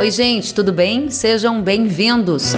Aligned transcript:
Oi, 0.00 0.10
gente, 0.10 0.54
tudo 0.54 0.72
bem? 0.72 1.10
Sejam 1.10 1.60
bem-vindos. 1.60 2.54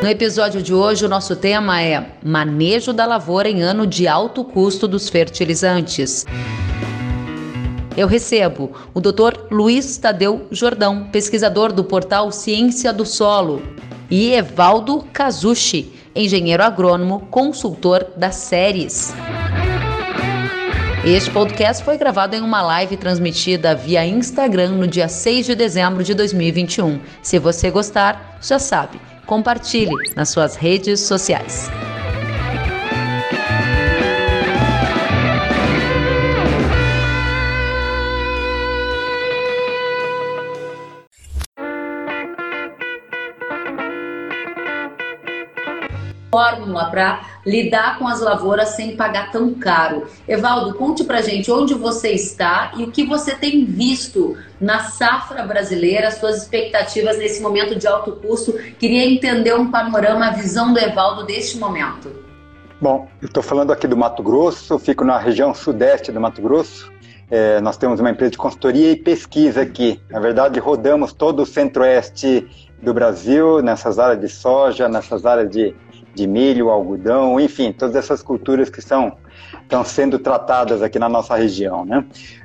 No 0.00 0.08
episódio 0.08 0.62
de 0.62 0.72
hoje, 0.72 1.04
o 1.04 1.08
nosso 1.08 1.34
tema 1.34 1.82
é 1.82 2.12
Manejo 2.22 2.92
da 2.92 3.04
lavoura 3.04 3.48
em 3.48 3.60
ano 3.60 3.84
de 3.84 4.06
alto 4.06 4.44
custo 4.44 4.86
dos 4.86 5.08
fertilizantes. 5.08 6.24
Eu 7.96 8.06
recebo 8.06 8.70
o 8.94 9.00
Dr. 9.00 9.48
Luiz 9.50 9.98
Tadeu 9.98 10.46
Jordão, 10.52 11.08
pesquisador 11.10 11.72
do 11.72 11.82
portal 11.82 12.30
Ciência 12.30 12.92
do 12.92 13.04
Solo, 13.04 13.60
e 14.08 14.34
Evaldo 14.34 15.04
Kazushi, 15.12 15.92
engenheiro 16.14 16.62
agrônomo, 16.62 17.26
consultor 17.32 18.06
das 18.16 18.36
séries. 18.36 19.12
Este 21.04 21.30
podcast 21.30 21.84
foi 21.84 21.96
gravado 21.96 22.34
em 22.34 22.40
uma 22.40 22.60
live 22.60 22.96
transmitida 22.96 23.74
via 23.74 24.04
Instagram 24.04 24.72
no 24.72 24.86
dia 24.86 25.08
6 25.08 25.46
de 25.46 25.54
dezembro 25.54 26.02
de 26.02 26.12
2021. 26.12 27.00
Se 27.22 27.38
você 27.38 27.70
gostar, 27.70 28.38
já 28.42 28.58
sabe, 28.58 29.00
compartilhe 29.24 29.92
nas 30.16 30.28
suas 30.28 30.56
redes 30.56 31.00
sociais. 31.00 31.70
Fórmula 46.38 46.88
para 46.88 47.20
lidar 47.44 47.98
com 47.98 48.06
as 48.06 48.20
lavouras 48.20 48.70
sem 48.70 48.94
pagar 48.94 49.32
tão 49.32 49.54
caro. 49.54 50.06
Evaldo, 50.28 50.74
conte 50.74 51.02
pra 51.02 51.20
gente 51.20 51.50
onde 51.50 51.74
você 51.74 52.10
está 52.10 52.70
e 52.76 52.84
o 52.84 52.92
que 52.92 53.04
você 53.04 53.34
tem 53.34 53.64
visto 53.64 54.36
na 54.60 54.84
safra 54.84 55.42
brasileira, 55.44 56.12
suas 56.12 56.42
expectativas 56.42 57.18
nesse 57.18 57.42
momento 57.42 57.74
de 57.74 57.88
alto 57.88 58.12
custo. 58.12 58.52
Queria 58.78 59.04
entender 59.04 59.54
um 59.54 59.68
panorama, 59.68 60.28
a 60.28 60.30
visão 60.30 60.72
do 60.72 60.78
Evaldo 60.78 61.26
deste 61.26 61.58
momento. 61.58 62.08
Bom, 62.80 63.08
eu 63.20 63.26
estou 63.26 63.42
falando 63.42 63.72
aqui 63.72 63.88
do 63.88 63.96
Mato 63.96 64.22
Grosso, 64.22 64.78
fico 64.78 65.04
na 65.04 65.18
região 65.18 65.52
sudeste 65.52 66.12
do 66.12 66.20
Mato 66.20 66.40
Grosso. 66.40 66.92
É, 67.28 67.60
nós 67.60 67.76
temos 67.76 67.98
uma 67.98 68.10
empresa 68.10 68.30
de 68.30 68.38
consultoria 68.38 68.92
e 68.92 68.96
pesquisa 68.96 69.62
aqui. 69.62 70.00
Na 70.08 70.20
verdade, 70.20 70.60
rodamos 70.60 71.12
todo 71.12 71.42
o 71.42 71.46
centro-oeste 71.46 72.46
do 72.80 72.94
Brasil, 72.94 73.60
nessas 73.60 73.98
áreas 73.98 74.20
de 74.20 74.28
soja, 74.28 74.88
nessas 74.88 75.26
áreas 75.26 75.50
de 75.50 75.74
de 76.18 76.26
milho, 76.26 76.68
algodão, 76.68 77.40
enfim, 77.40 77.72
todas 77.72 77.96
essas 77.96 78.22
culturas 78.22 78.68
que 78.68 78.82
são, 78.82 79.16
estão 79.62 79.84
sendo 79.84 80.18
tratadas 80.18 80.82
aqui 80.82 80.98
na 80.98 81.08
nossa 81.08 81.34
região, 81.36 81.84
né? 81.84 82.04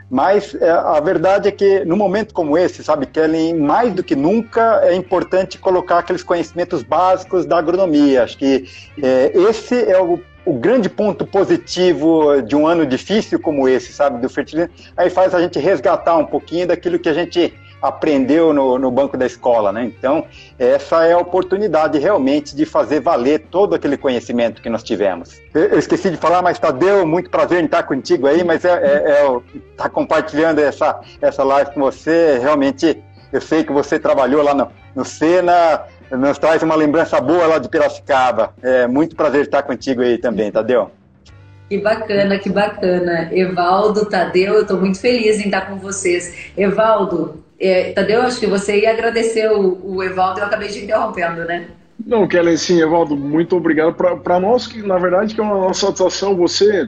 Mas 0.10 0.54
é, 0.54 0.70
a 0.70 1.00
verdade 1.00 1.48
é 1.48 1.52
que 1.52 1.84
no 1.86 1.98
momento 1.98 2.36
como 2.36 2.56
esse, 2.56 2.84
sabe, 2.84 3.08
Kellen, 3.08 3.56
mais 3.56 3.92
do 3.94 4.04
que 4.04 4.16
nunca 4.16 4.82
é 4.84 4.94
importante 4.94 5.58
colocar 5.58 5.98
aqueles 6.00 6.22
conhecimentos 6.22 6.84
básicos 6.84 7.48
da 7.48 7.58
agronomia. 7.58 8.24
Acho 8.24 8.38
que 8.38 8.66
é, 9.02 9.32
esse 9.34 9.76
é 9.90 10.00
o, 10.00 10.22
o, 10.46 10.54
grande 10.54 10.88
ponto 10.88 11.26
positivo 11.26 12.44
de 12.44 12.56
um 12.56 12.68
ano 12.68 12.86
difícil 12.86 13.40
como 13.40 13.68
esse, 13.68 13.92
sabe, 13.92 14.22
do 14.22 14.30
fertilizante. 14.30 14.94
Aí 14.96 15.10
faz 15.10 15.34
a 15.34 15.42
gente 15.42 15.58
resgatar 15.58 16.16
um 16.18 16.26
pouquinho 16.26 16.68
daquilo 16.68 17.00
que 17.00 17.10
a 17.10 17.14
gente 17.14 17.52
aprendeu 17.84 18.54
no, 18.54 18.80
no 18.80 18.90
banco 18.90 19.18
da 19.18 19.26
escola, 19.26 19.74
né? 19.74 19.84
Então, 19.84 20.26
essa 20.58 21.06
é 21.06 21.12
a 21.12 21.18
oportunidade 21.18 22.00
realmente 22.00 22.56
de 22.56 22.66
fazer 22.66 23.02
valer 23.02 23.40
todo 23.52 23.76
aquele 23.76 23.98
conhecimento 23.98 24.62
que 24.62 24.70
nós 24.70 24.82
tivemos. 24.82 25.42
Eu, 25.54 25.64
eu 25.64 25.80
esqueci 25.80 26.10
de 26.10 26.16
falar, 26.16 26.42
mas 26.42 26.58
Tadeu, 26.58 27.06
muito 27.06 27.30
prazer 27.30 27.62
em 27.62 27.66
estar 27.66 27.84
contigo 27.84 28.26
aí, 28.26 28.42
mas 28.42 28.64
é, 28.64 28.70
é, 28.72 29.12
é 29.12 29.40
tá 29.76 29.90
compartilhando 29.90 30.60
essa, 30.60 31.02
essa 31.22 31.44
live 31.44 31.72
com 31.72 31.82
você, 31.82 32.40
realmente, 32.42 33.04
eu 33.34 33.42
sei 33.42 33.66
que 33.66 33.74
você 33.74 34.00
trabalhou 34.00 34.42
lá 34.42 34.54
no, 34.54 34.72
no 34.96 35.04
Sena, 35.04 35.82
nos 36.10 36.38
traz 36.38 36.64
uma 36.64 36.76
lembrança 36.76 37.20
boa 37.20 37.46
lá 37.48 37.58
de 37.58 37.68
Piracicaba. 37.68 38.54
É 38.62 38.88
muito 38.88 39.14
prazer 39.14 39.42
estar 39.42 39.62
contigo 39.64 40.02
aí 40.02 40.18
também, 40.18 40.50
Tadeu. 40.50 40.90
Que 41.70 41.80
bacana, 41.80 42.38
que 42.38 42.50
bacana. 42.50 43.30
Evaldo, 43.34 44.06
Tadeu, 44.06 44.54
eu 44.54 44.62
estou 44.62 44.80
muito 44.80 45.00
feliz 45.00 45.40
em 45.40 45.46
estar 45.46 45.68
com 45.68 45.78
vocês. 45.78 46.52
Evaldo, 46.56 47.44
é, 47.64 47.92
Tadeu, 47.94 48.22
acho 48.22 48.40
que 48.40 48.48
você 48.48 48.82
ia 48.82 48.92
agradecer 48.92 49.50
o, 49.52 49.80
o 49.84 50.04
Evaldo, 50.04 50.40
eu 50.40 50.46
acabei 50.46 50.70
de 50.70 50.84
interrompendo, 50.84 51.46
né? 51.46 51.68
Não, 52.06 52.28
Kellen, 52.28 52.58
sim, 52.58 52.82
Evaldo, 52.82 53.16
muito 53.16 53.56
obrigado. 53.56 53.94
Para 53.94 54.40
nós, 54.40 54.68
que 54.68 54.82
na 54.82 54.98
verdade 54.98 55.34
que 55.34 55.40
é 55.40 55.44
uma 55.44 55.56
nossa 55.56 55.88
satisfação, 55.88 56.36
você 56.36 56.88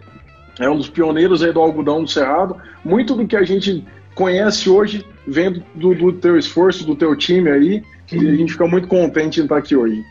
é 0.60 0.70
um 0.70 0.78
dos 0.78 0.90
pioneiros 0.90 1.44
aí 1.44 1.54
do 1.54 1.62
algodão 1.62 2.04
do 2.04 2.10
Cerrado. 2.10 2.58
Muito 2.84 3.16
do 3.16 3.26
que 3.26 3.36
a 3.36 3.44
gente 3.44 3.86
conhece 4.14 4.70
hoje 4.70 5.06
vem 5.28 5.64
do, 5.74 5.96
do 5.96 6.14
teu 6.14 6.38
esforço, 6.38 6.86
do 6.86 6.96
teu 6.96 7.16
time 7.16 7.50
aí, 7.50 7.84
e 8.12 8.28
a 8.28 8.36
gente 8.36 8.54
fica 8.54 8.68
muito 8.68 8.88
contente 8.88 9.40
em 9.40 9.44
estar 9.44 9.58
aqui 9.58 9.76
hoje. 9.76 10.04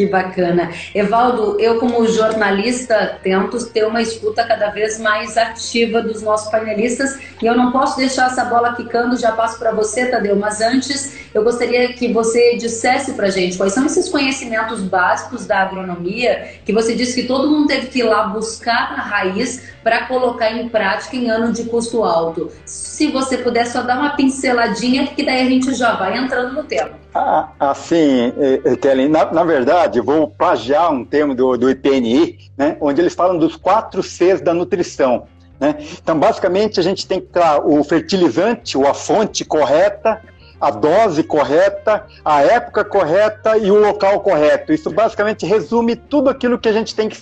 Que 0.00 0.06
bacana. 0.06 0.70
Evaldo, 0.94 1.60
eu 1.60 1.78
como 1.78 2.08
jornalista 2.08 3.18
tento 3.22 3.62
ter 3.66 3.86
uma 3.86 4.00
escuta 4.00 4.42
cada 4.44 4.70
vez 4.70 4.98
mais 4.98 5.36
ativa 5.36 6.00
dos 6.00 6.22
nossos 6.22 6.50
panelistas 6.50 7.18
e 7.42 7.44
eu 7.44 7.54
não 7.54 7.70
posso 7.70 7.98
deixar 7.98 8.28
essa 8.28 8.46
bola 8.46 8.74
quicando, 8.74 9.18
já 9.18 9.32
passo 9.32 9.58
para 9.58 9.72
você, 9.72 10.06
Tadeu, 10.06 10.36
mas 10.36 10.62
antes 10.62 11.18
eu 11.34 11.44
gostaria 11.44 11.92
que 11.92 12.10
você 12.14 12.56
dissesse 12.56 13.12
para 13.12 13.28
gente 13.28 13.58
quais 13.58 13.74
são 13.74 13.84
esses 13.84 14.08
conhecimentos 14.08 14.80
básicos 14.80 15.44
da 15.44 15.58
agronomia 15.58 16.48
que 16.64 16.72
você 16.72 16.94
disse 16.94 17.20
que 17.20 17.28
todo 17.28 17.50
mundo 17.50 17.66
teve 17.66 17.88
que 17.88 17.98
ir 17.98 18.04
lá 18.04 18.22
buscar 18.24 18.96
na 18.96 19.02
raiz 19.02 19.68
para 19.84 20.06
colocar 20.06 20.50
em 20.50 20.66
prática 20.70 21.14
em 21.14 21.28
ano 21.28 21.52
de 21.52 21.64
custo 21.64 22.04
alto. 22.04 22.50
Se 22.64 23.08
você 23.08 23.36
puder 23.36 23.66
só 23.66 23.82
dar 23.82 23.98
uma 23.98 24.16
pinceladinha, 24.16 25.08
que 25.08 25.22
daí 25.22 25.42
a 25.42 25.50
gente 25.50 25.74
já 25.74 25.92
vai 25.92 26.16
entrando 26.16 26.54
no 26.54 26.64
tema. 26.64 26.99
Ah, 27.14 27.48
assim, 27.58 28.32
eh, 28.38 28.60
eh, 28.64 28.76
Kelly, 28.76 29.08
na, 29.08 29.32
na 29.32 29.42
verdade, 29.42 30.00
vou 30.00 30.28
plagiar 30.28 30.92
um 30.92 31.04
termo 31.04 31.34
do, 31.34 31.56
do 31.56 31.68
IPNI, 31.68 32.38
né, 32.56 32.76
onde 32.80 33.00
eles 33.00 33.14
falam 33.14 33.36
dos 33.36 33.56
quatro 33.56 34.02
Cs 34.02 34.40
da 34.40 34.54
nutrição. 34.54 35.26
Né? 35.58 35.76
Então, 36.00 36.18
basicamente, 36.18 36.78
a 36.78 36.82
gente 36.82 37.06
tem 37.06 37.20
que 37.20 37.26
ter 37.26 37.42
o 37.64 37.82
fertilizante, 37.82 38.78
ou 38.78 38.86
a 38.86 38.94
fonte 38.94 39.44
correta, 39.44 40.22
a 40.60 40.70
dose 40.70 41.22
correta, 41.22 42.06
a 42.24 42.42
época 42.42 42.84
correta 42.84 43.56
e 43.56 43.70
o 43.70 43.80
local 43.80 44.20
correto. 44.20 44.72
Isso 44.72 44.90
basicamente 44.90 45.46
resume 45.46 45.96
tudo 45.96 46.30
aquilo 46.30 46.58
que 46.58 46.68
a 46.68 46.72
gente 46.72 46.94
tem 46.94 47.08
que 47.08 47.16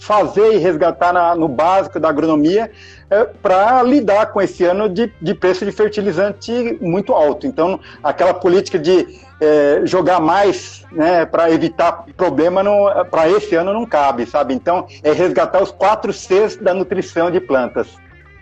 fazer 0.00 0.54
e 0.54 0.58
resgatar 0.58 1.12
na, 1.12 1.34
no 1.34 1.46
básico 1.46 2.00
da 2.00 2.08
agronomia 2.08 2.70
é, 3.10 3.24
para 3.24 3.82
lidar 3.82 4.32
com 4.32 4.40
esse 4.40 4.64
ano 4.64 4.88
de, 4.88 5.12
de 5.20 5.34
preço 5.34 5.64
de 5.64 5.70
fertilizante 5.70 6.78
muito 6.80 7.12
alto. 7.12 7.46
Então, 7.46 7.78
aquela 8.02 8.32
política 8.32 8.78
de 8.78 9.06
é, 9.40 9.82
jogar 9.84 10.18
mais 10.18 10.84
né, 10.90 11.26
para 11.26 11.50
evitar 11.50 12.04
problema 12.16 12.62
para 13.10 13.28
esse 13.28 13.54
ano 13.54 13.74
não 13.74 13.84
cabe, 13.84 14.24
sabe? 14.24 14.54
Então, 14.54 14.86
é 15.04 15.12
resgatar 15.12 15.62
os 15.62 15.70
quatro 15.70 16.12
Cs 16.12 16.56
da 16.56 16.72
nutrição 16.72 17.30
de 17.30 17.40
plantas. 17.40 17.88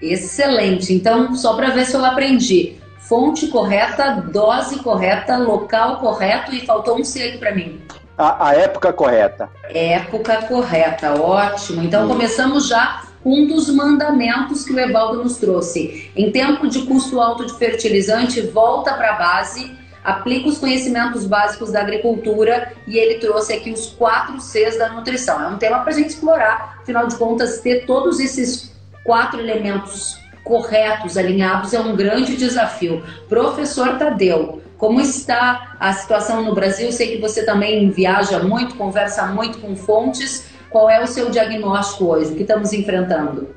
Excelente. 0.01 0.95
Então, 0.95 1.35
só 1.35 1.55
para 1.55 1.71
ver 1.71 1.87
se 1.87 1.97
eu 1.97 2.05
aprendi. 2.05 2.77
Fonte 3.01 3.49
correta, 3.49 4.23
dose 4.31 4.79
correta, 4.81 5.39
local 5.39 5.97
correto 5.97 6.55
e 6.55 6.65
faltou 6.65 7.01
um 7.01 7.05
C 7.05 7.23
aqui 7.23 7.39
para 7.39 7.55
mim 7.55 7.81
a, 8.19 8.49
a 8.49 8.55
época 8.55 8.93
correta. 8.93 9.49
Época 9.71 10.43
correta, 10.43 11.15
ótimo. 11.15 11.83
Então 11.83 12.05
hum. 12.05 12.09
começamos 12.09 12.67
já 12.67 13.05
com 13.23 13.31
um 13.31 13.47
dos 13.47 13.71
mandamentos 13.71 14.65
que 14.65 14.73
o 14.73 14.81
Evaldo 14.81 15.23
nos 15.23 15.37
trouxe. 15.37 16.11
Em 16.17 16.33
tempo 16.33 16.67
de 16.67 16.83
custo 16.83 17.21
alto 17.21 17.47
de 17.47 17.57
fertilizante, 17.57 18.41
volta 18.41 18.95
para 18.95 19.15
a 19.15 19.19
base, 19.19 19.73
aplica 20.05 20.49
os 20.49 20.59
conhecimentos 20.59 21.27
básicos 21.27 21.71
da 21.71 21.81
agricultura 21.81 22.73
e 22.87 22.99
ele 22.99 23.15
trouxe 23.21 23.53
aqui 23.53 23.71
os 23.71 23.91
quatro 23.91 24.41
Cs 24.41 24.79
da 24.79 24.89
nutrição. 24.89 25.43
É 25.43 25.49
um 25.49 25.57
tema 25.57 25.81
para 25.81 25.93
a 25.93 25.97
gente 25.97 26.11
explorar, 26.11 26.79
afinal 26.83 27.07
de 27.07 27.17
contas, 27.17 27.61
ter 27.61 27.87
todos 27.87 28.19
esses 28.19 28.75
quatro 29.05 29.39
elementos 29.39 30.19
corretos, 30.43 31.17
alinhados, 31.17 31.75
é 31.75 31.81
um 31.81 31.95
grande 31.95 32.37
desafio. 32.37 33.05
Professor 33.29 33.99
Tadeu, 33.99 34.63
como 34.79 35.01
está 35.01 35.77
a 35.81 35.93
situação 35.93 36.45
no 36.45 36.55
Brasil? 36.55 36.93
Sei 36.93 37.17
que 37.17 37.21
você 37.21 37.45
também 37.45 37.91
viaja 37.91 38.39
muito, 38.39 38.77
conversa 38.77 39.27
muito 39.27 39.59
com 39.59 39.75
fontes. 39.75 40.49
Qual 40.71 40.89
é 40.89 41.03
o 41.03 41.07
seu 41.07 41.31
diagnóstico 41.31 42.05
hoje? 42.05 42.33
O 42.33 42.37
que 42.37 42.43
estamos 42.43 42.73
enfrentando? 42.73 43.49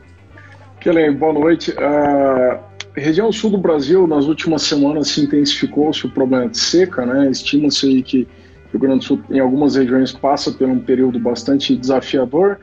Kellen, 0.79 1.13
boa 1.13 1.31
noite. 1.31 1.75
A 1.77 2.59
região 2.97 3.31
sul 3.31 3.51
do 3.51 3.57
Brasil, 3.59 4.07
nas 4.07 4.25
últimas 4.25 4.63
semanas, 4.63 5.09
se 5.09 5.21
intensificou-se 5.21 6.07
o 6.07 6.09
problema 6.09 6.49
de 6.49 6.57
seca, 6.57 7.05
né? 7.05 7.29
Estima-se 7.29 8.01
que 8.01 8.23
o 8.23 8.71
Rio 8.71 8.79
Grande 8.79 8.97
do 8.99 9.03
Sul, 9.03 9.21
em 9.29 9.39
algumas 9.39 9.75
regiões, 9.75 10.11
passa 10.11 10.51
por 10.51 10.67
um 10.67 10.79
período 10.79 11.19
bastante 11.19 11.75
desafiador. 11.75 12.57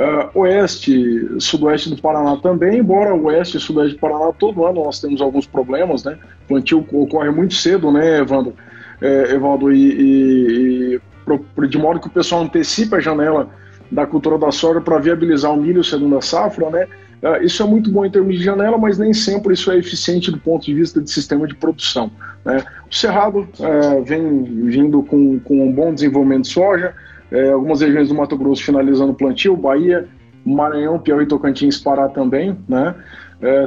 Uh, 0.00 0.38
oeste, 0.40 1.28
sudoeste 1.38 1.90
do 1.90 2.00
Paraná 2.00 2.34
também, 2.38 2.78
embora 2.78 3.14
oeste 3.14 3.58
e 3.58 3.60
sudoeste 3.60 3.96
do 3.96 4.00
Paraná 4.00 4.32
todo 4.32 4.64
ano 4.64 4.82
nós 4.82 4.98
temos 4.98 5.20
alguns 5.20 5.46
problemas, 5.46 6.04
né? 6.04 6.18
O 6.44 6.48
plantio 6.48 6.86
ocorre 6.90 7.28
muito 7.28 7.52
cedo, 7.52 7.92
né, 7.92 8.20
Evandro? 8.20 8.54
É, 8.98 9.34
Evaldo, 9.34 9.70
e, 9.70 9.92
e, 9.92 11.00
e, 11.28 11.68
de 11.68 11.76
modo 11.76 12.00
que 12.00 12.06
o 12.06 12.10
pessoal 12.10 12.42
antecipa 12.42 12.96
a 12.96 13.00
janela 13.00 13.50
da 13.90 14.06
cultura 14.06 14.38
da 14.38 14.50
soja 14.50 14.80
para 14.80 14.98
viabilizar 14.98 15.52
o 15.52 15.60
milho 15.60 15.84
segunda 15.84 16.22
safra, 16.22 16.70
né? 16.70 16.86
Uh, 17.22 17.44
isso 17.44 17.62
é 17.62 17.66
muito 17.66 17.92
bom 17.92 18.06
em 18.06 18.10
termos 18.10 18.38
de 18.38 18.42
janela, 18.42 18.78
mas 18.78 18.96
nem 18.96 19.12
sempre 19.12 19.52
isso 19.52 19.70
é 19.70 19.76
eficiente 19.76 20.30
do 20.30 20.38
ponto 20.38 20.64
de 20.64 20.72
vista 20.72 20.98
de 21.02 21.10
sistema 21.10 21.46
de 21.46 21.54
produção. 21.54 22.10
Né? 22.42 22.64
O 22.90 22.94
Cerrado 22.94 23.40
uh, 23.40 24.02
vem 24.02 24.44
vindo 24.64 25.02
com, 25.02 25.38
com 25.40 25.68
um 25.68 25.70
bom 25.70 25.92
desenvolvimento 25.92 26.44
de 26.44 26.52
soja, 26.52 26.94
uh, 27.32 27.54
algumas 27.54 27.80
regiões 27.80 28.08
do 28.08 28.14
Mato 28.14 28.36
Grosso 28.36 28.64
finalizando 28.64 29.12
o 29.12 29.14
plantio, 29.14 29.56
Bahia, 29.56 30.08
Maranhão, 30.44 30.98
Piauí 30.98 31.24
e 31.24 31.28
Tocantins 31.28 31.78
Pará 31.78 32.08
também. 32.08 32.56
Né? 32.68 32.94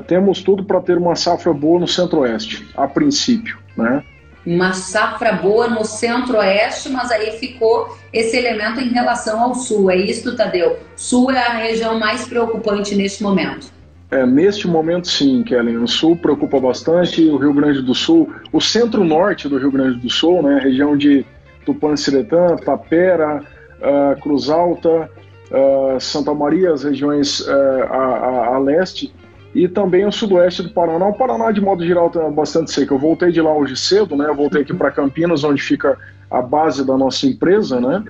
temos 0.05 0.43
tudo 0.43 0.63
para 0.63 0.79
ter 0.79 0.99
uma 0.99 1.15
safra 1.15 1.51
boa 1.51 1.79
no 1.79 1.87
Centro-Oeste, 1.87 2.63
a 2.77 2.87
princípio. 2.87 3.57
Né? 3.75 4.03
uma 4.45 4.73
safra 4.73 5.33
boa 5.33 5.67
no 5.67 5.85
centro-oeste, 5.85 6.89
mas 6.89 7.11
aí 7.11 7.31
ficou 7.39 7.97
esse 8.11 8.37
elemento 8.37 8.79
em 8.81 8.89
relação 8.89 9.41
ao 9.41 9.55
sul. 9.55 9.89
É 9.89 9.95
isso, 9.95 10.35
Tadeu? 10.35 10.77
Sul 10.95 11.31
é 11.31 11.39
a 11.39 11.53
região 11.53 11.97
mais 11.97 12.27
preocupante 12.27 12.95
neste 12.95 13.23
momento. 13.23 13.71
É, 14.11 14.25
neste 14.25 14.67
momento, 14.67 15.07
sim, 15.07 15.43
Kellen. 15.43 15.77
O 15.77 15.87
sul 15.87 16.15
preocupa 16.15 16.59
bastante. 16.59 17.25
O 17.29 17.37
Rio 17.37 17.53
Grande 17.53 17.81
do 17.81 17.95
Sul, 17.95 18.31
o 18.51 18.61
centro-norte 18.61 19.47
do 19.47 19.57
Rio 19.57 19.71
Grande 19.71 19.99
do 19.99 20.09
Sul, 20.09 20.43
né, 20.43 20.57
a 20.57 20.59
região 20.59 20.95
de 20.95 21.25
Tupanciretã, 21.65 22.55
Tapera, 22.57 23.41
uh, 23.83 24.19
Cruz 24.21 24.49
Alta, 24.49 25.09
uh, 25.51 25.99
Santa 25.99 26.33
Maria, 26.33 26.71
as 26.71 26.83
regiões 26.83 27.41
uh, 27.41 27.83
a, 27.89 27.97
a, 27.97 28.55
a 28.55 28.57
leste, 28.59 29.13
e 29.53 29.67
também 29.67 30.05
o 30.05 30.11
sudoeste 30.11 30.63
do 30.63 30.69
Paraná. 30.69 31.07
O 31.07 31.13
Paraná, 31.13 31.51
de 31.51 31.61
modo 31.61 31.85
geral, 31.85 32.07
está 32.07 32.27
bastante 32.29 32.71
seco. 32.71 32.95
Eu 32.95 32.99
voltei 32.99 33.31
de 33.31 33.39
lá 33.39 33.53
hoje 33.55 33.77
cedo, 33.77 34.15
né? 34.15 34.27
Eu 34.27 34.35
voltei 34.35 34.63
aqui 34.63 34.73
para 34.73 34.89
Campinas, 34.89 35.43
onde 35.43 35.61
fica 35.61 35.97
a 36.31 36.41
base 36.41 36.83
da 36.83 36.97
nossa 36.97 37.27
empresa, 37.27 37.79
né? 37.79 38.03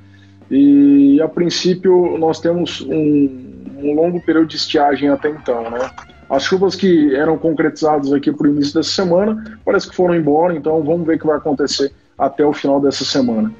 E 0.49 1.21
a 1.21 1.27
princípio 1.27 2.17
nós 2.17 2.39
temos 2.39 2.79
um, 2.81 3.53
um 3.77 3.93
longo 3.93 4.21
período 4.21 4.47
de 4.47 4.55
estiagem 4.55 5.09
até 5.09 5.29
então, 5.29 5.69
né? 5.69 5.89
As 6.29 6.43
chuvas 6.43 6.75
que 6.75 7.13
eram 7.15 7.37
concretizadas 7.37 8.11
aqui 8.13 8.31
para 8.31 8.47
o 8.47 8.49
início 8.49 8.73
dessa 8.73 8.89
semana 8.89 9.59
parece 9.65 9.89
que 9.89 9.95
foram 9.95 10.15
embora, 10.15 10.55
então 10.55 10.81
vamos 10.81 11.05
ver 11.05 11.15
o 11.15 11.19
que 11.19 11.27
vai 11.27 11.37
acontecer 11.37 11.91
até 12.17 12.45
o 12.45 12.53
final 12.53 12.79
dessa 12.79 13.03
semana. 13.03 13.51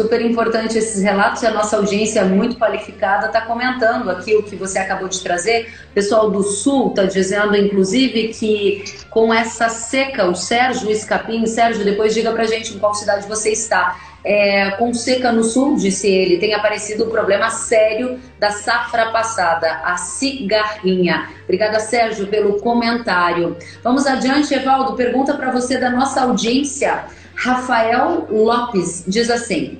Super 0.00 0.22
importante 0.22 0.78
esses 0.78 1.02
relatos 1.02 1.42
e 1.42 1.46
a 1.46 1.50
nossa 1.50 1.76
audiência 1.76 2.24
muito 2.24 2.56
qualificada 2.56 3.26
está 3.26 3.42
comentando 3.42 4.10
aqui 4.10 4.34
o 4.34 4.42
que 4.42 4.56
você 4.56 4.78
acabou 4.78 5.08
de 5.08 5.22
trazer. 5.22 5.68
O 5.90 5.94
pessoal 5.94 6.30
do 6.30 6.42
Sul 6.42 6.88
está 6.88 7.04
dizendo, 7.04 7.54
inclusive, 7.54 8.28
que 8.28 8.82
com 9.10 9.32
essa 9.32 9.68
seca, 9.68 10.24
o 10.24 10.34
Sérgio 10.34 10.90
Escapim, 10.90 11.44
Sérgio, 11.44 11.84
depois 11.84 12.14
diga 12.14 12.32
para 12.32 12.44
gente 12.46 12.74
em 12.74 12.78
qual 12.78 12.94
cidade 12.94 13.28
você 13.28 13.50
está. 13.50 13.94
É, 14.24 14.70
com 14.72 14.94
seca 14.94 15.32
no 15.32 15.44
sul, 15.44 15.76
disse 15.76 16.08
ele, 16.08 16.38
tem 16.38 16.54
aparecido 16.54 17.04
um 17.04 17.10
problema 17.10 17.50
sério 17.50 18.18
da 18.38 18.50
safra 18.50 19.10
passada, 19.10 19.82
a 19.84 19.98
cigarrinha. 19.98 21.28
Obrigada, 21.44 21.78
Sérgio, 21.78 22.26
pelo 22.26 22.58
comentário. 22.60 23.54
Vamos 23.84 24.06
adiante, 24.06 24.54
Evaldo. 24.54 24.96
Pergunta 24.96 25.34
para 25.34 25.50
você 25.50 25.76
da 25.78 25.90
nossa 25.90 26.22
audiência. 26.22 27.04
Rafael 27.34 28.26
Lopes 28.30 29.04
diz 29.06 29.30
assim: 29.30 29.78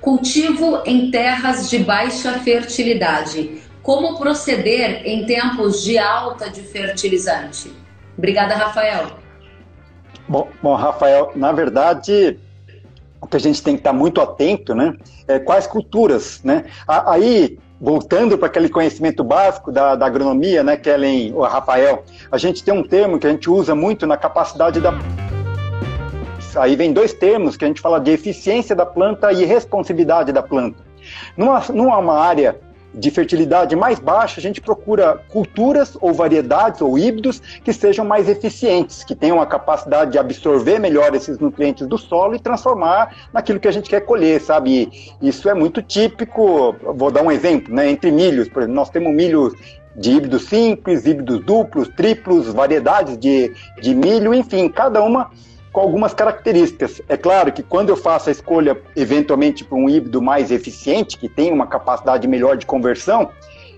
Cultivo 0.00 0.82
em 0.86 1.10
terras 1.10 1.68
de 1.68 1.78
baixa 1.78 2.32
fertilidade. 2.40 3.60
Como 3.82 4.18
proceder 4.18 5.02
em 5.06 5.24
tempos 5.26 5.82
de 5.82 5.98
alta 5.98 6.50
de 6.50 6.62
fertilizante? 6.62 7.72
Obrigada, 8.16 8.54
Rafael. 8.54 9.06
Bom, 10.28 10.48
bom, 10.62 10.74
Rafael, 10.74 11.32
na 11.34 11.52
verdade, 11.52 12.38
o 13.20 13.26
que 13.26 13.36
a 13.36 13.40
gente 13.40 13.62
tem 13.62 13.74
que 13.74 13.80
estar 13.80 13.92
muito 13.92 14.20
atento, 14.20 14.74
né? 14.74 14.94
É 15.26 15.38
quais 15.38 15.66
culturas, 15.66 16.42
né? 16.44 16.64
Aí, 16.86 17.58
voltando 17.80 18.36
para 18.36 18.48
aquele 18.48 18.68
conhecimento 18.68 19.24
básico 19.24 19.72
da, 19.72 19.94
da 19.94 20.06
agronomia, 20.06 20.62
né, 20.62 20.76
Kellen, 20.76 21.32
o 21.34 21.42
Rafael, 21.42 22.04
a 22.30 22.36
gente 22.36 22.62
tem 22.62 22.74
um 22.74 22.82
termo 22.82 23.18
que 23.18 23.26
a 23.26 23.30
gente 23.30 23.48
usa 23.48 23.74
muito 23.74 24.06
na 24.06 24.16
capacidade 24.16 24.80
da 24.80 24.92
aí 26.56 26.76
vem 26.76 26.92
dois 26.92 27.12
termos 27.12 27.56
que 27.56 27.64
a 27.64 27.68
gente 27.68 27.80
fala 27.80 28.00
de 28.00 28.10
eficiência 28.10 28.74
da 28.74 28.86
planta 28.86 29.32
e 29.32 29.44
responsividade 29.44 30.32
da 30.32 30.42
planta. 30.42 30.82
Numa, 31.36 31.62
numa 31.72 32.18
área 32.18 32.56
de 32.94 33.10
fertilidade 33.10 33.76
mais 33.76 33.98
baixa, 33.98 34.40
a 34.40 34.42
gente 34.42 34.60
procura 34.60 35.20
culturas 35.28 35.96
ou 36.00 36.12
variedades 36.12 36.80
ou 36.80 36.98
híbridos 36.98 37.40
que 37.62 37.72
sejam 37.72 38.04
mais 38.04 38.28
eficientes, 38.28 39.04
que 39.04 39.14
tenham 39.14 39.40
a 39.40 39.46
capacidade 39.46 40.12
de 40.12 40.18
absorver 40.18 40.78
melhor 40.78 41.14
esses 41.14 41.38
nutrientes 41.38 41.86
do 41.86 41.98
solo 41.98 42.34
e 42.34 42.38
transformar 42.38 43.28
naquilo 43.32 43.60
que 43.60 43.68
a 43.68 43.72
gente 43.72 43.90
quer 43.90 44.00
colher, 44.00 44.40
sabe? 44.40 45.16
E 45.20 45.28
isso 45.28 45.48
é 45.48 45.54
muito 45.54 45.82
típico. 45.82 46.74
Vou 46.94 47.10
dar 47.10 47.22
um 47.22 47.30
exemplo, 47.30 47.74
né? 47.74 47.90
Entre 47.90 48.10
milhos, 48.10 48.48
por 48.48 48.62
exemplo, 48.62 48.76
nós 48.76 48.90
temos 48.90 49.14
milho 49.14 49.54
de 49.94 50.12
híbridos 50.12 50.44
simples, 50.46 51.04
híbridos 51.04 51.44
duplos, 51.44 51.88
triplos, 51.88 52.52
variedades 52.52 53.18
de, 53.18 53.52
de 53.80 53.94
milho, 53.94 54.32
enfim, 54.32 54.68
cada 54.68 55.02
uma 55.02 55.30
com 55.78 55.82
algumas 55.82 56.12
características. 56.12 57.00
É 57.08 57.16
claro 57.16 57.52
que 57.52 57.62
quando 57.62 57.90
eu 57.90 57.96
faço 57.96 58.28
a 58.28 58.32
escolha, 58.32 58.76
eventualmente, 58.96 59.62
para 59.62 59.78
um 59.78 59.88
híbrido 59.88 60.20
mais 60.20 60.50
eficiente, 60.50 61.16
que 61.16 61.28
tem 61.28 61.52
uma 61.52 61.68
capacidade 61.68 62.26
melhor 62.26 62.56
de 62.56 62.66
conversão, 62.66 63.30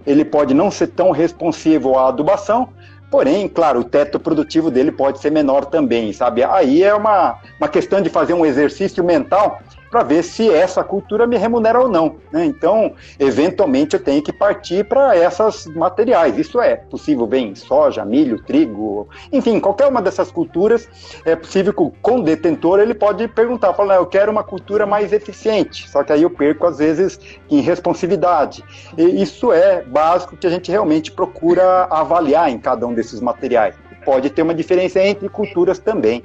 ele 0.06 0.24
pode 0.24 0.54
não 0.54 0.70
ser 0.70 0.86
tão 0.86 1.10
responsivo 1.10 1.98
à 1.98 2.08
adubação, 2.08 2.70
porém, 3.10 3.46
claro, 3.46 3.80
o 3.80 3.84
teto 3.84 4.18
produtivo 4.18 4.70
dele 4.70 4.90
pode 4.90 5.20
ser 5.20 5.30
menor 5.30 5.66
também, 5.66 6.10
sabe? 6.14 6.42
Aí 6.42 6.82
é 6.82 6.94
uma, 6.94 7.38
uma 7.58 7.68
questão 7.68 8.00
de 8.00 8.08
fazer 8.08 8.32
um 8.32 8.46
exercício 8.46 9.04
mental 9.04 9.60
para 9.90 10.02
ver 10.04 10.22
se 10.22 10.48
essa 10.48 10.84
cultura 10.84 11.26
me 11.26 11.36
remunera 11.36 11.80
ou 11.80 11.88
não. 11.88 12.16
Né? 12.32 12.44
Então, 12.44 12.94
eventualmente, 13.18 13.96
eu 13.96 14.02
tenho 14.02 14.22
que 14.22 14.32
partir 14.32 14.84
para 14.84 15.16
essas 15.16 15.66
materiais. 15.66 16.38
Isso 16.38 16.60
é 16.60 16.76
possível 16.76 17.26
bem 17.26 17.54
soja, 17.54 18.04
milho, 18.04 18.42
trigo, 18.42 19.08
enfim, 19.32 19.58
qualquer 19.58 19.88
uma 19.88 20.00
dessas 20.00 20.30
culturas 20.30 20.88
é 21.24 21.34
possível 21.34 21.72
que 21.72 22.10
o 22.10 22.22
detentor 22.22 22.78
ele 22.78 22.94
pode 22.94 23.26
perguntar, 23.28 23.74
falar, 23.74 23.96
eu 23.96 24.06
quero 24.06 24.30
uma 24.30 24.44
cultura 24.44 24.86
mais 24.86 25.12
eficiente. 25.12 25.88
Só 25.90 26.04
que 26.04 26.12
aí 26.12 26.22
eu 26.22 26.30
perco 26.30 26.66
às 26.66 26.78
vezes 26.78 27.18
em 27.50 27.60
responsividade. 27.60 28.64
E 28.96 29.22
isso 29.22 29.52
é 29.52 29.82
básico 29.82 30.36
que 30.36 30.46
a 30.46 30.50
gente 30.50 30.70
realmente 30.70 31.10
procura 31.10 31.84
avaliar 31.90 32.48
em 32.50 32.58
cada 32.58 32.86
um 32.86 32.94
desses 32.94 33.20
materiais. 33.20 33.74
Pode 34.04 34.30
ter 34.30 34.42
uma 34.42 34.54
diferença 34.54 35.00
entre 35.00 35.28
culturas 35.28 35.78
também. 35.78 36.22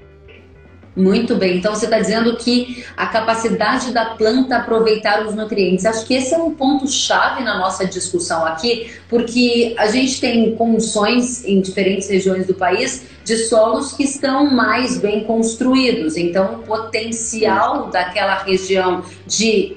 Muito 0.95 1.35
bem. 1.35 1.57
Então 1.57 1.75
você 1.75 1.85
está 1.85 1.99
dizendo 1.99 2.37
que 2.37 2.85
a 2.95 3.07
capacidade 3.07 3.91
da 3.91 4.05
planta 4.05 4.55
aproveitar 4.55 5.25
os 5.25 5.35
nutrientes. 5.35 5.85
Acho 5.85 6.05
que 6.05 6.13
esse 6.13 6.33
é 6.33 6.37
um 6.37 6.51
ponto 6.51 6.87
chave 6.87 7.43
na 7.43 7.57
nossa 7.57 7.85
discussão 7.85 8.45
aqui, 8.45 8.91
porque 9.09 9.75
a 9.77 9.87
gente 9.87 10.21
tem 10.21 10.55
condições 10.55 11.43
em 11.43 11.59
diferentes 11.59 12.09
regiões 12.09 12.47
do 12.47 12.53
país 12.53 13.07
de 13.25 13.37
solos 13.37 13.91
que 13.91 14.03
estão 14.03 14.49
mais 14.49 14.97
bem 14.97 15.25
construídos. 15.25 16.15
Então 16.15 16.55
o 16.55 16.57
potencial 16.59 17.89
daquela 17.89 18.35
região 18.43 19.03
de 19.27 19.75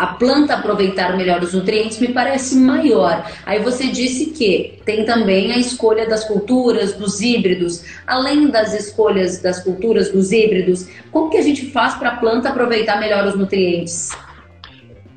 a 0.00 0.06
planta 0.06 0.54
aproveitar 0.54 1.14
melhor 1.14 1.42
os 1.42 1.52
nutrientes 1.52 1.98
me 2.00 2.08
parece 2.08 2.56
maior. 2.56 3.30
Aí 3.44 3.62
você 3.62 3.88
disse 3.88 4.30
que 4.30 4.80
tem 4.82 5.04
também 5.04 5.52
a 5.52 5.58
escolha 5.58 6.08
das 6.08 6.24
culturas, 6.24 6.94
dos 6.94 7.20
híbridos. 7.20 7.84
Além 8.06 8.48
das 8.48 8.72
escolhas 8.72 9.42
das 9.42 9.62
culturas, 9.62 10.10
dos 10.10 10.32
híbridos, 10.32 10.88
como 11.12 11.28
que 11.28 11.36
a 11.36 11.42
gente 11.42 11.70
faz 11.70 11.96
para 11.96 12.12
a 12.12 12.16
planta 12.16 12.48
aproveitar 12.48 12.98
melhor 12.98 13.26
os 13.26 13.36
nutrientes? 13.36 14.08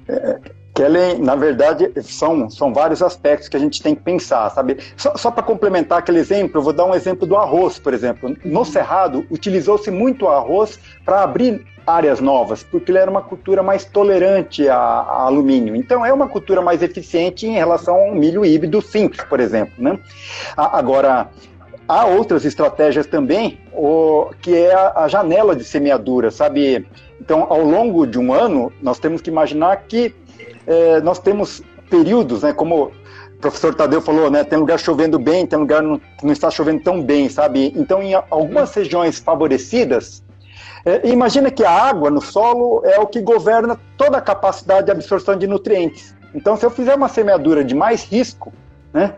É, 0.09 0.37
Kellen, 0.73 1.19
na 1.19 1.35
verdade, 1.35 1.91
são, 2.01 2.49
são 2.49 2.73
vários 2.73 3.01
aspectos 3.01 3.47
que 3.47 3.55
a 3.55 3.59
gente 3.59 3.81
tem 3.81 3.93
que 3.93 4.01
pensar, 4.01 4.49
sabe? 4.49 4.77
Só, 4.97 5.15
só 5.15 5.29
para 5.29 5.43
complementar 5.43 5.99
aquele 5.99 6.19
exemplo, 6.19 6.59
eu 6.59 6.63
vou 6.63 6.73
dar 6.73 6.85
um 6.85 6.95
exemplo 6.95 7.27
do 7.27 7.37
arroz, 7.37 7.77
por 7.77 7.93
exemplo. 7.93 8.35
No 8.43 8.65
Cerrado, 8.65 9.25
utilizou-se 9.29 9.91
muito 9.91 10.27
arroz 10.27 10.79
para 11.05 11.21
abrir 11.21 11.63
áreas 11.85 12.19
novas, 12.19 12.63
porque 12.63 12.91
ele 12.91 12.97
era 12.97 13.11
uma 13.11 13.21
cultura 13.21 13.61
mais 13.61 13.85
tolerante 13.85 14.67
a, 14.67 14.75
a, 14.75 15.23
alumínio. 15.25 15.75
Então, 15.75 16.05
é 16.05 16.11
uma 16.11 16.27
cultura 16.27 16.61
mais 16.61 16.81
eficiente 16.81 17.45
em 17.45 17.53
relação 17.53 17.95
ao 17.95 18.15
milho 18.15 18.45
híbrido 18.45 18.81
simples, 18.81 19.23
por 19.25 19.39
exemplo. 19.39 19.73
Né? 19.77 19.99
agora, 20.55 21.29
há 21.87 22.05
outras 22.05 22.45
estratégias 22.45 23.05
também, 23.05 23.59
o, 23.73 24.31
que 24.41 24.55
é 24.55 24.73
a, 24.73 25.03
a, 25.03 25.07
janela 25.07 25.55
de 25.55 25.63
semeadura, 25.63 26.31
sabe? 26.31 26.87
Então, 27.19 27.45
ao 27.49 27.61
longo 27.61 28.07
de 28.07 28.17
um 28.17 28.33
ano, 28.33 28.71
nós 28.81 28.99
temos 28.99 29.21
que 29.21 29.29
imaginar 29.29 29.75
que 29.87 30.15
é, 30.67 31.01
nós 31.01 31.19
temos 31.19 31.61
períodos, 31.89 32.43
né, 32.43 32.53
como 32.53 32.85
o 32.85 32.91
professor 33.39 33.75
Tadeu 33.75 34.01
falou, 34.01 34.31
né, 34.31 34.43
tem 34.43 34.57
lugar 34.57 34.79
chovendo 34.79 35.19
bem, 35.19 35.45
tem 35.45 35.59
lugar 35.59 35.81
que 36.17 36.25
não 36.25 36.33
está 36.33 36.49
chovendo 36.49 36.81
tão 36.81 37.01
bem, 37.01 37.29
sabe? 37.29 37.73
Então, 37.75 38.01
em 38.01 38.13
algumas 38.13 38.73
regiões 38.73 39.19
favorecidas, 39.19 40.23
é, 40.85 41.07
imagina 41.07 41.49
que 41.49 41.63
a 41.63 41.71
água 41.71 42.09
no 42.09 42.21
solo 42.21 42.81
é 42.85 42.99
o 42.99 43.07
que 43.07 43.21
governa 43.21 43.79
toda 43.97 44.17
a 44.17 44.21
capacidade 44.21 44.85
de 44.85 44.91
absorção 44.91 45.37
de 45.37 45.47
nutrientes. 45.47 46.15
Então, 46.33 46.57
se 46.57 46.65
eu 46.65 46.69
fizer 46.69 46.95
uma 46.95 47.07
semeadura 47.07 47.63
de 47.63 47.75
mais 47.75 48.03
risco, 48.03 48.51
né, 48.91 49.13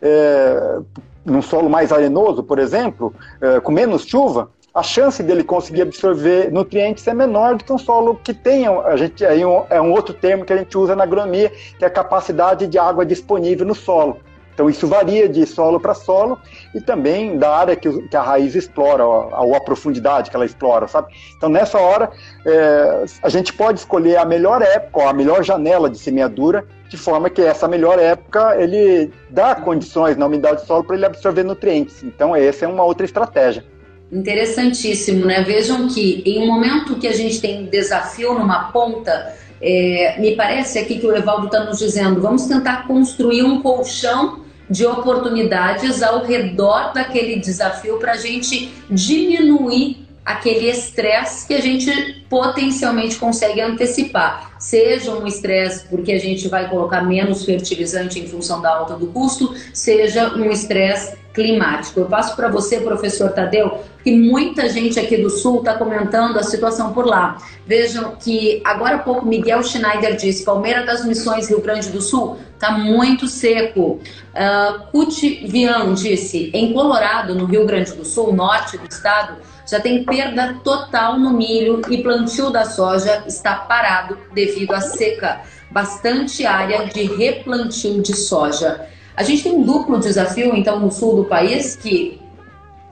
é, 0.00 0.78
num 1.24 1.42
solo 1.42 1.68
mais 1.68 1.92
arenoso, 1.92 2.42
por 2.42 2.58
exemplo, 2.58 3.14
é, 3.40 3.60
com 3.60 3.72
menos 3.72 4.04
chuva, 4.04 4.50
a 4.74 4.82
chance 4.82 5.22
dele 5.22 5.44
conseguir 5.44 5.82
absorver 5.82 6.50
nutrientes 6.50 7.06
é 7.06 7.12
menor 7.12 7.56
do 7.56 7.64
que 7.64 7.72
um 7.72 7.78
solo 7.78 8.18
que 8.22 8.32
tenha, 8.32 8.70
a 8.80 8.96
gente 8.96 9.24
aí 9.24 9.42
é 9.42 9.80
um 9.80 9.92
outro 9.92 10.14
termo 10.14 10.44
que 10.44 10.52
a 10.52 10.56
gente 10.56 10.76
usa 10.78 10.96
na 10.96 11.04
agronomia, 11.04 11.50
que 11.78 11.84
é 11.84 11.86
a 11.86 11.90
capacidade 11.90 12.66
de 12.66 12.78
água 12.78 13.04
disponível 13.04 13.66
no 13.66 13.74
solo. 13.74 14.18
Então 14.54 14.68
isso 14.68 14.86
varia 14.86 15.28
de 15.28 15.46
solo 15.46 15.80
para 15.80 15.94
solo 15.94 16.38
e 16.74 16.80
também 16.80 17.38
da 17.38 17.54
área 17.54 17.74
que, 17.74 17.90
que 18.08 18.16
a 18.16 18.22
raiz 18.22 18.54
explora, 18.54 19.04
ou 19.04 19.54
a, 19.54 19.60
profundidade 19.60 20.30
que 20.30 20.36
ela 20.36 20.44
explora, 20.44 20.86
sabe? 20.86 21.12
Então 21.36 21.48
nessa 21.48 21.78
hora 21.78 22.10
é, 22.44 23.04
a 23.22 23.28
gente 23.28 23.52
pode 23.52 23.78
escolher 23.78 24.16
a 24.16 24.24
melhor 24.24 24.60
época, 24.60 25.08
a 25.08 25.12
melhor 25.12 25.42
janela 25.42 25.88
de 25.88 25.98
semeadura, 25.98 26.66
de 26.88 26.98
forma 26.98 27.30
que 27.30 27.40
essa 27.40 27.66
melhor 27.66 27.98
época 27.98 28.54
ele 28.60 29.10
dá 29.30 29.54
condições 29.54 30.16
na 30.18 30.26
umidade 30.26 30.62
do 30.62 30.66
solo 30.66 30.84
para 30.84 30.96
ele 30.96 31.06
absorver 31.06 31.44
nutrientes. 31.44 32.02
Então 32.02 32.36
essa 32.36 32.66
é 32.66 32.68
uma 32.68 32.84
outra 32.84 33.06
estratégia. 33.06 33.71
Interessantíssimo, 34.12 35.24
né? 35.24 35.42
Vejam 35.42 35.88
que 35.88 36.22
em 36.26 36.42
um 36.42 36.46
momento 36.46 36.96
que 36.96 37.08
a 37.08 37.14
gente 37.14 37.40
tem 37.40 37.62
um 37.62 37.66
desafio 37.66 38.34
numa 38.34 38.70
ponta, 38.70 39.34
é, 39.58 40.16
me 40.18 40.36
parece 40.36 40.78
aqui 40.78 40.98
que 40.98 41.06
o 41.06 41.16
Evaldo 41.16 41.46
está 41.46 41.64
nos 41.64 41.78
dizendo, 41.78 42.20
vamos 42.20 42.44
tentar 42.44 42.86
construir 42.86 43.42
um 43.42 43.62
colchão 43.62 44.42
de 44.68 44.84
oportunidades 44.84 46.02
ao 46.02 46.24
redor 46.24 46.92
daquele 46.92 47.36
desafio 47.36 47.98
para 47.98 48.12
a 48.12 48.16
gente 48.16 48.70
diminuir 48.90 50.06
aquele 50.24 50.68
estresse 50.70 51.46
que 51.46 51.54
a 51.54 51.60
gente 51.60 52.24
potencialmente 52.28 53.16
consegue 53.16 53.60
antecipar. 53.60 54.52
Seja 54.58 55.12
um 55.12 55.26
estresse 55.26 55.86
porque 55.88 56.12
a 56.12 56.18
gente 56.18 56.48
vai 56.48 56.68
colocar 56.68 57.02
menos 57.02 57.44
fertilizante 57.44 58.20
em 58.20 58.26
função 58.28 58.60
da 58.60 58.70
alta 58.70 58.94
do 58.94 59.08
custo, 59.08 59.54
seja 59.72 60.34
um 60.34 60.50
estresse 60.50 61.16
climático. 61.34 62.00
Eu 62.00 62.06
passo 62.06 62.36
para 62.36 62.48
você, 62.48 62.80
professor 62.80 63.30
Tadeu, 63.32 63.80
que 64.02 64.14
muita 64.14 64.68
gente 64.68 64.98
aqui 64.98 65.16
do 65.16 65.30
Sul 65.30 65.60
está 65.60 65.74
comentando 65.74 66.38
a 66.38 66.42
situação 66.42 66.92
por 66.92 67.06
lá. 67.06 67.38
Vejam 67.66 68.16
que 68.16 68.60
agora 68.64 68.96
há 68.96 68.98
pouco 68.98 69.24
Miguel 69.24 69.62
Schneider 69.62 70.16
disse: 70.16 70.44
Palmeira 70.44 70.84
das 70.84 71.04
Missões, 71.04 71.48
Rio 71.48 71.60
Grande 71.60 71.88
do 71.90 72.00
Sul, 72.00 72.38
está 72.54 72.72
muito 72.72 73.28
seco. 73.28 74.00
Uh, 74.34 74.86
Cuti 74.90 75.46
Vian 75.46 75.94
disse: 75.94 76.50
em 76.52 76.72
Colorado, 76.72 77.34
no 77.34 77.44
Rio 77.44 77.64
Grande 77.64 77.92
do 77.92 78.04
Sul, 78.04 78.32
norte 78.32 78.76
do 78.76 78.88
estado, 78.88 79.36
já 79.66 79.80
tem 79.80 80.04
perda 80.04 80.60
total 80.64 81.18
no 81.18 81.32
milho 81.32 81.80
e 81.88 82.02
plantio 82.02 82.50
da 82.50 82.64
soja 82.64 83.24
está 83.26 83.54
parado 83.54 84.18
devido 84.34 84.72
à 84.72 84.80
seca. 84.80 85.42
Bastante 85.70 86.44
área 86.44 86.86
de 86.86 87.04
replantio 87.04 88.02
de 88.02 88.14
soja. 88.14 88.86
A 89.16 89.22
gente 89.22 89.42
tem 89.42 89.52
um 89.52 89.62
duplo 89.62 89.98
desafio, 89.98 90.54
então, 90.56 90.78
no 90.78 90.90
sul 90.90 91.16
do 91.16 91.24
país, 91.24 91.76
que 91.76 92.21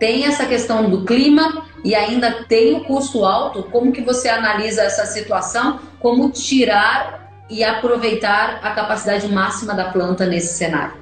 tem 0.01 0.25
essa 0.25 0.47
questão 0.47 0.89
do 0.91 1.05
clima 1.05 1.63
e 1.85 1.95
ainda 1.95 2.45
tem 2.49 2.75
o 2.75 2.81
custo 2.85 3.25
alto. 3.25 3.63
Como 3.65 3.93
que 3.93 4.01
você 4.01 4.29
analisa 4.29 4.83
essa 4.83 5.05
situação? 5.05 5.79
Como 6.01 6.31
tirar 6.31 7.31
e 7.49 7.63
aproveitar 7.63 8.61
a 8.63 8.71
capacidade 8.71 9.29
máxima 9.29 9.75
da 9.75 9.91
planta 9.91 10.25
nesse 10.25 10.55
cenário? 10.55 10.95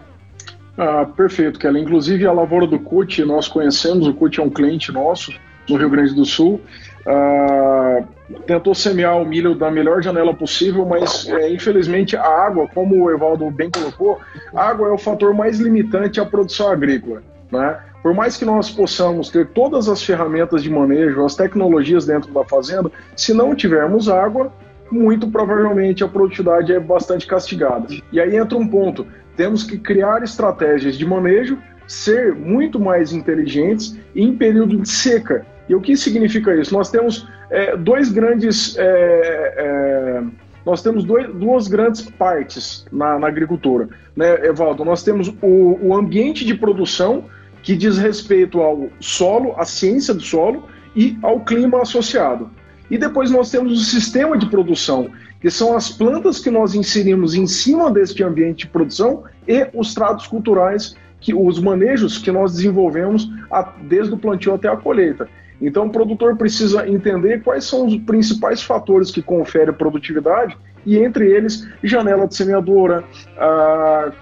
Ah, 0.77 1.07
perfeito, 1.17 1.59
Kelly. 1.59 1.81
Inclusive 1.81 2.27
a 2.27 2.33
lavoura 2.33 2.67
do 2.67 2.79
CUT, 2.79 3.25
nós 3.25 3.47
conhecemos, 3.47 4.07
o 4.07 4.13
CUT 4.13 4.41
é 4.41 4.43
um 4.43 4.51
cliente 4.51 4.93
nosso 4.93 5.33
no 5.69 5.77
Rio 5.77 5.91
Grande 5.91 6.15
do 6.15 6.25
Sul. 6.25 6.61
Ah, 7.07 8.03
tentou 8.47 8.75
semear 8.75 9.17
o 9.17 9.25
milho 9.25 9.55
da 9.55 9.71
melhor 9.71 10.03
janela 10.03 10.35
possível, 10.35 10.85
mas 10.85 11.29
é, 11.29 11.53
infelizmente 11.53 12.17
a 12.17 12.27
água, 12.27 12.69
como 12.75 13.05
o 13.05 13.11
Evaldo 13.11 13.49
bem 13.51 13.71
colocou, 13.71 14.19
a 14.55 14.69
água 14.69 14.89
é 14.89 14.91
o 14.91 14.99
fator 14.99 15.33
mais 15.33 15.59
limitante 15.59 16.21
à 16.21 16.25
produção 16.25 16.69
agrícola. 16.69 17.23
Né? 17.51 17.79
Por 18.03 18.15
mais 18.15 18.37
que 18.37 18.45
nós 18.45 18.71
possamos 18.71 19.29
ter 19.29 19.49
todas 19.49 19.89
as 19.89 20.03
ferramentas 20.03 20.63
de 20.63 20.71
manejo, 20.71 21.25
as 21.25 21.35
tecnologias 21.35 22.07
dentro 22.07 22.33
da 22.33 22.45
fazenda, 22.45 22.91
se 23.17 23.35
não 23.35 23.55
tivermos 23.55 24.09
água, 24.09 24.53
muito 24.91 25.29
provavelmente 25.29 26.03
a 26.03 26.09
produtividade 26.09 26.73
é 26.73 26.81
bastante 26.81 27.27
castigada. 27.27 27.87
E 28.13 28.21
aí 28.21 28.37
entra 28.37 28.57
um 28.57 28.67
ponto: 28.67 29.07
temos 29.37 29.63
que 29.63 29.79
criar 29.79 30.23
estratégias 30.23 30.97
de 30.97 31.05
manejo, 31.05 31.59
ser 31.87 32.35
muito 32.35 32.79
mais 32.79 33.13
inteligentes 33.13 33.99
em 34.15 34.37
período 34.37 34.79
de 34.79 34.89
seca. 34.89 35.47
E 35.69 35.75
o 35.75 35.81
que 35.81 35.97
significa 35.97 36.55
isso? 36.55 36.73
Nós 36.73 36.91
temos 36.91 37.29
é, 37.51 37.77
dois 37.77 38.11
grandes. 38.11 38.77
É, 38.79 39.55
é, 39.57 40.23
nós 40.65 40.83
temos 40.83 41.05
dois, 41.05 41.33
duas 41.35 41.67
grandes 41.67 42.11
partes 42.11 42.85
na, 42.93 43.19
na, 43.19 43.27
agricultura, 43.27 43.89
né, 44.15 44.47
Evaldo? 44.47 44.85
Nós 44.85 45.03
temos 45.03 45.29
o, 45.41 45.79
o 45.81 45.97
ambiente 45.97 46.45
de 46.45 46.55
produção, 46.55 47.25
que 47.63 47.77
diz 47.77 47.99
respeito 47.99 48.61
ao 48.61 48.89
solo, 49.01 49.55
à 49.57 49.65
ciência 49.65 50.15
do 50.15 50.23
solo 50.23 50.65
e 50.95 51.19
ao 51.23 51.41
clima 51.41 51.83
associado. 51.83 52.51
E 52.91 52.97
depois 52.97 53.31
nós 53.31 53.51
temos 53.51 53.73
o 53.81 53.85
sistema 53.85 54.37
de 54.37 54.47
produção, 54.47 55.11
que 55.41 55.51
são 55.51 55.77
as 55.77 55.91
plantas 55.91 56.41
que 56.41 56.51
nós 56.51 56.75
inserimos 56.75 57.35
em 57.35 57.47
cima 57.47 57.91
deste 57.91 58.23
ambiente 58.23 58.67
de 58.67 58.69
produção 58.69 59.25
e 59.47 59.69
os 59.75 59.95
tratos 59.95 60.27
culturais, 60.27 60.97
que 61.21 61.35
os 61.35 61.61
manejos 61.61 62.19
que 62.19 62.31
nós 62.31 62.53
desenvolvemos 62.53 63.29
a, 63.51 63.63
desde 63.83 64.15
o 64.15 64.19
plantio 64.19 64.55
até 64.55 64.69
a 64.69 64.77
colheita. 64.77 65.29
Então, 65.61 65.87
o 65.87 65.91
produtor 65.91 66.37
precisa 66.37 66.89
entender 66.89 67.43
quais 67.43 67.65
são 67.65 67.87
os 67.87 67.97
principais 67.99 68.63
fatores 68.63 69.11
que 69.11 69.21
conferem 69.21 69.75
produtividade 69.75 70.57
e, 70.87 70.97
entre 70.97 71.29
eles, 71.31 71.69
janela 71.83 72.29
de 72.29 72.37
semeadora, 72.37 73.05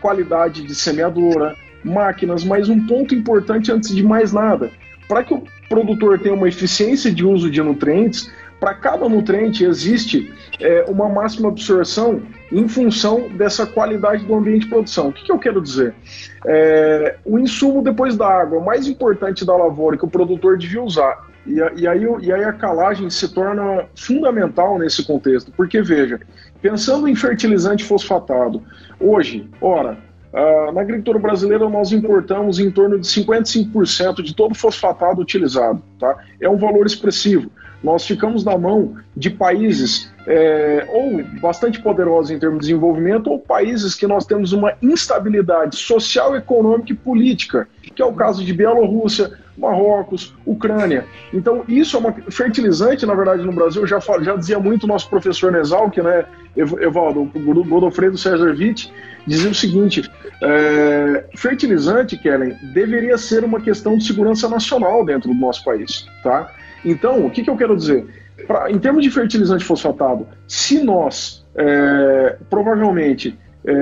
qualidade 0.01 0.65
de 0.65 0.75
semeadora, 0.75 1.55
máquinas. 1.87 2.45
Mas 2.45 2.69
um 2.69 2.87
ponto 2.87 3.15
importante 3.15 3.73
antes 3.73 3.95
de 3.95 4.03
mais 4.03 4.33
nada: 4.33 4.71
para 5.09 5.23
que 5.23 5.33
o 5.33 5.43
produtor 5.69 6.19
tenha 6.19 6.35
uma 6.35 6.49
eficiência 6.49 7.13
de 7.13 7.25
uso 7.25 7.51
de 7.51 7.63
nutrientes, 7.63 8.31
para 8.59 8.75
cada 8.75 9.09
nutriente 9.09 9.65
existe 9.65 10.33
é, 10.61 10.85
uma 10.89 11.09
máxima 11.09 11.49
absorção 11.49 12.23
em 12.51 12.67
função 12.67 13.29
dessa 13.29 13.67
qualidade 13.67 14.25
do 14.25 14.35
ambiente 14.35 14.63
de 14.63 14.69
produção. 14.69 15.09
O 15.09 15.13
que, 15.13 15.25
que 15.25 15.33
eu 15.33 15.39
quero 15.39 15.61
dizer? 15.61 15.95
É, 16.47 17.17
o 17.25 17.39
insumo 17.39 17.83
depois 17.83 18.17
da 18.17 18.27
água 18.27 18.61
mais 18.61 18.89
importante 18.89 19.45
da 19.45 19.55
lavoura 19.55 19.99
que 19.99 20.05
o 20.05 20.09
produtor 20.09 20.57
devia 20.57 20.83
usar. 20.83 21.27
E, 21.47 21.59
e, 21.81 21.87
aí, 21.87 22.07
e 22.23 22.33
aí 22.33 22.45
a 22.45 22.53
calagem 22.53 23.09
se 23.11 23.33
torna 23.33 23.85
fundamental 23.95 24.79
nesse 24.79 25.07
contexto, 25.07 25.53
porque 25.57 25.81
veja, 25.81 26.19
pensando 26.61 27.07
em 27.07 27.15
fertilizante 27.15 27.85
fosfatado, 27.85 28.63
hoje, 28.99 29.49
ora, 29.61 29.99
Uh, 30.37 30.71
na 30.73 30.83
agricultura 30.83 31.19
brasileira, 31.19 31.67
nós 31.69 31.93
importamos 31.93 32.59
em 32.59 32.71
torno 32.71 32.99
de 32.99 33.07
55% 33.07 34.23
de 34.23 34.35
todo 34.35 34.55
fosfatado 34.55 35.23
utilizado. 35.23 35.83
Tá? 35.99 36.15
É 36.39 36.49
um 36.49 36.59
valor 36.59 36.85
expressivo 36.85 37.51
nós 37.83 38.05
ficamos 38.05 38.45
na 38.45 38.57
mão 38.57 38.97
de 39.17 39.31
países 39.31 40.11
é, 40.27 40.87
ou 40.89 41.23
bastante 41.41 41.81
poderosos 41.81 42.31
em 42.31 42.39
termos 42.39 42.59
de 42.59 42.67
desenvolvimento, 42.67 43.31
ou 43.31 43.39
países 43.39 43.95
que 43.95 44.07
nós 44.07 44.27
temos 44.27 44.53
uma 44.53 44.73
instabilidade 44.83 45.77
social, 45.77 46.35
econômica 46.35 46.93
e 46.93 46.97
política, 46.97 47.69
que 47.95 48.03
é 48.03 48.05
o 48.05 48.13
caso 48.13 48.45
de 48.45 48.53
Bielorrússia, 48.53 49.31
Marrocos, 49.57 50.35
Ucrânia. 50.45 51.05
Então, 51.33 51.65
isso 51.67 51.97
é 51.97 52.01
uma 52.01 52.13
fertilizante, 52.31 53.07
na 53.07 53.15
verdade, 53.15 53.43
no 53.43 53.53
Brasil, 53.53 53.87
já, 53.87 53.99
já 54.21 54.37
dizia 54.37 54.59
muito 54.59 54.85
o 54.85 54.87
nosso 54.87 55.09
professor 55.09 55.51
Nesalk, 55.51 56.01
né, 56.01 56.27
Evaldo, 56.57 57.23
o 57.35 57.65
Godofredo 57.65 58.17
César 58.17 58.55
Witt, 58.57 58.93
dizia 59.27 59.51
o 59.51 59.55
seguinte: 59.55 60.11
é, 60.43 61.25
fertilizante, 61.37 62.17
Kellen, 62.17 62.55
deveria 62.73 63.17
ser 63.19 63.45
uma 63.45 63.61
questão 63.61 63.97
de 63.97 64.05
segurança 64.05 64.49
nacional 64.49 65.05
dentro 65.05 65.29
do 65.29 65.35
nosso 65.35 65.65
país, 65.65 66.07
tá? 66.23 66.51
Então, 66.85 67.27
o 67.27 67.31
que, 67.31 67.43
que 67.43 67.51
eu 67.51 67.57
quero 67.57 67.77
dizer? 67.77 68.07
Pra, 68.47 68.71
em 68.71 68.79
termos 68.79 69.03
de 69.03 69.11
fertilizante 69.11 69.65
fosfatado, 69.65 70.27
se 70.47 70.83
nós, 70.83 71.45
é, 71.57 72.37
provavelmente, 72.49 73.37
é, 73.65 73.73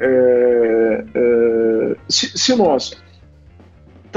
é, 0.00 1.04
é, 1.14 1.96
se, 2.08 2.36
se 2.36 2.54
nós 2.54 3.00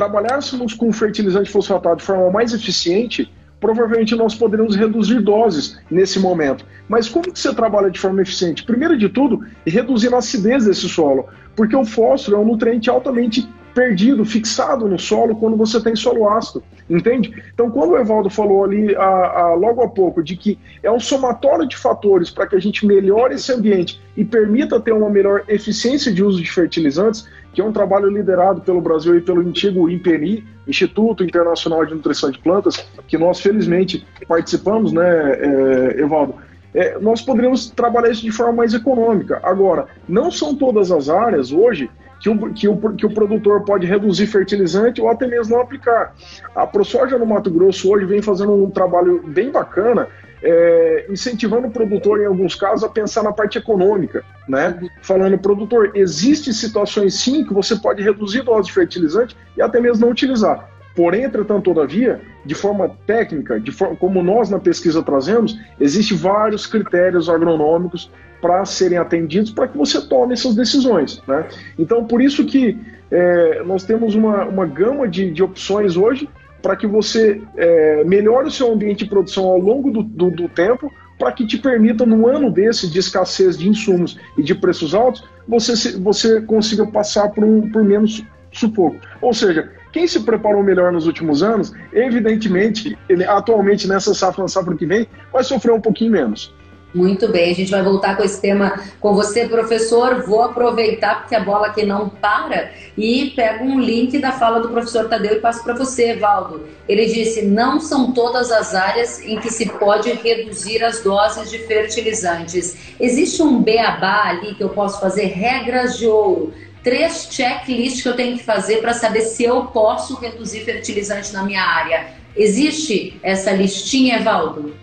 trabalhássemos 0.01 0.73
com 0.73 0.91
fertilizante 0.91 1.51
fosfatado 1.51 1.97
de 1.97 2.03
forma 2.03 2.31
mais 2.31 2.55
eficiente, 2.55 3.31
provavelmente 3.59 4.15
nós 4.15 4.33
poderíamos 4.33 4.75
reduzir 4.75 5.19
doses 5.19 5.79
nesse 5.91 6.17
momento. 6.17 6.65
Mas 6.89 7.07
como 7.07 7.31
que 7.31 7.39
você 7.39 7.53
trabalha 7.53 7.91
de 7.91 7.99
forma 7.99 8.19
eficiente? 8.19 8.63
Primeiro 8.63 8.97
de 8.97 9.07
tudo, 9.07 9.45
reduzindo 9.63 10.15
a 10.15 10.17
acidez 10.17 10.65
desse 10.65 10.89
solo, 10.89 11.27
porque 11.55 11.75
o 11.75 11.85
fósforo 11.85 12.37
é 12.37 12.39
um 12.39 12.45
nutriente 12.45 12.89
altamente 12.89 13.47
perdido, 13.73 14.25
fixado 14.25 14.87
no 14.87 14.99
solo 14.99 15.35
quando 15.35 15.57
você 15.57 15.81
tem 15.81 15.95
solo 15.95 16.29
ácido, 16.29 16.63
entende? 16.89 17.33
Então, 17.53 17.69
quando 17.71 17.91
o 17.91 17.97
Evaldo 17.97 18.29
falou 18.29 18.63
ali 18.63 18.95
a, 18.95 19.03
a, 19.03 19.53
logo 19.55 19.81
há 19.81 19.87
pouco 19.87 20.23
de 20.23 20.35
que 20.35 20.59
é 20.83 20.91
um 20.91 20.99
somatório 20.99 21.67
de 21.67 21.77
fatores 21.77 22.29
para 22.29 22.47
que 22.47 22.55
a 22.55 22.59
gente 22.59 22.85
melhore 22.85 23.35
esse 23.35 23.51
ambiente 23.51 24.01
e 24.15 24.23
permita 24.23 24.79
ter 24.79 24.91
uma 24.91 25.09
melhor 25.09 25.43
eficiência 25.47 26.11
de 26.13 26.23
uso 26.23 26.41
de 26.41 26.51
fertilizantes, 26.51 27.27
que 27.53 27.61
é 27.61 27.63
um 27.63 27.71
trabalho 27.71 28.09
liderado 28.09 28.61
pelo 28.61 28.81
Brasil 28.81 29.17
e 29.17 29.21
pelo 29.21 29.41
antigo 29.41 29.89
INPENI, 29.89 30.45
Instituto 30.67 31.23
Internacional 31.23 31.85
de 31.85 31.93
Nutrição 31.93 32.31
de 32.31 32.39
Plantas, 32.39 32.85
que 33.07 33.17
nós 33.17 33.39
felizmente 33.39 34.05
participamos, 34.27 34.93
né, 34.93 35.03
é, 35.03 36.01
Evaldo? 36.01 36.35
é, 36.73 36.97
nós 36.99 37.21
poderíamos 37.21 37.69
trabalhar 37.69 38.11
isso 38.11 38.21
de 38.21 38.31
forma 38.31 38.53
mais 38.53 38.73
econômica. 38.73 39.39
Agora, 39.43 39.87
não 40.07 40.31
são 40.31 40.55
todas 40.55 40.91
as 40.91 41.09
áreas 41.09 41.51
hoje 41.51 41.89
que 42.21 42.29
o, 42.29 42.53
que, 42.53 42.67
o, 42.67 42.77
que 42.95 43.05
o 43.05 43.13
produtor 43.13 43.63
pode 43.65 43.87
reduzir 43.87 44.27
fertilizante 44.27 45.01
ou 45.01 45.09
até 45.09 45.25
mesmo 45.27 45.55
não 45.55 45.61
aplicar. 45.63 46.13
A 46.55 46.67
ProSoja 46.67 47.17
no 47.17 47.25
Mato 47.25 47.49
Grosso 47.49 47.91
hoje 47.91 48.05
vem 48.05 48.21
fazendo 48.21 48.53
um 48.53 48.69
trabalho 48.69 49.23
bem 49.25 49.51
bacana, 49.51 50.07
é, 50.43 51.07
incentivando 51.09 51.67
o 51.67 51.71
produtor, 51.71 52.21
em 52.21 52.25
alguns 52.25 52.53
casos, 52.53 52.83
a 52.83 52.89
pensar 52.89 53.23
na 53.23 53.31
parte 53.31 53.57
econômica, 53.57 54.23
né? 54.47 54.79
Falando, 55.01 55.37
produtor, 55.37 55.91
existem 55.95 56.53
situações 56.53 57.15
sim 57.15 57.43
que 57.43 57.53
você 57.53 57.75
pode 57.75 58.03
reduzir 58.03 58.43
dose 58.43 58.67
de 58.67 58.73
fertilizante 58.73 59.35
e 59.57 59.61
até 59.61 59.79
mesmo 59.79 60.05
não 60.05 60.11
utilizar. 60.11 60.69
Porém, 60.95 61.23
entretanto, 61.23 61.73
todavia, 61.73 62.21
de 62.45 62.53
forma 62.53 62.89
técnica, 63.07 63.59
de 63.59 63.71
forma, 63.71 63.95
como 63.95 64.21
nós 64.21 64.49
na 64.49 64.59
pesquisa 64.59 65.01
trazemos, 65.01 65.57
existem 65.79 66.17
vários 66.17 66.67
critérios 66.67 67.29
agronômicos 67.29 68.11
para 68.41 68.65
serem 68.65 68.97
atendidos 68.97 69.51
para 69.51 69.67
que 69.67 69.77
você 69.77 70.01
tome 70.01 70.33
essas 70.33 70.55
decisões. 70.55 71.21
Né? 71.27 71.47
Então, 71.77 72.05
por 72.05 72.21
isso 72.21 72.45
que 72.45 72.77
é, 73.11 73.63
nós 73.63 73.83
temos 73.83 74.15
uma, 74.15 74.45
uma 74.45 74.65
gama 74.65 75.07
de, 75.07 75.31
de 75.31 75.43
opções 75.43 75.95
hoje 75.95 76.27
para 76.61 76.75
que 76.75 76.87
você 76.87 77.41
é, 77.57 78.03
melhore 78.03 78.47
o 78.47 78.51
seu 78.51 78.71
ambiente 78.71 79.03
de 79.03 79.09
produção 79.09 79.45
ao 79.45 79.59
longo 79.59 79.91
do, 79.91 80.03
do, 80.03 80.29
do 80.29 80.49
tempo, 80.49 80.91
para 81.17 81.31
que 81.31 81.45
te 81.45 81.57
permita, 81.57 82.05
num 82.05 82.27
ano 82.27 82.49
desse 82.49 82.89
de 82.89 82.99
escassez 82.99 83.57
de 83.57 83.69
insumos 83.69 84.17
e 84.37 84.43
de 84.43 84.55
preços 84.55 84.93
altos, 84.95 85.23
você, 85.47 85.97
você 85.99 86.41
consiga 86.41 86.85
passar 86.87 87.29
por, 87.29 87.43
um, 87.43 87.69
por 87.69 87.83
menos 87.83 88.23
sufoco. 88.51 88.97
Ou 89.21 89.33
seja, 89.33 89.71
quem 89.91 90.07
se 90.07 90.21
preparou 90.21 90.63
melhor 90.63 90.91
nos 90.91 91.05
últimos 91.05 91.43
anos, 91.43 91.73
evidentemente, 91.93 92.97
ele, 93.09 93.23
atualmente 93.23 93.87
nessa 93.87 94.13
safra, 94.13 94.47
safra 94.47 94.75
que 94.75 94.85
vem, 94.85 95.07
vai 95.31 95.43
sofrer 95.43 95.73
um 95.73 95.81
pouquinho 95.81 96.11
menos. 96.11 96.53
Muito 96.93 97.29
bem, 97.29 97.51
a 97.51 97.55
gente 97.55 97.71
vai 97.71 97.81
voltar 97.81 98.17
com 98.17 98.23
esse 98.23 98.41
tema 98.41 98.77
com 98.99 99.13
você, 99.13 99.47
professor. 99.47 100.23
Vou 100.23 100.41
aproveitar 100.41 101.21
porque 101.21 101.35
a 101.35 101.39
bola 101.39 101.67
aqui 101.67 101.85
não 101.85 102.09
para 102.09 102.71
e 102.97 103.31
pego 103.33 103.63
um 103.63 103.79
link 103.79 104.19
da 104.19 104.33
fala 104.33 104.59
do 104.59 104.69
professor 104.69 105.07
Tadeu 105.07 105.37
e 105.37 105.39
passo 105.39 105.63
para 105.63 105.73
você, 105.73 106.15
Valdo. 106.15 106.67
Ele 106.89 107.05
disse: 107.05 107.43
não 107.43 107.79
são 107.79 108.11
todas 108.11 108.51
as 108.51 108.75
áreas 108.75 109.21
em 109.21 109.39
que 109.39 109.49
se 109.49 109.67
pode 109.67 110.11
reduzir 110.11 110.83
as 110.83 111.01
doses 111.01 111.49
de 111.49 111.59
fertilizantes. 111.59 112.75
Existe 112.99 113.41
um 113.41 113.61
beabá 113.61 114.25
ali 114.25 114.53
que 114.53 114.63
eu 114.63 114.69
posso 114.69 114.99
fazer 114.99 115.27
regras 115.27 115.97
de 115.97 116.07
ouro 116.07 116.53
três 116.83 117.27
checklists 117.29 118.01
que 118.01 118.09
eu 118.09 118.15
tenho 118.15 118.37
que 118.37 118.43
fazer 118.43 118.81
para 118.81 118.93
saber 118.93 119.21
se 119.21 119.43
eu 119.43 119.65
posso 119.65 120.15
reduzir 120.15 120.61
fertilizante 120.61 121.31
na 121.31 121.43
minha 121.43 121.61
área. 121.61 122.07
Existe 122.35 123.19
essa 123.21 123.51
listinha, 123.51 124.17
Evaldo? 124.17 124.73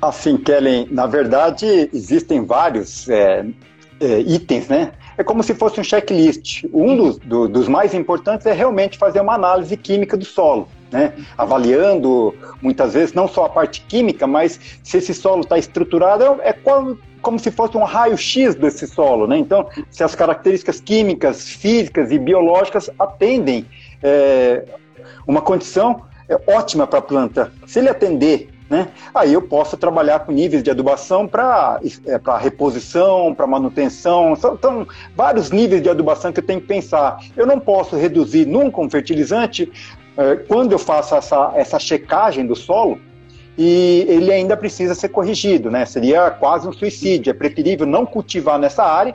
Assim, 0.00 0.36
Kellen, 0.36 0.88
na 0.90 1.06
verdade, 1.06 1.90
existem 1.92 2.44
vários 2.44 3.08
é, 3.08 3.44
é, 4.00 4.20
itens, 4.20 4.68
né? 4.68 4.92
É 5.16 5.22
como 5.22 5.42
se 5.42 5.54
fosse 5.54 5.80
um 5.80 5.84
checklist. 5.84 6.64
Um 6.72 6.96
dos, 6.96 7.18
do, 7.18 7.48
dos 7.48 7.68
mais 7.68 7.94
importantes 7.94 8.46
é 8.46 8.52
realmente 8.52 8.98
fazer 8.98 9.20
uma 9.20 9.34
análise 9.34 9.76
química 9.76 10.16
do 10.16 10.24
solo. 10.24 10.68
Né? 10.92 11.12
avaliando 11.36 12.32
muitas 12.62 12.94
vezes 12.94 13.12
não 13.14 13.26
só 13.26 13.46
a 13.46 13.48
parte 13.48 13.80
química, 13.88 14.28
mas 14.28 14.60
se 14.80 14.98
esse 14.98 15.12
solo 15.12 15.40
está 15.40 15.58
estruturado, 15.58 16.38
é 16.40 16.52
qual, 16.52 16.96
como 17.20 17.36
se 17.36 17.50
fosse 17.50 17.76
um 17.76 17.82
raio-x 17.82 18.54
desse 18.54 18.86
solo. 18.86 19.26
Né? 19.26 19.36
Então, 19.38 19.68
se 19.90 20.04
as 20.04 20.14
características 20.14 20.80
químicas, 20.80 21.48
físicas 21.48 22.12
e 22.12 22.18
biológicas 22.18 22.88
atendem 22.96 23.66
é, 24.00 24.62
uma 25.26 25.40
condição 25.40 26.02
é, 26.28 26.38
ótima 26.46 26.86
para 26.86 27.00
a 27.00 27.02
planta. 27.02 27.52
Se 27.66 27.80
ele 27.80 27.88
atender 27.88 28.53
né? 28.68 28.88
Aí 29.14 29.32
eu 29.32 29.42
posso 29.42 29.76
trabalhar 29.76 30.20
com 30.20 30.32
níveis 30.32 30.62
de 30.62 30.70
adubação 30.70 31.28
para 31.28 31.80
é, 32.06 32.18
reposição, 32.40 33.34
para 33.34 33.46
manutenção. 33.46 34.34
São, 34.36 34.86
vários 35.14 35.50
níveis 35.50 35.82
de 35.82 35.90
adubação 35.90 36.32
que 36.32 36.40
eu 36.40 36.46
tenho 36.46 36.60
que 36.60 36.66
pensar. 36.66 37.18
Eu 37.36 37.46
não 37.46 37.60
posso 37.60 37.96
reduzir 37.96 38.46
nunca 38.46 38.80
um 38.80 38.88
fertilizante 38.88 39.70
é, 40.16 40.36
quando 40.36 40.72
eu 40.72 40.78
faço 40.78 41.14
essa, 41.14 41.52
essa 41.54 41.78
checagem 41.78 42.46
do 42.46 42.56
solo 42.56 42.98
e 43.56 44.04
ele 44.08 44.32
ainda 44.32 44.56
precisa 44.56 44.94
ser 44.94 45.10
corrigido, 45.10 45.70
né? 45.70 45.84
Seria 45.84 46.30
quase 46.30 46.66
um 46.66 46.72
suicídio. 46.72 47.30
É 47.30 47.34
preferível 47.34 47.86
não 47.86 48.04
cultivar 48.04 48.58
nessa 48.58 48.82
área, 48.82 49.14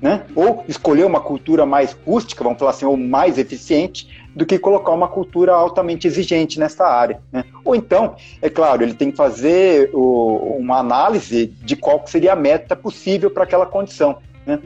né? 0.00 0.24
Ou 0.34 0.64
escolher 0.66 1.04
uma 1.04 1.20
cultura 1.20 1.66
mais 1.66 1.96
rústica, 2.06 2.42
vamos 2.42 2.58
falar 2.58 2.70
assim, 2.70 2.86
ou 2.86 2.96
mais 2.96 3.38
eficiente, 3.38 4.08
do 4.34 4.46
que 4.46 4.58
colocar 4.58 4.92
uma 4.92 5.08
cultura 5.08 5.52
altamente 5.52 6.06
exigente 6.06 6.58
nessa 6.58 6.86
área. 6.86 7.20
Né? 7.32 7.44
Ou 7.64 7.74
então, 7.74 8.14
é 8.40 8.48
claro, 8.48 8.82
ele 8.82 8.94
tem 8.94 9.10
que 9.10 9.16
fazer 9.16 9.90
o, 9.92 10.56
uma 10.58 10.78
análise 10.78 11.46
de 11.62 11.76
qual 11.76 12.02
seria 12.06 12.32
a 12.32 12.36
meta 12.36 12.76
possível 12.76 13.30
para 13.30 13.44
aquela 13.44 13.66
condição. 13.66 14.18
Né? 14.46 14.58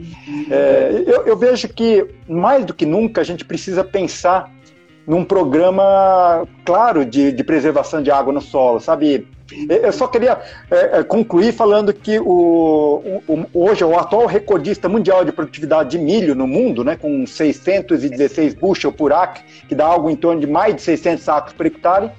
É, 0.49 1.03
eu, 1.05 1.25
eu 1.25 1.37
vejo 1.37 1.67
que, 1.67 2.07
mais 2.27 2.63
do 2.63 2.73
que 2.73 2.85
nunca, 2.85 3.21
a 3.21 3.23
gente 3.23 3.43
precisa 3.43 3.83
pensar 3.83 4.51
num 5.07 5.23
programa 5.23 6.47
claro 6.63 7.05
de, 7.05 7.31
de 7.31 7.43
preservação 7.43 8.01
de 8.01 8.09
água 8.09 8.33
no 8.33 8.41
solo, 8.41 8.79
sabe? 8.79 9.27
Eu 9.69 9.91
só 9.91 10.07
queria 10.07 10.39
é, 10.71 10.99
é, 10.99 11.03
concluir 11.03 11.53
falando 11.53 11.93
que 11.93 12.19
o, 12.19 13.21
o, 13.27 13.45
hoje 13.53 13.83
o 13.83 13.97
atual 13.97 14.25
recordista 14.25 14.89
mundial 14.89 15.23
de 15.23 15.31
produtividade 15.31 15.91
de 15.91 15.99
milho 15.99 16.33
no 16.33 16.47
mundo, 16.47 16.83
né, 16.83 16.95
com 16.95 17.27
616 17.27 18.55
bushel 18.55 18.91
por 18.91 19.13
acre, 19.13 19.43
que 19.69 19.75
dá 19.75 19.85
algo 19.85 20.09
em 20.09 20.15
torno 20.15 20.41
de 20.41 20.47
mais 20.47 20.75
de 20.75 20.81
600 20.81 21.23
sacos 21.23 21.53
por 21.53 21.65
hectare, 21.67 22.09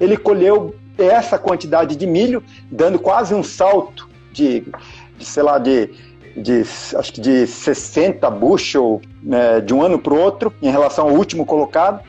ele 0.00 0.16
colheu 0.16 0.76
essa 0.96 1.38
quantidade 1.38 1.96
de 1.96 2.06
milho, 2.06 2.42
dando 2.70 2.98
quase 3.00 3.34
um 3.34 3.42
salto 3.42 4.08
de, 4.32 4.64
de 5.18 5.24
sei 5.24 5.42
lá, 5.42 5.58
de, 5.58 5.90
de 6.36 6.62
acho 6.94 7.12
que 7.12 7.20
de 7.20 7.48
60 7.48 8.30
bushel 8.30 9.00
né, 9.22 9.60
de 9.60 9.74
um 9.74 9.82
ano 9.82 9.98
para 9.98 10.14
o 10.14 10.18
outro, 10.18 10.54
em 10.62 10.70
relação 10.70 11.08
ao 11.08 11.14
último 11.14 11.44
colocado, 11.44 12.00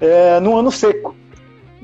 é, 0.00 0.40
no 0.40 0.56
ano 0.56 0.70
seco. 0.70 1.14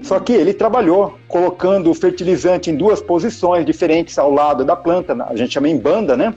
Só 0.02 0.18
que 0.18 0.32
ele 0.32 0.52
trabalhou 0.52 1.18
colocando 1.28 1.90
o 1.90 1.94
fertilizante 1.94 2.70
em 2.70 2.76
duas 2.76 3.00
posições 3.00 3.64
diferentes 3.64 4.18
ao 4.18 4.32
lado 4.32 4.64
da 4.64 4.74
planta, 4.74 5.16
a 5.24 5.36
gente 5.36 5.52
chama 5.52 5.68
em 5.68 5.78
banda, 5.78 6.16
né? 6.16 6.34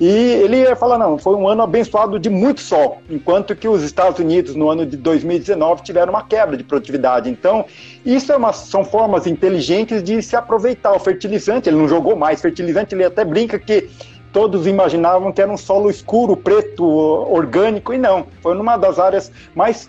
E 0.00 0.06
ele 0.06 0.74
fala, 0.76 0.96
não, 0.96 1.18
foi 1.18 1.34
um 1.34 1.48
ano 1.48 1.62
abençoado 1.62 2.20
de 2.20 2.30
muito 2.30 2.60
sol, 2.60 3.02
enquanto 3.10 3.56
que 3.56 3.66
os 3.66 3.82
Estados 3.82 4.20
Unidos 4.20 4.54
no 4.54 4.70
ano 4.70 4.86
de 4.86 4.96
2019 4.96 5.82
tiveram 5.82 6.12
uma 6.12 6.22
quebra 6.22 6.56
de 6.56 6.62
produtividade. 6.62 7.28
Então, 7.28 7.64
isso 8.06 8.30
é 8.30 8.36
uma, 8.36 8.52
são 8.52 8.84
formas 8.84 9.26
inteligentes 9.26 10.00
de 10.00 10.22
se 10.22 10.36
aproveitar 10.36 10.92
o 10.92 11.00
fertilizante. 11.00 11.68
Ele 11.68 11.78
não 11.78 11.88
jogou 11.88 12.14
mais 12.14 12.40
fertilizante, 12.40 12.94
ele 12.94 13.04
até 13.04 13.24
brinca 13.24 13.58
que 13.58 13.90
todos 14.32 14.68
imaginavam 14.68 15.32
que 15.32 15.42
era 15.42 15.50
um 15.50 15.56
solo 15.56 15.90
escuro, 15.90 16.36
preto, 16.36 16.84
orgânico, 16.84 17.92
e 17.92 17.98
não. 17.98 18.26
Foi 18.40 18.54
numa 18.54 18.76
das 18.76 19.00
áreas 19.00 19.32
mais 19.52 19.88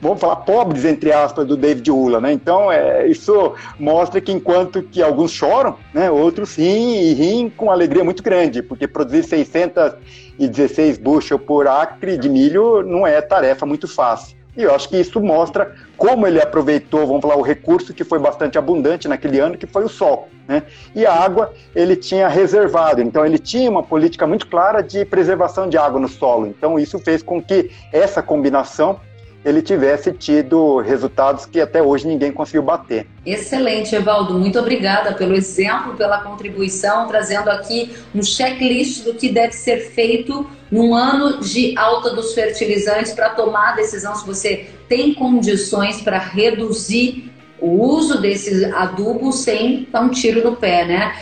vamos 0.00 0.20
falar, 0.20 0.36
pobres, 0.36 0.84
entre 0.84 1.12
aspas, 1.12 1.46
do 1.46 1.56
David 1.56 1.90
Ula, 1.90 2.20
né? 2.20 2.32
Então, 2.32 2.70
é, 2.70 3.06
isso 3.06 3.54
mostra 3.78 4.20
que 4.20 4.32
enquanto 4.32 4.82
que 4.82 5.02
alguns 5.02 5.32
choram, 5.32 5.76
né, 5.92 6.10
outros 6.10 6.56
riem 6.56 7.02
e 7.02 7.14
riem 7.14 7.50
com 7.50 7.70
alegria 7.70 8.04
muito 8.04 8.22
grande, 8.22 8.62
porque 8.62 8.86
produzir 8.86 9.24
616 9.24 10.98
bushel 10.98 11.38
por 11.38 11.66
acre 11.66 12.16
de 12.16 12.28
milho 12.28 12.82
não 12.82 13.06
é 13.06 13.20
tarefa 13.20 13.66
muito 13.66 13.88
fácil. 13.88 14.38
E 14.56 14.64
eu 14.64 14.74
acho 14.74 14.88
que 14.88 14.96
isso 14.96 15.20
mostra 15.20 15.72
como 15.96 16.26
ele 16.26 16.40
aproveitou, 16.40 17.06
vamos 17.06 17.22
falar, 17.22 17.36
o 17.36 17.42
recurso 17.42 17.94
que 17.94 18.02
foi 18.02 18.18
bastante 18.18 18.58
abundante 18.58 19.06
naquele 19.06 19.38
ano, 19.38 19.56
que 19.56 19.68
foi 19.68 19.84
o 19.84 19.88
sol. 19.88 20.28
Né? 20.48 20.64
E 20.96 21.06
a 21.06 21.12
água 21.12 21.52
ele 21.76 21.94
tinha 21.94 22.26
reservado, 22.26 23.00
então 23.00 23.24
ele 23.24 23.38
tinha 23.38 23.70
uma 23.70 23.84
política 23.84 24.26
muito 24.26 24.48
clara 24.48 24.82
de 24.82 25.04
preservação 25.04 25.68
de 25.68 25.78
água 25.78 26.00
no 26.00 26.08
solo. 26.08 26.48
Então 26.48 26.76
isso 26.76 26.98
fez 26.98 27.22
com 27.22 27.40
que 27.40 27.70
essa 27.92 28.20
combinação 28.20 28.98
ele 29.44 29.62
tivesse 29.62 30.12
tido 30.12 30.78
resultados 30.78 31.46
que 31.46 31.60
até 31.60 31.82
hoje 31.82 32.06
ninguém 32.06 32.32
conseguiu 32.32 32.62
bater. 32.62 33.06
Excelente, 33.24 33.94
Evaldo. 33.94 34.34
Muito 34.38 34.58
obrigada 34.58 35.14
pelo 35.14 35.34
exemplo, 35.34 35.94
pela 35.94 36.18
contribuição, 36.20 37.06
trazendo 37.06 37.48
aqui 37.48 37.94
um 38.14 38.22
checklist 38.22 39.04
do 39.04 39.14
que 39.14 39.28
deve 39.28 39.52
ser 39.52 39.90
feito 39.90 40.46
num 40.70 40.94
ano 40.94 41.40
de 41.40 41.76
alta 41.78 42.10
dos 42.10 42.34
fertilizantes 42.34 43.12
para 43.12 43.30
tomar 43.30 43.72
a 43.72 43.76
decisão 43.76 44.14
se 44.14 44.26
você 44.26 44.66
tem 44.88 45.14
condições 45.14 46.00
para 46.00 46.18
reduzir 46.18 47.30
o 47.60 47.82
uso 47.82 48.20
desses 48.20 48.62
adubos 48.72 49.40
sem 49.40 49.86
dar 49.90 50.02
um 50.02 50.10
tiro 50.10 50.48
no 50.48 50.56
pé, 50.56 50.84
né? 50.84 51.16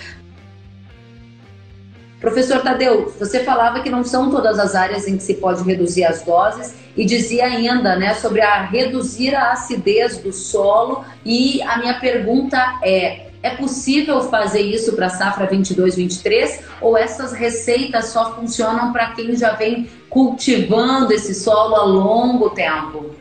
Professor 2.20 2.62
Tadeu, 2.62 3.12
você 3.18 3.44
falava 3.44 3.80
que 3.80 3.90
não 3.90 4.02
são 4.02 4.30
todas 4.30 4.58
as 4.58 4.74
áreas 4.74 5.06
em 5.06 5.16
que 5.16 5.22
se 5.22 5.34
pode 5.34 5.62
reduzir 5.62 6.04
as 6.04 6.22
doses 6.22 6.74
e 6.96 7.04
dizia 7.04 7.44
ainda 7.44 7.94
né, 7.96 8.14
sobre 8.14 8.40
a 8.40 8.62
reduzir 8.62 9.34
a 9.34 9.52
acidez 9.52 10.18
do 10.18 10.32
solo. 10.32 11.04
E 11.24 11.60
a 11.62 11.76
minha 11.78 12.00
pergunta 12.00 12.78
é: 12.82 13.26
é 13.42 13.50
possível 13.50 14.22
fazer 14.22 14.62
isso 14.62 14.94
para 14.94 15.06
a 15.06 15.10
safra 15.10 15.46
22-23 15.46 16.60
ou 16.80 16.96
essas 16.96 17.32
receitas 17.32 18.06
só 18.06 18.34
funcionam 18.34 18.92
para 18.92 19.12
quem 19.12 19.36
já 19.36 19.52
vem 19.52 19.88
cultivando 20.08 21.12
esse 21.12 21.34
solo 21.34 21.76
a 21.76 21.84
longo 21.84 22.50
tempo? 22.50 23.14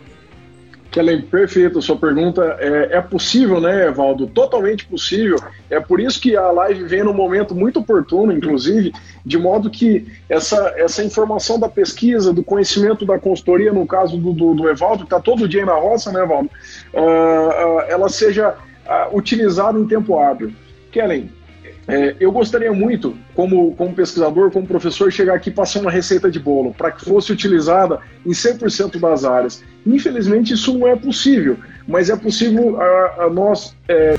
Kellen, 0.95 1.23
perfeito. 1.23 1.79
A 1.79 1.81
sua 1.81 1.97
pergunta 1.97 2.55
é, 2.57 2.95
é, 2.95 3.01
possível, 3.01 3.59
né, 3.59 3.87
Evaldo? 3.87 4.27
Totalmente 4.27 4.85
possível. 4.85 5.37
É 5.69 5.77
por 5.77 5.99
isso 5.99 6.21
que 6.21 6.37
a 6.37 6.49
live 6.51 6.85
vem 6.85 7.03
num 7.03 7.13
momento 7.13 7.53
muito 7.53 7.81
oportuno, 7.81 8.31
inclusive, 8.31 8.93
de 9.25 9.37
modo 9.37 9.69
que 9.69 10.07
essa, 10.29 10.73
essa 10.77 11.03
informação 11.03 11.59
da 11.59 11.67
pesquisa, 11.67 12.31
do 12.31 12.41
conhecimento 12.41 13.05
da 13.05 13.19
consultoria, 13.19 13.73
no 13.73 13.85
caso 13.85 14.17
do, 14.17 14.31
do, 14.31 14.53
do 14.53 14.69
Evaldo, 14.69 14.99
que 14.99 15.07
está 15.07 15.19
todo 15.19 15.49
dia 15.49 15.65
na 15.65 15.75
roça, 15.75 16.13
né, 16.13 16.23
Evaldo? 16.23 16.49
Uh, 16.93 16.99
uh, 16.99 17.81
ela 17.89 18.07
seja 18.07 18.51
uh, 18.85 19.17
utilizada 19.17 19.77
em 19.77 19.85
tempo 19.85 20.17
hábil. 20.17 20.53
Kellen, 20.93 21.29
é, 21.87 22.15
eu 22.19 22.31
gostaria 22.31 22.73
muito, 22.73 23.15
como, 23.35 23.75
como 23.75 23.93
pesquisador, 23.93 24.49
como 24.49 24.65
professor, 24.65 25.11
chegar 25.11 25.35
aqui 25.35 25.51
passando 25.51 25.83
uma 25.83 25.91
receita 25.91 26.31
de 26.31 26.39
bolo 26.39 26.73
para 26.73 26.91
que 26.91 27.05
fosse 27.05 27.31
utilizada 27.31 27.99
em 28.25 28.31
100% 28.31 28.99
das 28.99 29.23
áreas. 29.23 29.63
Infelizmente, 29.85 30.53
isso 30.53 30.77
não 30.77 30.87
é 30.87 30.95
possível, 30.95 31.57
mas 31.87 32.09
é 32.09 32.15
possível 32.15 32.81
a, 32.81 33.25
a 33.25 33.29
nós. 33.29 33.75
É... 33.87 34.15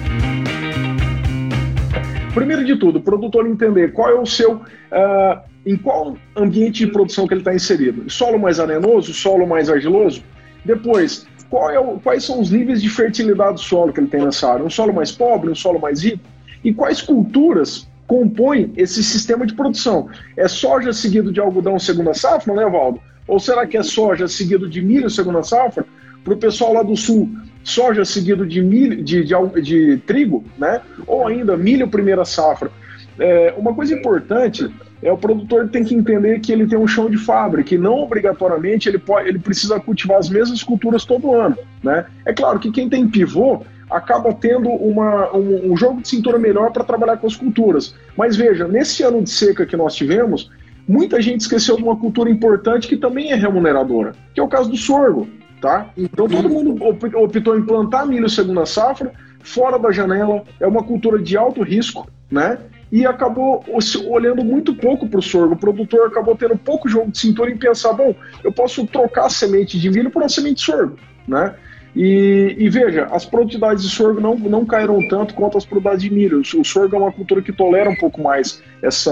Primeiro 2.33 2.65
de 2.65 2.77
tudo, 2.77 2.99
o 2.99 3.03
produtor 3.03 3.47
entender 3.47 3.93
qual 3.93 4.11
é 4.11 4.15
o 4.15 4.27
seu. 4.27 4.55
Uh, 4.57 5.57
em 5.65 5.77
qual 5.77 6.17
ambiente 6.37 6.87
de 6.87 6.93
produção 6.93 7.27
que 7.27 7.35
ele 7.35 7.41
está 7.41 7.53
inserido. 7.53 8.09
Solo 8.09 8.39
mais 8.39 8.61
arenoso, 8.61 9.13
solo 9.13 9.45
mais 9.49 9.69
argiloso? 9.69 10.23
Depois, 10.65 11.27
é 11.73 11.81
o, 11.81 11.99
quais 11.99 12.25
são 12.25 12.41
os 12.41 12.53
níveis 12.53 12.81
de 12.81 12.89
fertilidade 12.89 13.55
do 13.55 13.61
solo 13.61 13.93
que 13.93 13.99
ele 13.99 14.07
tem 14.07 14.25
nessa 14.25 14.53
área? 14.53 14.65
Um 14.65 14.71
solo 14.71 14.93
mais 14.93 15.11
pobre, 15.11 15.51
um 15.51 15.57
solo 15.57 15.81
mais 15.81 16.05
rico? 16.05 16.23
E 16.67 16.75
quais 16.75 17.01
culturas 17.01 17.87
compõem 18.09 18.73
esse 18.77 19.01
sistema 19.05 19.47
de 19.47 19.55
produção? 19.55 20.09
É 20.37 20.49
soja 20.49 20.93
seguido 20.93 21.31
de 21.31 21.39
algodão 21.39 21.79
segunda 21.79 22.13
safra, 22.13 22.53
né, 22.55 22.69
Valdo? 22.69 23.01
Ou 23.29 23.39
será 23.39 23.65
que 23.69 23.77
é 23.77 23.85
soja 23.85 24.27
seguido 24.27 24.69
de 24.69 24.83
milho 24.83 25.09
segunda 25.09 25.45
safra? 25.45 25.87
Para 26.25 26.35
o 26.35 26.37
pessoal 26.37 26.73
lá 26.73 26.83
do 26.83 26.97
sul, 26.97 27.31
soja 27.63 28.05
seguido 28.05 28.45
de, 28.45 28.61
milho, 28.61 29.01
de, 29.05 29.23
de, 29.23 29.63
de 29.63 29.97
trigo, 29.99 30.45
né? 30.59 30.81
Ou 31.07 31.29
ainda 31.29 31.57
milho 31.57 31.87
primeira 31.87 32.25
safra. 32.25 32.69
É, 33.17 33.55
uma 33.57 33.73
coisa 33.73 33.95
importante 33.95 34.69
é 35.01 35.13
o 35.13 35.17
produtor 35.17 35.69
tem 35.69 35.85
que 35.85 35.95
entender 35.95 36.41
que 36.41 36.51
ele 36.51 36.67
tem 36.67 36.77
um 36.77 36.89
chão 36.89 37.09
de 37.09 37.17
fábrica 37.17 37.77
e 37.77 37.79
não 37.79 37.95
obrigatoriamente 38.01 38.89
ele, 38.89 38.99
pode, 38.99 39.29
ele 39.29 39.39
precisa 39.39 39.79
cultivar 39.79 40.19
as 40.19 40.29
mesmas 40.29 40.65
culturas 40.65 41.05
todo 41.05 41.33
ano. 41.33 41.57
Né? 41.81 42.07
É 42.25 42.33
claro 42.33 42.59
que 42.59 42.73
quem 42.73 42.89
tem 42.89 43.07
pivô 43.07 43.63
acaba 43.91 44.33
tendo 44.33 44.69
uma, 44.69 45.35
um, 45.35 45.73
um 45.73 45.77
jogo 45.77 46.03
de 46.03 46.09
cintura 46.09 46.39
melhor 46.39 46.73
para 46.73 46.85
trabalhar 46.85 47.17
com 47.19 47.27
as 47.27 47.37
culturas. 47.37 47.95
Mas 48.17 48.37
veja, 48.37 48.67
nesse 48.67 49.03
ano 49.03 49.23
de 49.23 49.31
seca 49.31 49.65
que 49.65 49.77
nós 49.77 49.95
tivemos, 49.95 50.51
muita 50.87 51.21
gente 51.21 51.41
esqueceu 51.41 51.77
de 51.77 51.83
uma 51.83 51.97
cultura 51.97 52.31
importante 52.31 52.89
que 52.89 52.97
também 52.97 53.33
é 53.33 53.35
remuneradora, 53.35 54.13
que 54.35 54.41
é 54.41 54.43
o 54.43 54.49
caso 54.49 54.71
do 54.71 54.77
sorgo. 54.77 55.29
Tá? 55.61 55.91
Então 55.97 56.29
todo 56.29 56.49
mundo 56.49 56.77
optou 57.15 57.59
em 57.59 57.65
plantar 57.65 58.07
milho 58.07 58.29
segunda 58.29 58.67
safra, 58.67 59.13
fora 59.41 59.79
da 59.79 59.91
janela, 59.91 60.43
é 60.61 60.67
uma 60.67 60.83
cultura 60.83 61.19
de 61.19 61.37
alto 61.37 61.63
risco, 61.63 62.07
né? 62.31 62.59
E 62.93 63.07
acabou 63.07 63.65
olhando 64.09 64.45
muito 64.45 64.75
pouco 64.75 65.09
para 65.09 65.19
o 65.19 65.23
sorgo. 65.23 65.55
O 65.55 65.59
produtor 65.59 66.07
acabou 66.07 66.37
tendo 66.37 66.57
pouco 66.57 66.89
jogo 66.89 67.11
de 67.11 67.19
cintura 67.19 67.51
em 67.51 67.57
pensar, 67.57 67.93
bom, 67.95 68.15
eu 68.45 68.53
posso 68.53 68.87
trocar 68.87 69.27
a 69.27 69.31
semente 69.31 69.79
de 69.79 69.91
milho 69.91 70.11
por 70.11 70.23
uma 70.23 70.29
semente 70.29 70.57
de 70.57 70.63
sorgo, 70.63 70.97
né? 71.27 71.55
E, 71.97 72.55
e, 72.59 72.69
veja, 72.69 73.07
as 73.11 73.25
produtividades 73.25 73.83
de 73.83 73.89
sorgo 73.89 74.21
não, 74.21 74.37
não 74.37 74.67
caíram 74.67 75.09
tanto 75.09 75.33
quanto 75.33 75.57
as 75.57 75.65
produtividades 75.65 76.03
de 76.03 76.13
milho. 76.13 76.41
O 76.41 76.65
sorgo 76.65 76.95
é 76.95 76.99
uma 76.99 77.11
cultura 77.11 77.41
que 77.41 77.51
tolera 77.51 77.89
um 77.89 77.97
pouco 77.97 78.21
mais 78.21 78.63
essa, 78.83 79.11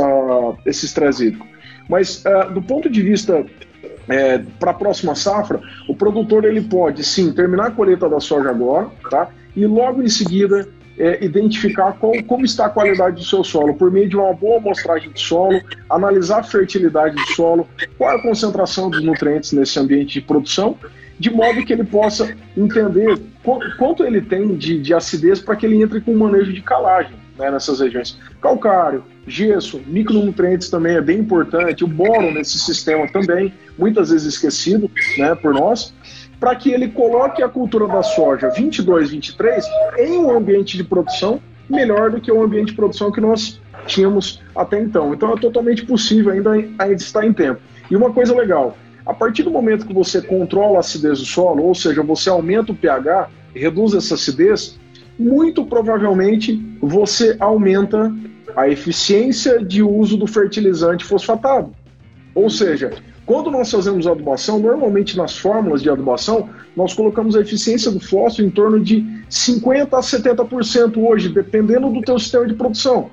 esse 0.66 0.84
estresse 0.84 1.28
hídrico. 1.28 1.46
Mas 1.88 2.22
uh, 2.26 2.52
do 2.52 2.60
ponto 2.60 2.90
de 2.90 3.02
vista 3.02 3.42
é, 4.06 4.38
para 4.60 4.72
a 4.72 4.74
próxima 4.74 5.14
safra, 5.14 5.62
o 5.88 5.94
produtor 5.94 6.44
ele 6.44 6.60
pode 6.60 7.02
sim 7.04 7.32
terminar 7.32 7.68
a 7.68 7.70
colheita 7.70 8.06
da 8.06 8.20
soja 8.20 8.50
agora, 8.50 8.88
tá? 9.10 9.30
E 9.56 9.66
logo 9.66 10.02
em 10.02 10.08
seguida 10.08 10.68
é, 10.98 11.24
identificar 11.24 11.92
qual, 11.92 12.12
como 12.24 12.44
está 12.44 12.66
a 12.66 12.68
qualidade 12.70 13.16
do 13.16 13.24
seu 13.24 13.42
solo 13.42 13.74
por 13.74 13.90
meio 13.90 14.10
de 14.10 14.16
uma 14.16 14.34
boa 14.34 14.58
amostragem 14.58 15.10
de 15.10 15.20
solo, 15.20 15.58
analisar 15.88 16.40
a 16.40 16.42
fertilidade 16.42 17.16
do 17.16 17.32
solo, 17.32 17.66
qual 17.96 18.12
é 18.12 18.16
a 18.16 18.22
concentração 18.22 18.90
dos 18.90 19.02
nutrientes 19.02 19.52
nesse 19.52 19.78
ambiente 19.78 20.20
de 20.20 20.20
produção 20.20 20.76
de 21.18 21.30
modo 21.30 21.64
que 21.64 21.72
ele 21.72 21.84
possa 21.84 22.34
entender 22.56 23.20
quanto 23.78 24.04
ele 24.04 24.20
tem 24.20 24.56
de, 24.56 24.80
de 24.80 24.94
acidez 24.94 25.40
para 25.40 25.56
que 25.56 25.66
ele 25.66 25.82
entre 25.82 26.00
com 26.00 26.12
um 26.12 26.18
manejo 26.18 26.52
de 26.52 26.62
calagem 26.62 27.14
né, 27.38 27.50
nessas 27.50 27.80
regiões. 27.80 28.18
Calcário, 28.40 29.04
gesso, 29.26 29.80
micronutrientes 29.86 30.68
também 30.68 30.96
é 30.96 31.00
bem 31.00 31.18
importante, 31.18 31.84
o 31.84 31.88
boro 31.88 32.32
nesse 32.32 32.58
sistema 32.58 33.06
também, 33.08 33.52
muitas 33.78 34.10
vezes 34.10 34.34
esquecido 34.34 34.90
né, 35.18 35.34
por 35.34 35.52
nós, 35.52 35.94
para 36.38 36.54
que 36.54 36.70
ele 36.70 36.88
coloque 36.88 37.42
a 37.42 37.48
cultura 37.48 37.86
da 37.86 38.02
soja 38.02 38.50
22, 38.50 39.10
23 39.10 39.64
em 39.98 40.18
um 40.18 40.36
ambiente 40.36 40.76
de 40.76 40.84
produção 40.84 41.40
melhor 41.68 42.10
do 42.10 42.20
que 42.20 42.30
o 42.30 42.42
ambiente 42.42 42.68
de 42.68 42.74
produção 42.74 43.10
que 43.10 43.20
nós 43.20 43.60
tínhamos 43.86 44.42
até 44.54 44.80
então. 44.80 45.14
Então 45.14 45.32
é 45.32 45.36
totalmente 45.36 45.84
possível, 45.84 46.32
ainda, 46.32 46.52
ainda 46.52 46.92
está 46.94 47.24
em 47.24 47.32
tempo. 47.32 47.60
E 47.90 47.96
uma 47.96 48.12
coisa 48.12 48.34
legal, 48.34 48.76
a 49.06 49.12
partir 49.12 49.42
do 49.42 49.50
momento 49.50 49.86
que 49.86 49.92
você 49.92 50.22
controla 50.22 50.76
a 50.76 50.80
acidez 50.80 51.18
do 51.18 51.26
solo, 51.26 51.64
ou 51.64 51.74
seja, 51.74 52.02
você 52.02 52.30
aumenta 52.30 52.72
o 52.72 52.74
pH, 52.74 53.28
reduz 53.54 53.94
essa 53.94 54.14
acidez, 54.14 54.78
muito 55.18 55.64
provavelmente 55.64 56.60
você 56.80 57.36
aumenta 57.38 58.12
a 58.56 58.68
eficiência 58.68 59.62
de 59.62 59.82
uso 59.82 60.16
do 60.16 60.26
fertilizante 60.26 61.04
fosfatado. 61.04 61.72
Ou 62.34 62.48
seja, 62.48 62.90
quando 63.26 63.50
nós 63.50 63.70
fazemos 63.70 64.06
adubação, 64.06 64.58
normalmente 64.58 65.16
nas 65.16 65.36
fórmulas 65.36 65.82
de 65.82 65.88
adubação, 65.88 66.48
nós 66.76 66.92
colocamos 66.92 67.36
a 67.36 67.40
eficiência 67.40 67.90
do 67.90 68.00
fósforo 68.00 68.46
em 68.46 68.50
torno 68.50 68.80
de 68.80 69.02
50% 69.30 69.92
a 69.92 70.00
70% 70.00 70.96
hoje, 70.96 71.28
dependendo 71.28 71.90
do 71.90 72.02
teu 72.02 72.18
sistema 72.18 72.46
de 72.46 72.54
produção. 72.54 73.10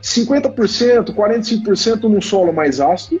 50%, 0.00 1.12
45% 1.12 2.02
num 2.04 2.20
solo 2.20 2.52
mais 2.52 2.80
ácido, 2.80 3.20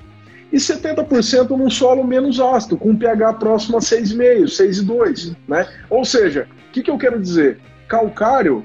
e 0.52 0.56
70% 0.56 1.50
num 1.50 1.70
solo 1.70 2.04
menos 2.04 2.40
ácido, 2.40 2.76
com 2.76 2.96
pH 2.96 3.34
próximo 3.34 3.76
a 3.76 3.80
6,5, 3.80 4.44
6,2. 4.44 5.36
Né? 5.46 5.66
Ou 5.90 6.04
seja, 6.04 6.48
o 6.68 6.72
que, 6.72 6.82
que 6.82 6.90
eu 6.90 6.98
quero 6.98 7.20
dizer? 7.20 7.58
Calcário, 7.86 8.64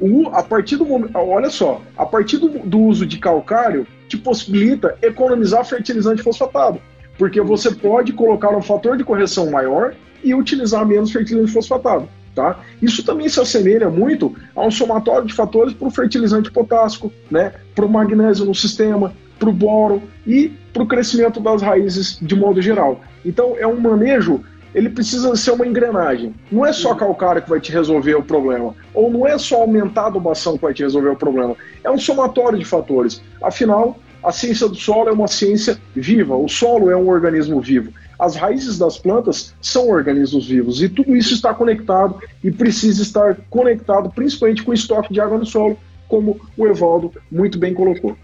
o, 0.00 0.28
a 0.28 0.42
partir 0.42 0.76
do 0.76 0.84
momento. 0.84 1.16
Olha 1.16 1.50
só, 1.50 1.80
a 1.96 2.04
partir 2.04 2.38
do, 2.38 2.48
do 2.48 2.78
uso 2.78 3.06
de 3.06 3.18
calcário, 3.18 3.86
te 4.08 4.16
possibilita 4.16 4.96
economizar 5.02 5.64
fertilizante 5.64 6.22
fosfatado. 6.22 6.80
Porque 7.18 7.40
você 7.40 7.74
pode 7.74 8.12
colocar 8.12 8.54
um 8.54 8.62
fator 8.62 8.96
de 8.96 9.04
correção 9.04 9.50
maior 9.50 9.94
e 10.22 10.34
utilizar 10.34 10.86
menos 10.86 11.10
fertilizante 11.10 11.52
fosfatado. 11.52 12.08
Tá? 12.34 12.60
Isso 12.82 13.02
também 13.02 13.30
se 13.30 13.40
assemelha 13.40 13.88
muito 13.88 14.36
a 14.54 14.66
um 14.66 14.70
somatório 14.70 15.26
de 15.26 15.32
fatores 15.32 15.72
para 15.72 15.88
o 15.88 15.90
fertilizante 15.90 16.50
potássico, 16.50 17.10
né? 17.30 17.54
para 17.74 17.86
o 17.86 17.88
magnésio 17.88 18.44
no 18.44 18.54
sistema, 18.54 19.14
para 19.38 19.48
o 19.48 19.52
boro 19.52 20.02
e 20.26 20.52
para 20.72 20.82
o 20.82 20.86
crescimento 20.86 21.40
das 21.40 21.62
raízes 21.62 22.18
de 22.20 22.34
modo 22.34 22.60
geral. 22.60 23.00
Então 23.24 23.56
é 23.58 23.66
um 23.66 23.80
manejo, 23.80 24.42
ele 24.74 24.90
precisa 24.90 25.34
ser 25.36 25.52
uma 25.52 25.66
engrenagem. 25.66 26.34
Não 26.50 26.64
é 26.64 26.72
só 26.72 26.94
calcário 26.94 27.42
que 27.42 27.48
vai 27.48 27.60
te 27.60 27.72
resolver 27.72 28.14
o 28.14 28.22
problema, 28.22 28.74
ou 28.92 29.10
não 29.10 29.26
é 29.26 29.38
só 29.38 29.62
aumentar 29.62 30.02
a 30.02 30.06
adubação 30.08 30.56
que 30.56 30.62
vai 30.62 30.74
te 30.74 30.82
resolver 30.82 31.10
o 31.10 31.16
problema. 31.16 31.56
É 31.82 31.90
um 31.90 31.98
somatório 31.98 32.58
de 32.58 32.64
fatores. 32.64 33.22
Afinal, 33.42 33.98
a 34.22 34.32
ciência 34.32 34.68
do 34.68 34.74
solo 34.74 35.08
é 35.08 35.12
uma 35.12 35.28
ciência 35.28 35.78
viva. 35.94 36.36
O 36.36 36.48
solo 36.48 36.90
é 36.90 36.96
um 36.96 37.08
organismo 37.08 37.60
vivo. 37.60 37.92
As 38.18 38.34
raízes 38.34 38.78
das 38.78 38.98
plantas 38.98 39.54
são 39.60 39.88
organismos 39.88 40.48
vivos 40.48 40.82
e 40.82 40.88
tudo 40.88 41.14
isso 41.14 41.34
está 41.34 41.52
conectado 41.52 42.18
e 42.42 42.50
precisa 42.50 43.02
estar 43.02 43.36
conectado 43.50 44.10
principalmente 44.10 44.62
com 44.62 44.70
o 44.70 44.74
estoque 44.74 45.12
de 45.12 45.20
água 45.20 45.38
no 45.38 45.46
solo, 45.46 45.78
como 46.08 46.40
o 46.56 46.66
Evaldo 46.66 47.12
muito 47.30 47.58
bem 47.58 47.74
colocou. 47.74 48.16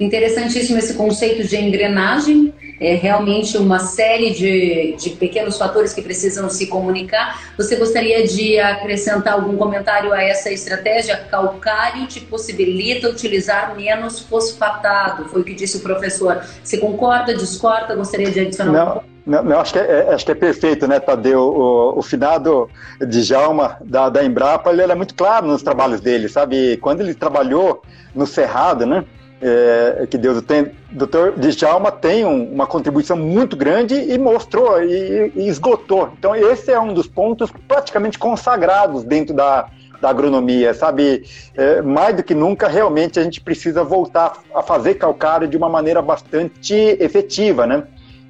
Interessantíssimo 0.00 0.78
esse 0.78 0.94
conceito 0.94 1.46
de 1.46 1.56
engrenagem, 1.56 2.54
é 2.80 2.94
realmente 2.94 3.58
uma 3.58 3.80
série 3.80 4.30
de, 4.30 4.94
de 4.96 5.10
pequenos 5.10 5.58
fatores 5.58 5.92
que 5.92 6.00
precisam 6.00 6.48
se 6.48 6.68
comunicar. 6.68 7.52
Você 7.56 7.74
gostaria 7.76 8.26
de 8.26 8.58
acrescentar 8.60 9.34
algum 9.34 9.56
comentário 9.56 10.12
a 10.12 10.22
essa 10.22 10.50
estratégia? 10.50 11.16
Calcário 11.28 12.06
te 12.06 12.20
possibilita 12.20 13.08
utilizar 13.08 13.74
menos 13.74 14.20
fosfatado, 14.20 15.24
foi 15.24 15.40
o 15.40 15.44
que 15.44 15.54
disse 15.54 15.78
o 15.78 15.80
professor. 15.80 16.40
Você 16.62 16.78
concorda, 16.78 17.34
discorda? 17.34 17.96
Gostaria 17.96 18.30
de 18.30 18.40
adicionar 18.40 18.72
Não. 18.72 19.18
Não, 19.28 19.44
não, 19.44 19.60
acho, 19.60 19.74
que 19.74 19.78
é, 19.78 20.06
é, 20.08 20.14
acho 20.14 20.24
que 20.24 20.32
é 20.32 20.34
perfeito, 20.34 20.88
né, 20.88 20.98
Tadeu? 20.98 21.38
O, 21.38 21.98
o 21.98 22.02
finado 22.02 22.66
Djalma, 22.98 23.76
da, 23.84 24.08
da 24.08 24.24
Embrapa, 24.24 24.70
ele 24.70 24.80
era 24.80 24.96
muito 24.96 25.14
claro 25.14 25.46
nos 25.46 25.62
trabalhos 25.62 26.00
dele, 26.00 26.30
sabe? 26.30 26.78
Quando 26.78 27.02
ele 27.02 27.12
trabalhou 27.12 27.82
no 28.14 28.26
Cerrado, 28.26 28.86
né? 28.86 29.04
É, 29.40 30.06
que 30.10 30.18
Deus 30.18 30.42
tem. 30.42 30.72
Doutor 30.90 31.34
Djalma 31.38 31.92
tem 31.92 32.24
um, 32.24 32.52
uma 32.52 32.66
contribuição 32.66 33.16
muito 33.16 33.56
grande 33.56 33.94
e 33.94 34.18
mostrou 34.18 34.82
e, 34.82 35.32
e, 35.34 35.48
esgotou. 35.48 36.10
Então, 36.18 36.34
esse 36.34 36.70
é 36.72 36.80
um 36.80 36.92
dos 36.92 37.06
pontos 37.06 37.50
praticamente 37.66 38.18
consagrados 38.18 39.04
dentro 39.04 39.34
da, 39.34 39.68
da 40.00 40.10
agronomia, 40.10 40.74
sabe? 40.74 41.24
É, 41.54 41.82
mais 41.82 42.16
do 42.16 42.22
que 42.22 42.34
nunca, 42.34 42.68
realmente 42.68 43.18
a 43.18 43.22
gente 43.22 43.40
precisa 43.40 43.84
voltar 43.84 44.38
a 44.54 44.62
fazer 44.62 44.94
calcário 44.94 45.46
de 45.46 45.56
uma 45.56 45.68
maneira 45.68 46.02
bastante 46.02 46.74
efetiva, 46.74 47.66
né? 47.66 47.84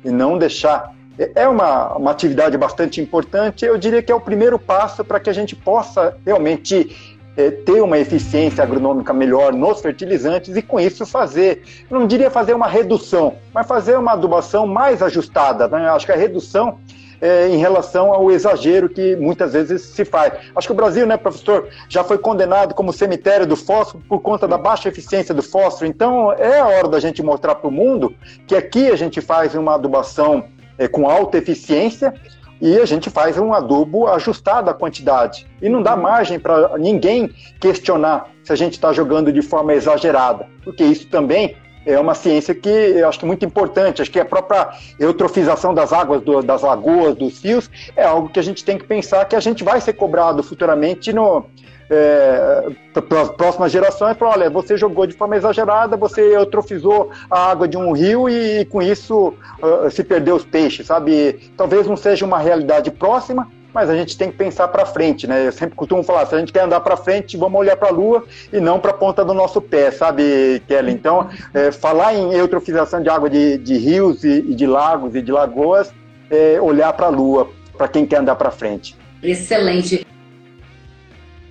E 0.05 0.11
não 0.11 0.39
deixar 0.39 0.97
é 1.35 1.49
uma, 1.49 1.97
uma 1.97 2.11
atividade 2.13 2.57
bastante 2.57 3.01
importante. 3.01 3.65
Eu 3.65 3.77
diria 3.77 4.01
que 4.01 4.13
é 4.13 4.15
o 4.15 4.21
primeiro 4.21 4.59
passo 4.59 5.05
para 5.05 5.19
que 5.19 5.29
a 5.29 5.33
gente 5.33 5.57
possa 5.57 6.17
realmente 6.25 7.18
é, 7.39 7.53
ter 7.53 7.81
uma 7.81 7.97
eficiência 7.97 8.65
agronômica 8.65 9.15
melhor 9.15 9.55
nos 9.55 9.81
fertilizantes 9.81 10.57
e 10.57 10.61
com 10.61 10.81
isso 10.81 11.07
fazer, 11.07 11.63
não 11.89 12.05
diria 12.05 12.33
fazer 12.33 12.53
uma 12.53 12.67
redução, 12.67 13.37
mas 13.55 13.65
fazer 13.65 13.97
uma 13.97 14.13
adubação 14.13 14.67
mais 14.67 15.01
ajustada. 15.01 15.69
Né? 15.69 15.89
Acho 15.89 16.05
que 16.05 16.11
a 16.11 16.17
redução 16.17 16.81
é, 17.21 17.49
em 17.49 17.57
relação 17.57 18.13
ao 18.13 18.29
exagero 18.33 18.89
que 18.89 19.15
muitas 19.15 19.53
vezes 19.53 19.83
se 19.83 20.05
faz. 20.05 20.33
Acho 20.55 20.67
que 20.67 20.73
o 20.73 20.77
Brasil, 20.77 21.07
né, 21.07 21.17
professor, 21.17 21.69
já 21.89 22.03
foi 22.03 22.19
condenado 22.19 22.75
como 22.75 22.93
cemitério 22.93 23.47
do 23.47 23.55
fósforo 23.55 24.03
por 24.09 24.19
conta 24.19 24.49
da 24.49 24.59
baixa 24.59 24.89
eficiência 24.89 25.33
do 25.33 25.43
fósforo. 25.43 25.87
Então 25.87 26.33
é 26.33 26.59
a 26.59 26.67
hora 26.67 26.89
da 26.89 26.99
gente 26.99 27.23
mostrar 27.23 27.55
para 27.55 27.69
o 27.69 27.73
mundo 27.73 28.13
que 28.49 28.57
aqui 28.57 28.91
a 28.91 28.97
gente 28.97 29.21
faz 29.21 29.55
uma 29.55 29.77
adubação 29.77 30.45
é, 30.77 30.89
com 30.89 31.09
alta 31.09 31.39
eficiência 31.39 32.13
e 32.61 32.79
a 32.79 32.85
gente 32.85 33.11
faz 33.11 33.39
um 33.39 33.53
adubo 33.53 34.07
ajustado 34.09 34.71
à 34.71 34.75
quantidade. 34.75 35.47
E 35.61 35.69
não 35.69 35.83
dá 35.83 35.97
margem 35.97 36.39
para 36.39 36.77
ninguém 36.79 37.31
questionar 37.61 38.31
se 38.43 38.53
a 38.53 38.57
gente 38.57 38.73
está 38.73 38.93
jogando 38.93 39.33
de 39.33 39.43
forma 39.43 39.75
exagerada, 39.75 40.47
porque 40.65 40.85
isso 40.85 41.07
também 41.09 41.57
é 41.87 41.99
uma 41.99 42.15
ciência 42.15 42.55
que 42.55 42.69
eu 42.69 43.09
acho 43.09 43.19
que 43.19 43.25
é 43.25 43.29
muito 43.29 43.47
importante. 43.47 44.03
Acho 44.03 44.11
que 44.11 44.21
a 44.21 44.25
própria 44.25 44.69
eutrofização 45.01 45.73
das 45.73 45.93
águas, 45.93 46.21
do, 46.21 46.43
das 46.43 46.63
lagoas, 46.63 47.17
dos 47.17 47.43
rios, 47.43 47.71
é 47.97 48.05
algo 48.05 48.29
que 48.29 48.39
a 48.39 48.43
gente 48.43 48.63
tem 48.63 48.77
que 48.77 48.85
pensar 48.85 49.25
que 49.25 49.35
a 49.35 49.41
gente 49.41 49.65
vai 49.65 49.81
ser 49.81 49.95
cobrado 49.95 50.43
futuramente 50.43 51.13
no, 51.15 51.47
é, 51.91 52.69
para 53.01 53.23
as 53.23 53.31
próximas 53.31 53.73
gerações, 53.73 54.17
para 54.17 54.29
olha, 54.29 54.51
você 54.51 54.77
jogou 54.77 55.07
de 55.07 55.15
forma 55.15 55.37
exagerada, 55.37 55.97
você 55.97 56.37
eutrofizou 56.37 57.11
a 57.31 57.51
água 57.51 57.67
de 57.67 57.77
um 57.77 57.93
rio 57.93 58.29
e, 58.29 58.61
e 58.61 58.65
com 58.65 58.83
isso 58.83 59.35
uh, 59.63 59.91
se 59.91 60.05
perdeu 60.05 60.37
os 60.37 60.45
peixes, 60.45 60.87
sabe? 60.87 61.51
Talvez 61.57 61.87
não 61.87 61.97
seja 61.97 62.27
uma 62.27 62.39
realidade 62.39 62.91
próxima, 62.91 63.49
mas 63.73 63.89
a 63.89 63.97
gente 63.97 64.17
tem 64.17 64.31
que 64.31 64.37
pensar 64.37 64.69
para 64.69 64.85
frente, 64.85 65.27
né? 65.27 65.47
Eu 65.47 65.53
sempre 65.53 65.77
costumo 65.77 66.03
falar, 66.03 66.27
se 66.27 66.35
a 66.35 66.39
gente 66.39 66.53
quer 66.53 66.63
andar 66.63 66.81
para 66.81 66.97
frente, 66.97 67.37
vamos 67.37 67.59
olhar 67.61 67.77
para 67.77 67.89
a 67.89 67.93
Lua 67.93 68.25
e 68.53 68.61
não 68.61 68.79
para 68.79 68.91
a 68.91 68.95
ponta 68.95 69.25
do 69.25 69.33
nosso 69.33 69.61
pé, 69.61 69.91
sabe, 69.91 70.63
Kelly? 70.67 70.93
Então, 70.93 71.29
é, 71.55 71.71
falar 71.71 72.15
em 72.15 72.33
eutrofização 72.35 73.03
de 73.03 73.09
água 73.09 73.31
de, 73.31 73.59
de 73.59 73.77
rios 73.77 74.25
e, 74.25 74.45
e, 74.49 74.55
de 74.55 74.67
lagos 74.67 75.15
e 75.15 75.23
de 75.23 75.31
lagoas, 75.31 75.93
é 76.31 76.61
olhar 76.61 76.93
para 76.93 77.07
a 77.07 77.11
Lua, 77.11 77.49
para 77.77 77.89
quem 77.89 78.05
quer 78.05 78.19
andar 78.19 78.37
para 78.37 78.51
frente. 78.51 78.97
Excelente. 79.23 80.07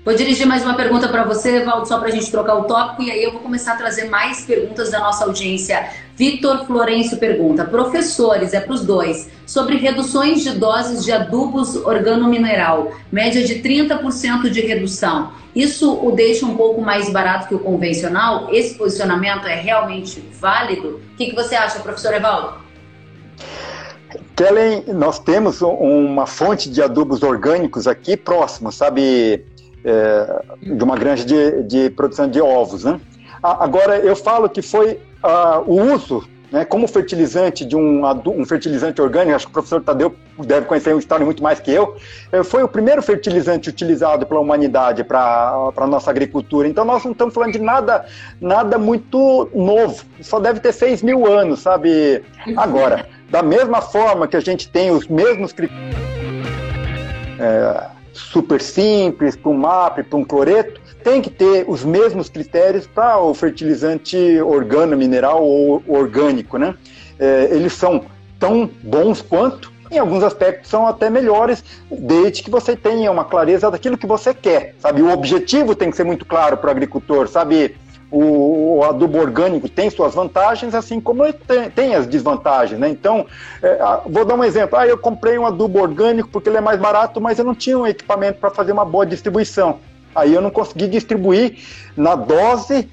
Vou 0.07 0.15
dirigir 0.15 0.47
mais 0.47 0.63
uma 0.63 0.73
pergunta 0.73 1.09
para 1.09 1.25
você, 1.25 1.65
Valdo, 1.65 1.85
só 1.85 1.99
para 1.99 2.07
a 2.07 2.11
gente 2.11 2.31
trocar 2.31 2.55
o 2.55 2.63
tópico, 2.63 3.03
e 3.03 3.11
aí 3.11 3.21
eu 3.21 3.33
vou 3.33 3.41
começar 3.41 3.73
a 3.73 3.75
trazer 3.75 4.05
mais 4.05 4.39
perguntas 4.45 4.89
da 4.89 4.99
nossa 4.99 5.25
audiência. 5.25 5.85
Vitor 6.15 6.65
Florencio 6.65 7.17
pergunta: 7.17 7.65
professores, 7.65 8.53
é 8.53 8.61
para 8.61 8.71
os 8.71 8.85
dois, 8.85 9.29
sobre 9.45 9.75
reduções 9.75 10.43
de 10.43 10.51
doses 10.51 11.03
de 11.03 11.11
adubos 11.11 11.75
organomineral, 11.75 12.93
média 13.11 13.43
de 13.43 13.55
30% 13.55 14.49
de 14.49 14.61
redução. 14.61 15.33
Isso 15.53 15.99
o 16.01 16.13
deixa 16.13 16.45
um 16.45 16.55
pouco 16.55 16.81
mais 16.81 17.09
barato 17.09 17.49
que 17.49 17.55
o 17.55 17.59
convencional? 17.59 18.47
Esse 18.53 18.75
posicionamento 18.75 19.45
é 19.45 19.55
realmente 19.55 20.23
válido? 20.39 21.01
O 21.15 21.17
que, 21.17 21.25
que 21.25 21.35
você 21.35 21.53
acha, 21.53 21.81
professor 21.81 22.13
Evaldo? 22.13 22.53
Kellen, 24.37 24.85
nós 24.87 25.19
temos 25.19 25.61
uma 25.61 26.25
fonte 26.25 26.69
de 26.69 26.81
adubos 26.81 27.23
orgânicos 27.23 27.87
aqui 27.87 28.15
próximo, 28.15 28.71
sabe? 28.71 29.43
É, 29.87 30.75
de 30.75 30.83
uma 30.83 30.97
granja 30.97 31.23
de, 31.23 31.63
de, 31.63 31.89
produção 31.89 32.29
de 32.29 32.41
ovos. 32.41 32.83
Né? 32.83 32.99
Agora, 33.41 33.97
eu 33.97 34.15
falo 34.15 34.49
que 34.49 34.61
foi 34.61 34.99
uh, 35.23 35.63
o 35.65 35.93
uso 35.93 36.27
né, 36.51 36.65
como 36.65 36.87
fertilizante 36.87 37.63
de 37.63 37.75
um, 37.75 38.05
um, 38.05 38.45
fertilizante 38.45 39.01
orgânico, 39.01 39.35
acho 39.35 39.45
que 39.45 39.51
o 39.51 39.53
professor 39.53 39.81
Tadeu 39.81 40.13
deve 40.39 40.65
conhecer 40.65 40.91
uma 40.93 40.99
história 40.99 41.25
muito 41.25 41.41
mais 41.41 41.59
que 41.59 41.71
eu, 41.71 41.95
é, 42.31 42.43
foi 42.43 42.63
o 42.63 42.67
primeiro 42.67 43.01
fertilizante 43.01 43.69
utilizado 43.69 44.25
pela 44.25 44.39
humanidade 44.39 45.03
para 45.03 45.71
a 45.75 45.87
nossa 45.87 46.09
agricultura. 46.09 46.67
Então 46.67 46.83
nós 46.83 47.03
não 47.03 47.11
estamos 47.13 47.33
falando 47.33 47.53
de 47.53 47.59
nada, 47.59 48.05
nada 48.41 48.77
muito 48.77 49.49
novo, 49.53 50.03
só 50.21 50.39
deve 50.39 50.59
ter 50.59 50.73
6 50.73 51.01
mil 51.01 51.25
anos, 51.25 51.61
sabe? 51.61 52.23
Agora, 52.55 53.07
da 53.29 53.41
mesma 53.41 53.81
forma 53.81 54.27
que 54.27 54.35
a 54.35 54.41
gente 54.41 54.69
tem 54.69 54.91
os 54.91 55.07
mesmos 55.07 55.53
critérios. 55.53 55.95
É, 57.39 57.96
super 58.17 58.61
simples, 58.61 59.35
para 59.35 59.51
um 59.51 59.57
MAP, 59.57 60.03
para 60.03 60.17
um 60.17 60.23
cloreto, 60.23 60.81
tem 61.03 61.21
que 61.21 61.29
ter 61.29 61.65
os 61.67 61.85
mesmos 61.85 62.29
critérios 62.29 62.87
para 62.87 63.19
o 63.19 63.33
fertilizante 63.33 64.41
organo, 64.41 64.97
mineral 64.97 65.43
ou 65.43 65.83
orgânico, 65.87 66.57
né? 66.57 66.75
É, 67.19 67.49
eles 67.51 67.73
são 67.73 68.05
tão 68.39 68.69
bons 68.83 69.21
quanto, 69.21 69.71
em 69.89 69.97
alguns 69.97 70.23
aspectos 70.23 70.69
são 70.69 70.85
até 70.85 71.09
melhores, 71.09 71.63
desde 71.89 72.43
que 72.43 72.49
você 72.49 72.75
tenha 72.75 73.11
uma 73.11 73.23
clareza 73.23 73.71
daquilo 73.71 73.97
que 73.97 74.05
você 74.05 74.33
quer, 74.33 74.75
sabe? 74.79 75.01
O 75.01 75.11
objetivo 75.11 75.75
tem 75.75 75.89
que 75.89 75.95
ser 75.95 76.03
muito 76.03 76.25
claro 76.25 76.57
para 76.57 76.67
o 76.67 76.71
agricultor, 76.71 77.27
sabe? 77.27 77.75
O, 78.09 78.77
o, 78.77 78.83
adubo 78.83 79.19
orgânico 79.19 79.67
tem 79.67 79.89
suas 79.89 80.15
vantagens, 80.15 80.73
assim 80.73 80.99
como 80.99 81.31
tem, 81.33 81.69
tem 81.69 81.95
as 81.95 82.07
desvantagens, 82.07 82.79
né? 82.79 82.89
Então, 82.89 83.25
é, 83.61 83.77
vou 84.05 84.23
dar 84.23 84.35
um 84.35 84.43
exemplo. 84.43 84.77
Ah, 84.77 84.87
eu 84.87 84.97
comprei 84.97 85.37
um 85.37 85.45
adubo 85.45 85.81
orgânico 85.81 86.29
porque 86.29 86.47
ele 86.47 86.57
é 86.57 86.61
mais 86.61 86.79
barato, 86.79 87.19
mas 87.19 87.37
eu 87.37 87.45
não 87.45 87.53
tinha 87.53 87.77
um 87.77 87.85
equipamento 87.85 88.39
para 88.39 88.49
fazer 88.49 88.71
uma 88.71 88.85
boa 88.85 89.05
distribuição. 89.05 89.79
Aí 90.15 90.33
eu 90.33 90.41
não 90.41 90.49
consegui 90.49 90.87
distribuir 90.87 91.57
na 91.95 92.15
dose, 92.15 92.89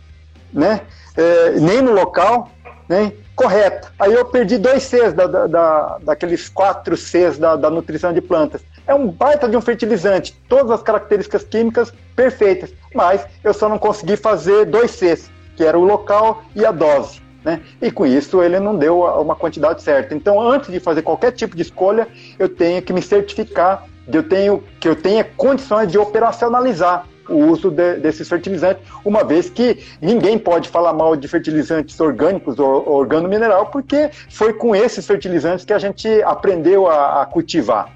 né? 0.52 0.80
É, 1.16 1.50
nem 1.60 1.80
no 1.80 1.92
local, 1.92 2.50
né? 2.88 3.12
Correta. 3.36 3.92
Aí 3.98 4.12
eu 4.12 4.24
perdi 4.24 4.58
dois 4.58 4.82
Cs 4.82 5.12
da, 5.12 5.26
da, 5.26 5.46
da, 5.46 5.98
daqueles 6.02 6.48
quatro 6.48 6.96
Cs 6.96 7.38
da, 7.38 7.56
da 7.56 7.70
nutrição 7.70 8.12
de 8.12 8.20
plantas. 8.20 8.62
É 8.86 8.94
um 8.94 9.08
baita 9.08 9.48
de 9.48 9.56
um 9.56 9.60
fertilizante, 9.60 10.38
todas 10.48 10.70
as 10.70 10.82
características 10.82 11.44
químicas 11.44 11.92
perfeitas, 12.14 12.72
mas 12.94 13.26
eu 13.42 13.54
só 13.54 13.68
não 13.68 13.78
consegui 13.78 14.16
fazer 14.16 14.66
dois 14.66 14.90
Cs, 14.90 15.30
que 15.56 15.64
era 15.64 15.78
o 15.78 15.84
local 15.84 16.42
e 16.54 16.66
a 16.66 16.70
dose. 16.70 17.22
Né? 17.44 17.60
E 17.80 17.90
com 17.90 18.06
isso 18.06 18.42
ele 18.42 18.58
não 18.58 18.76
deu 18.76 19.00
uma 19.00 19.36
quantidade 19.36 19.82
certa. 19.82 20.14
Então, 20.14 20.40
antes 20.40 20.70
de 20.70 20.80
fazer 20.80 21.02
qualquer 21.02 21.32
tipo 21.32 21.54
de 21.54 21.62
escolha, 21.62 22.08
eu 22.38 22.48
tenho 22.48 22.80
que 22.82 22.92
me 22.92 23.02
certificar 23.02 23.86
de 24.06 24.18
eu 24.18 24.22
tenho, 24.22 24.62
que 24.80 24.88
eu 24.88 24.96
tenha 24.96 25.24
condições 25.24 25.90
de 25.90 25.98
operacionalizar 25.98 27.06
o 27.28 27.36
uso 27.36 27.70
de, 27.70 27.96
desses 27.96 28.28
fertilizantes, 28.28 28.82
uma 29.02 29.24
vez 29.24 29.48
que 29.48 29.82
ninguém 30.00 30.38
pode 30.38 30.68
falar 30.68 30.92
mal 30.92 31.16
de 31.16 31.26
fertilizantes 31.26 31.98
orgânicos 31.98 32.58
ou 32.58 32.86
organo-mineral, 32.86 33.66
porque 33.66 34.10
foi 34.30 34.52
com 34.52 34.76
esses 34.76 35.06
fertilizantes 35.06 35.64
que 35.64 35.72
a 35.72 35.78
gente 35.78 36.06
aprendeu 36.22 36.86
a, 36.86 37.22
a 37.22 37.26
cultivar. 37.26 37.90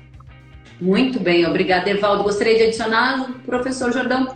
Muito 0.81 1.19
bem, 1.19 1.47
obrigada, 1.47 1.91
Evaldo. 1.91 2.23
Gostaria 2.23 2.57
de 2.57 2.63
adicionar, 2.65 3.31
professor 3.45 3.93
Jordão? 3.93 4.29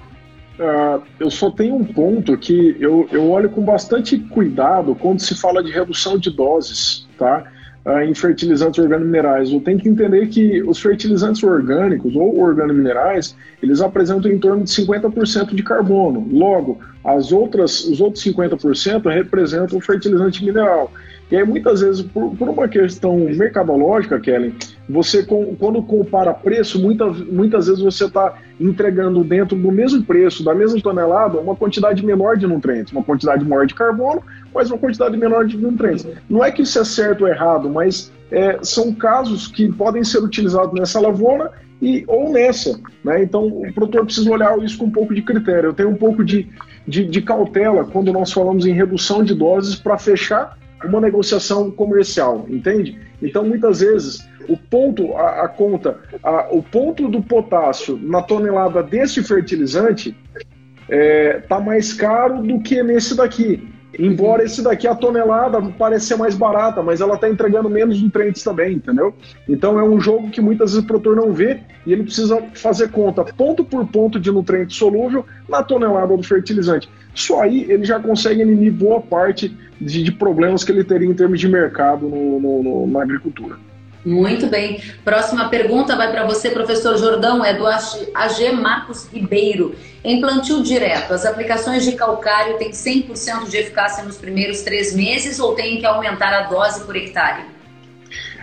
Uh, 0.59 1.03
eu 1.19 1.31
só 1.31 1.51
tenho 1.51 1.77
um 1.77 1.85
ponto 1.85 2.37
que 2.37 2.77
eu, 2.79 3.09
eu 3.11 3.31
olho 3.31 3.49
com 3.49 3.63
bastante 3.65 4.19
cuidado 4.19 4.95
quando 4.95 5.21
se 5.21 5.35
fala 5.35 5.63
de 5.63 5.71
redução 5.71 6.19
de 6.19 6.31
doses, 6.31 7.09
tá? 7.17 7.45
Uh, 7.87 8.01
em 8.01 8.15
fertilizantes 8.15 8.79
organominerais. 8.79 9.51
Eu 9.51 9.61
tenho 9.61 9.79
que 9.79 9.89
entender 9.89 10.29
que 10.29 10.63
os 10.63 10.79
fertilizantes 10.81 11.43
orgânicos 11.43 12.15
ou 12.15 12.39
organominerais, 12.39 13.37
eles 13.63 13.81
apresentam 13.81 14.31
em 14.31 14.39
torno 14.39 14.65
de 14.65 14.71
50% 14.71 15.55
de 15.55 15.63
carbono. 15.63 16.29
Logo, 16.31 16.81
as 17.05 17.33
outras, 17.33 17.85
os 17.85 18.01
outros 18.01 18.23
50% 18.25 19.11
representam 19.13 19.81
fertilizante 19.81 20.45
mineral. 20.45 20.93
E 21.31 21.37
aí, 21.37 21.45
muitas 21.45 21.81
vezes, 21.81 22.03
por, 22.03 22.37
por 22.37 22.49
uma 22.49 22.69
questão 22.69 23.17
mercadológica, 23.17 24.21
Kelly, 24.21 24.55
você, 24.89 25.23
com, 25.23 25.57
quando 25.57 25.83
compara 25.83 26.35
preço, 26.35 26.81
muitas, 26.81 27.19
muitas 27.21 27.67
vezes 27.67 27.83
você 27.83 28.05
está 28.05 28.35
entregando 28.61 29.25
dentro 29.25 29.57
do 29.57 29.73
mesmo 29.73 30.03
preço, 30.03 30.45
da 30.45 30.55
mesma 30.55 30.81
tonelada, 30.81 31.39
uma 31.39 31.57
quantidade 31.57 32.05
menor 32.05 32.37
de 32.37 32.47
nutrientes, 32.47 32.93
uma 32.93 33.03
quantidade 33.03 33.45
maior 33.45 33.67
de 33.67 33.75
carbono, 33.75 34.23
mas 34.55 34.71
uma 34.71 34.79
quantidade 34.79 35.17
menor 35.17 35.47
de 35.47 35.57
nutrientes. 35.57 36.07
Não 36.29 36.45
é 36.45 36.51
que 36.51 36.63
isso 36.63 36.79
é 36.79 36.85
certo 36.85 37.23
ou 37.23 37.29
errado, 37.29 37.71
mas 37.71 38.13
é, 38.31 38.59
são 38.63 38.95
casos 38.95 39.47
que 39.47 39.73
podem 39.73 40.05
ser 40.05 40.19
utilizados 40.19 40.79
nessa 40.79 41.01
lavoura 41.01 41.53
e, 41.81 42.05
ou 42.07 42.31
nessa. 42.31 42.79
Né? 43.05 43.23
Então, 43.23 43.47
o 43.47 43.73
produtor 43.73 44.05
precisa 44.05 44.31
olhar 44.31 44.57
isso 44.63 44.79
com 44.79 44.87
um 44.87 44.91
pouco 44.91 45.15
de 45.15 45.23
critério. 45.23 45.71
Eu 45.71 45.75
tenho 45.75 45.91
um 45.91 45.97
pouco 45.97 46.25
de, 46.25 46.49
de, 46.87 47.05
de 47.05 47.23
cautela 47.23 47.85
quando 47.85 48.13
nós 48.13 48.33
falamos 48.33 48.67
em 48.67 48.73
redução 48.73 49.25
de 49.25 49.35
doses 49.35 49.75
para 49.75 49.99
fechar 49.99 50.57
uma 50.85 51.01
negociação 51.01 51.71
comercial, 51.71 52.47
entende? 52.49 52.99
Então, 53.21 53.45
muitas 53.45 53.81
vezes, 53.81 54.27
o 54.49 54.57
ponto, 54.57 55.15
a, 55.17 55.45
a 55.45 55.49
conta, 55.49 55.99
a, 56.23 56.49
o 56.51 56.63
ponto 56.63 57.09
do 57.09 57.23
potássio 57.23 57.99
na 58.03 58.23
tonelada 58.23 58.83
desse 58.83 59.23
fertilizante 59.23 60.17
está 60.39 60.47
é, 60.89 61.41
tá 61.49 61.61
mais 61.61 61.93
caro 61.93 62.43
do 62.43 62.61
que 62.61 62.83
nesse 62.83 63.17
daqui. 63.17 63.69
Embora 63.99 64.43
esse 64.43 64.63
daqui, 64.63 64.87
a 64.87 64.95
tonelada, 64.95 65.61
pareça 65.79 66.17
mais 66.17 66.35
barata, 66.35 66.83
mas 66.83 67.01
ela 67.01 67.15
está 67.15 67.29
entregando 67.29 67.69
menos 67.69 68.01
nutrientes 68.03 68.43
também, 68.43 68.77
entendeu? 68.77 69.15
Então 69.47 69.79
é 69.79 69.85
um 69.85 70.01
jogo 70.01 70.31
que 70.31 70.41
muitas 70.41 70.73
vezes 70.73 70.85
o 70.85 70.87
produtor 70.87 71.15
não 71.15 71.33
vê 71.33 71.61
e 71.85 71.93
ele 71.93 72.05
precisa 72.05 72.43
fazer 72.55 72.91
conta 72.91 73.25
ponto 73.25 73.63
por 73.63 73.87
ponto 73.87 74.19
de 74.19 74.31
nutriente 74.31 74.75
solúvel 74.75 75.27
na 75.47 75.63
tonelada 75.63 76.17
do 76.17 76.23
fertilizante. 76.23 76.89
Só 77.15 77.43
aí 77.43 77.71
ele 77.71 77.85
já 77.85 78.01
consegue 78.01 78.41
eliminar 78.41 78.73
boa 78.73 79.01
parte 79.01 79.55
de, 79.81 80.03
de 80.03 80.13
problemas 80.13 80.65
que 80.65 80.73
ele 80.73 80.85
teria 80.85 81.09
em 81.09 81.15
termos 81.15 81.39
de 81.39 81.49
mercado 81.49 82.09
no, 82.09 82.41
no, 82.41 82.63
no, 82.63 82.87
na 82.87 83.03
agricultura. 83.03 83.57
Muito 84.05 84.49
bem. 84.49 84.83
Próxima 85.05 85.49
pergunta 85.49 85.95
vai 85.95 86.11
para 86.11 86.27
você, 86.27 86.51
professor 86.51 86.97
Jordão, 86.97 87.45
é 87.45 87.55
do 87.55 87.65
AG 87.67 88.53
Marcos 88.53 89.09
Ribeiro. 89.13 89.77
Em 90.03 90.21
plantio 90.21 90.63
direto, 90.63 91.13
as 91.13 91.25
aplicações 91.25 91.85
de 91.85 91.93
calcário 91.93 92.59
têm 92.59 92.71
100% 92.71 93.49
de 93.49 93.57
eficácia 93.57 94.03
nos 94.03 94.17
primeiros 94.17 94.63
três 94.63 94.93
meses 94.95 95.39
ou 95.39 95.55
tem 95.55 95.79
que 95.79 95.87
aumentar 95.87 96.33
a 96.33 96.49
dose 96.49 96.85
por 96.85 96.97
hectare? 96.97 97.45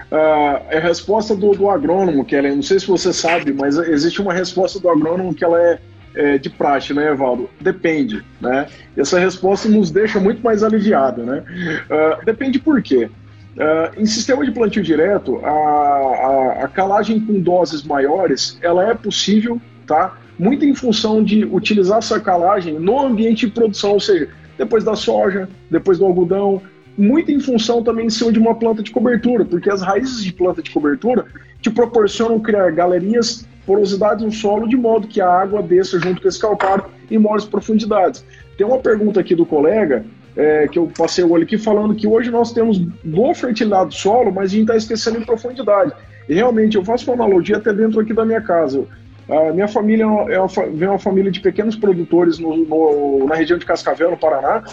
Uh, 0.09 0.63
é 0.69 0.77
a 0.77 0.79
resposta 0.79 1.35
do, 1.35 1.51
do 1.51 1.69
agrônomo, 1.69 2.23
Kellen. 2.23 2.55
Não 2.55 2.63
sei 2.63 2.79
se 2.79 2.87
você 2.87 3.11
sabe, 3.11 3.51
mas 3.51 3.77
existe 3.77 4.21
uma 4.21 4.33
resposta 4.33 4.79
do 4.79 4.89
agrônomo 4.89 5.35
que 5.35 5.43
ela 5.43 5.61
é, 5.61 5.79
é 6.15 6.37
de 6.37 6.49
praxe, 6.49 6.93
né, 6.93 7.11
Evaldo? 7.11 7.49
Depende, 7.59 8.23
né? 8.41 8.67
Essa 8.95 9.19
resposta 9.19 9.69
nos 9.69 9.91
deixa 9.91 10.19
muito 10.19 10.41
mais 10.41 10.63
aliviado, 10.63 11.23
né? 11.23 11.43
Uh, 11.89 12.25
depende 12.25 12.59
por 12.59 12.81
quê? 12.81 13.09
Uh, 13.55 14.01
em 14.01 14.05
sistema 14.05 14.45
de 14.45 14.51
plantio 14.51 14.81
direto, 14.81 15.43
a, 15.43 15.49
a, 15.49 16.63
a, 16.63 16.67
calagem 16.67 17.19
com 17.19 17.39
doses 17.41 17.83
maiores, 17.83 18.57
ela 18.61 18.89
é 18.89 18.93
possível, 18.93 19.61
tá? 19.85 20.17
Muito 20.37 20.63
em 20.63 20.73
função 20.73 21.23
de 21.23 21.43
utilizar 21.45 21.97
essa 21.97 22.19
calagem 22.19 22.79
no 22.79 22.99
ambiente 22.99 23.47
de 23.47 23.51
produção, 23.51 23.91
ou 23.91 23.99
seja, 23.99 24.29
depois 24.57 24.83
da 24.83 24.95
soja, 24.95 25.49
depois 25.69 25.97
do 25.97 26.05
algodão, 26.05 26.61
muito 26.97 27.31
em 27.31 27.39
função 27.39 27.81
também 27.81 28.07
em 28.07 28.09
cima 28.09 28.31
de 28.31 28.39
uma 28.39 28.55
planta 28.55 28.83
de 28.83 28.91
cobertura, 28.91 29.45
porque 29.45 29.69
as 29.69 29.81
raízes 29.81 30.23
de 30.23 30.33
planta 30.33 30.61
de 30.61 30.69
cobertura 30.69 31.25
te 31.61 31.69
proporcionam 31.69 32.39
criar 32.39 32.71
galerias, 32.71 33.47
porosidades 33.69 34.25
no 34.25 34.31
solo, 34.31 34.67
de 34.67 34.75
modo 34.75 35.07
que 35.07 35.21
a 35.21 35.29
água 35.29 35.61
desça 35.61 35.99
junto 35.99 36.19
com 36.19 36.27
esse 36.27 36.41
calcário 36.41 36.85
em 37.11 37.19
maiores 37.19 37.45
profundidades. 37.45 38.25
Tem 38.57 38.65
uma 38.65 38.79
pergunta 38.79 39.19
aqui 39.19 39.35
do 39.35 39.45
colega 39.45 40.03
é, 40.35 40.67
que 40.67 40.79
eu 40.79 40.91
passei 40.97 41.23
o 41.23 41.29
olho 41.29 41.43
aqui 41.43 41.55
falando 41.55 41.93
que 41.93 42.07
hoje 42.07 42.31
nós 42.31 42.51
temos 42.51 42.79
boa 42.79 43.35
fertilidade 43.35 43.89
do 43.89 43.93
solo, 43.93 44.31
mas 44.31 44.45
a 44.45 44.55
gente 44.55 44.61
está 44.61 44.75
esquecendo 44.75 45.19
em 45.19 45.23
profundidade. 45.23 45.93
E 46.27 46.33
realmente, 46.33 46.77
eu 46.77 46.83
faço 46.83 47.11
uma 47.11 47.23
analogia 47.23 47.57
até 47.57 47.71
dentro 47.71 47.99
aqui 47.99 48.11
da 48.11 48.25
minha 48.25 48.41
casa. 48.41 48.85
A 49.29 49.53
minha 49.53 49.67
família 49.67 50.03
é 50.03 50.39
uma, 50.39 50.47
vem 50.73 50.89
uma 50.89 50.97
família 50.97 51.31
de 51.31 51.39
pequenos 51.39 51.75
produtores 51.75 52.39
no, 52.39 52.57
no, 52.57 53.27
na 53.27 53.35
região 53.35 53.59
de 53.59 53.65
Cascavel, 53.67 54.09
no 54.09 54.17
Paraná, 54.17 54.63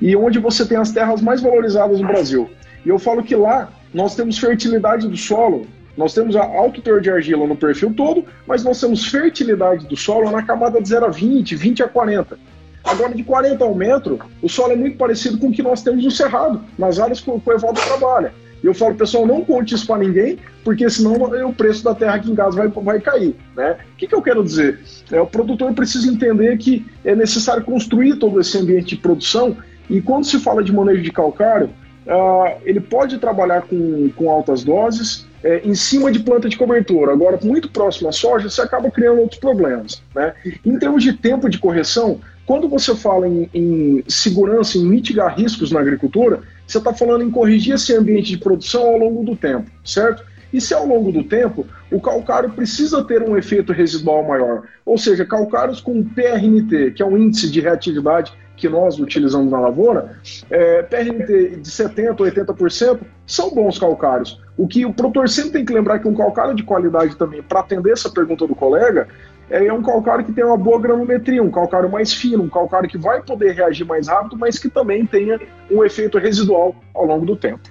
e 0.00 0.16
onde 0.16 0.38
você 0.38 0.64
tem 0.64 0.78
as 0.78 0.92
terras 0.92 1.20
mais 1.20 1.42
valorizadas 1.42 2.00
no 2.00 2.08
Brasil. 2.08 2.48
E 2.86 2.88
eu 2.88 2.98
falo 2.98 3.22
que 3.22 3.36
lá 3.36 3.68
nós 3.92 4.16
temos 4.16 4.38
fertilidade 4.38 5.06
do 5.06 5.16
solo, 5.16 5.66
nós 5.96 6.12
temos 6.12 6.36
alto 6.36 6.82
teor 6.82 7.00
de 7.00 7.10
argila 7.10 7.46
no 7.46 7.56
perfil 7.56 7.92
todo, 7.94 8.24
mas 8.46 8.62
nós 8.62 8.80
temos 8.80 9.06
fertilidade 9.06 9.86
do 9.86 9.96
solo 9.96 10.30
na 10.30 10.42
camada 10.42 10.80
de 10.80 10.88
0 10.88 11.06
a 11.06 11.08
20, 11.08 11.56
20 11.56 11.82
a 11.82 11.88
40. 11.88 12.38
Agora, 12.84 13.14
de 13.14 13.24
40 13.24 13.64
ao 13.64 13.74
metro, 13.74 14.18
o 14.40 14.48
solo 14.48 14.72
é 14.72 14.76
muito 14.76 14.96
parecido 14.96 15.38
com 15.38 15.48
o 15.48 15.52
que 15.52 15.62
nós 15.62 15.82
temos 15.82 16.04
no 16.04 16.10
Cerrado, 16.10 16.62
nas 16.78 17.00
áreas 17.00 17.20
que 17.20 17.28
o 17.28 17.42
Evaldo 17.48 17.80
trabalha. 17.80 18.32
E 18.62 18.66
eu 18.66 18.74
falo, 18.74 18.94
pessoal, 18.94 19.26
não 19.26 19.44
conte 19.44 19.74
isso 19.74 19.86
para 19.86 19.98
ninguém, 19.98 20.38
porque 20.64 20.88
senão 20.88 21.14
o 21.14 21.54
preço 21.54 21.82
da 21.82 21.94
terra 21.94 22.14
aqui 22.14 22.30
em 22.30 22.34
casa 22.34 22.56
vai, 22.56 22.68
vai 22.68 23.00
cair. 23.00 23.34
Né? 23.56 23.76
O 23.92 23.96
que, 23.96 24.06
que 24.06 24.14
eu 24.14 24.22
quero 24.22 24.42
dizer? 24.42 24.80
É, 25.10 25.20
o 25.20 25.26
produtor 25.26 25.72
precisa 25.74 26.08
entender 26.08 26.56
que 26.58 26.86
é 27.04 27.14
necessário 27.14 27.64
construir 27.64 28.16
todo 28.16 28.40
esse 28.40 28.56
ambiente 28.56 28.94
de 28.94 28.96
produção, 28.96 29.56
e 29.90 30.00
quando 30.00 30.24
se 30.24 30.38
fala 30.38 30.62
de 30.62 30.72
manejo 30.72 31.02
de 31.02 31.12
calcário, 31.12 31.70
uh, 32.06 32.58
ele 32.64 32.80
pode 32.80 33.18
trabalhar 33.18 33.62
com, 33.62 34.10
com 34.16 34.30
altas 34.30 34.64
doses, 34.64 35.25
é, 35.46 35.60
em 35.64 35.76
cima 35.76 36.10
de 36.10 36.18
planta 36.18 36.48
de 36.48 36.56
cobertura. 36.56 37.12
Agora, 37.12 37.38
muito 37.40 37.70
próximo 37.70 38.08
à 38.08 38.12
soja, 38.12 38.50
você 38.50 38.60
acaba 38.60 38.90
criando 38.90 39.20
outros 39.20 39.38
problemas. 39.38 40.02
Né? 40.12 40.34
Em 40.64 40.76
termos 40.76 41.04
de 41.04 41.12
tempo 41.12 41.48
de 41.48 41.58
correção, 41.58 42.20
quando 42.44 42.68
você 42.68 42.96
fala 42.96 43.28
em, 43.28 43.48
em 43.54 44.04
segurança, 44.08 44.76
em 44.76 44.84
mitigar 44.84 45.38
riscos 45.38 45.70
na 45.70 45.78
agricultura, 45.78 46.40
você 46.66 46.78
está 46.78 46.92
falando 46.92 47.22
em 47.22 47.30
corrigir 47.30 47.74
esse 47.74 47.94
ambiente 47.94 48.30
de 48.30 48.38
produção 48.38 48.82
ao 48.82 48.98
longo 48.98 49.24
do 49.24 49.36
tempo, 49.36 49.70
certo? 49.84 50.24
E 50.52 50.60
se 50.60 50.74
ao 50.74 50.84
longo 50.84 51.12
do 51.12 51.22
tempo 51.22 51.64
o 51.92 52.00
calcário 52.00 52.50
precisa 52.50 53.04
ter 53.04 53.22
um 53.22 53.36
efeito 53.36 53.72
residual 53.72 54.26
maior, 54.26 54.64
ou 54.84 54.98
seja, 54.98 55.24
calcários 55.24 55.80
com 55.80 56.02
PRNT, 56.02 56.92
que 56.92 57.02
é 57.02 57.06
um 57.06 57.16
índice 57.16 57.48
de 57.48 57.60
reatividade 57.60 58.32
que 58.56 58.68
nós 58.68 58.98
utilizamos 58.98 59.50
na 59.50 59.60
lavoura, 59.60 60.16
é, 60.50 60.82
de 60.82 61.70
70% 61.70 62.20
ou 62.20 62.26
80% 62.26 63.00
são 63.26 63.50
bons 63.54 63.78
calcários. 63.78 64.40
O 64.56 64.66
que 64.66 64.86
o 64.86 64.92
produtor 64.92 65.28
sempre 65.28 65.52
tem 65.52 65.64
que 65.64 65.72
lembrar 65.72 65.98
que 65.98 66.08
um 66.08 66.14
calcário 66.14 66.54
de 66.54 66.62
qualidade 66.62 67.16
também, 67.16 67.42
para 67.42 67.60
atender 67.60 67.92
essa 67.92 68.10
pergunta 68.10 68.46
do 68.46 68.54
colega, 68.54 69.06
é, 69.50 69.66
é 69.66 69.72
um 69.72 69.82
calcário 69.82 70.24
que 70.24 70.32
tem 70.32 70.44
uma 70.44 70.56
boa 70.56 70.80
granometria, 70.80 71.42
um 71.42 71.50
calcário 71.50 71.90
mais 71.90 72.12
fino, 72.12 72.42
um 72.42 72.48
calcário 72.48 72.88
que 72.88 72.98
vai 72.98 73.22
poder 73.22 73.52
reagir 73.52 73.84
mais 73.84 74.08
rápido, 74.08 74.36
mas 74.36 74.58
que 74.58 74.68
também 74.68 75.06
tenha 75.06 75.38
um 75.70 75.84
efeito 75.84 76.18
residual 76.18 76.74
ao 76.94 77.04
longo 77.04 77.26
do 77.26 77.36
tempo. 77.36 77.68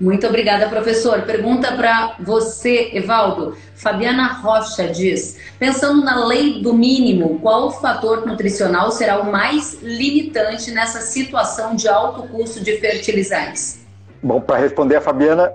Muito 0.00 0.26
obrigada, 0.26 0.68
professor. 0.68 1.22
Pergunta 1.22 1.72
para 1.72 2.16
você, 2.18 2.90
Evaldo. 2.92 3.56
Fabiana 3.76 4.32
Rocha 4.34 4.88
diz: 4.88 5.38
pensando 5.58 6.04
na 6.04 6.26
lei 6.26 6.60
do 6.60 6.74
mínimo, 6.74 7.38
qual 7.40 7.70
fator 7.70 8.26
nutricional 8.26 8.90
será 8.90 9.20
o 9.20 9.30
mais 9.30 9.78
limitante 9.82 10.72
nessa 10.72 11.00
situação 11.00 11.76
de 11.76 11.88
alto 11.88 12.24
custo 12.28 12.60
de 12.62 12.76
fertilizantes? 12.78 13.84
Bom, 14.22 14.40
para 14.40 14.58
responder 14.58 14.96
a 14.96 15.00
Fabiana, 15.00 15.52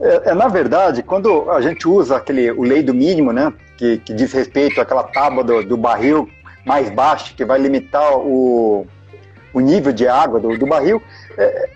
é, 0.00 0.30
é, 0.30 0.34
na 0.34 0.48
verdade, 0.48 1.02
quando 1.02 1.50
a 1.50 1.60
gente 1.60 1.86
usa 1.86 2.16
aquele, 2.16 2.50
o 2.50 2.62
lei 2.62 2.82
do 2.82 2.92
mínimo, 2.92 3.32
né, 3.32 3.52
que, 3.76 3.98
que 3.98 4.12
diz 4.12 4.32
respeito 4.32 4.80
àquela 4.80 5.04
tábua 5.04 5.44
do, 5.44 5.62
do 5.62 5.76
barril 5.76 6.28
mais 6.64 6.90
baixa, 6.90 7.32
que 7.34 7.44
vai 7.44 7.58
limitar 7.58 8.18
o, 8.18 8.86
o 9.54 9.60
nível 9.60 9.92
de 9.92 10.08
água 10.08 10.40
do, 10.40 10.58
do 10.58 10.66
barril, 10.66 11.00
é, 11.38 11.70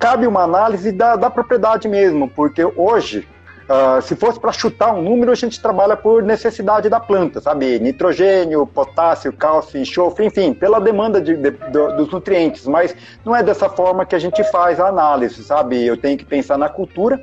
cabe 0.00 0.26
uma 0.26 0.42
análise 0.42 0.90
da, 0.90 1.14
da 1.14 1.30
propriedade 1.30 1.86
mesmo, 1.86 2.28
porque 2.28 2.64
hoje 2.64 3.28
Uh, 3.70 4.02
se 4.02 4.16
fosse 4.16 4.40
para 4.40 4.50
chutar 4.50 4.92
um 4.92 5.00
número, 5.00 5.30
a 5.30 5.34
gente 5.36 5.62
trabalha 5.62 5.96
por 5.96 6.24
necessidade 6.24 6.88
da 6.88 6.98
planta, 6.98 7.40
sabe? 7.40 7.78
Nitrogênio, 7.78 8.66
potássio, 8.66 9.32
cálcio, 9.32 9.80
enxofre, 9.80 10.26
enfim, 10.26 10.52
pela 10.52 10.80
demanda 10.80 11.20
de, 11.20 11.36
de, 11.36 11.52
de, 11.52 11.96
dos 11.96 12.10
nutrientes. 12.10 12.66
Mas 12.66 12.96
não 13.24 13.36
é 13.36 13.44
dessa 13.44 13.68
forma 13.68 14.04
que 14.04 14.16
a 14.16 14.18
gente 14.18 14.42
faz 14.50 14.80
a 14.80 14.88
análise, 14.88 15.44
sabe? 15.44 15.86
Eu 15.86 15.96
tenho 15.96 16.18
que 16.18 16.24
pensar 16.24 16.58
na 16.58 16.68
cultura, 16.68 17.20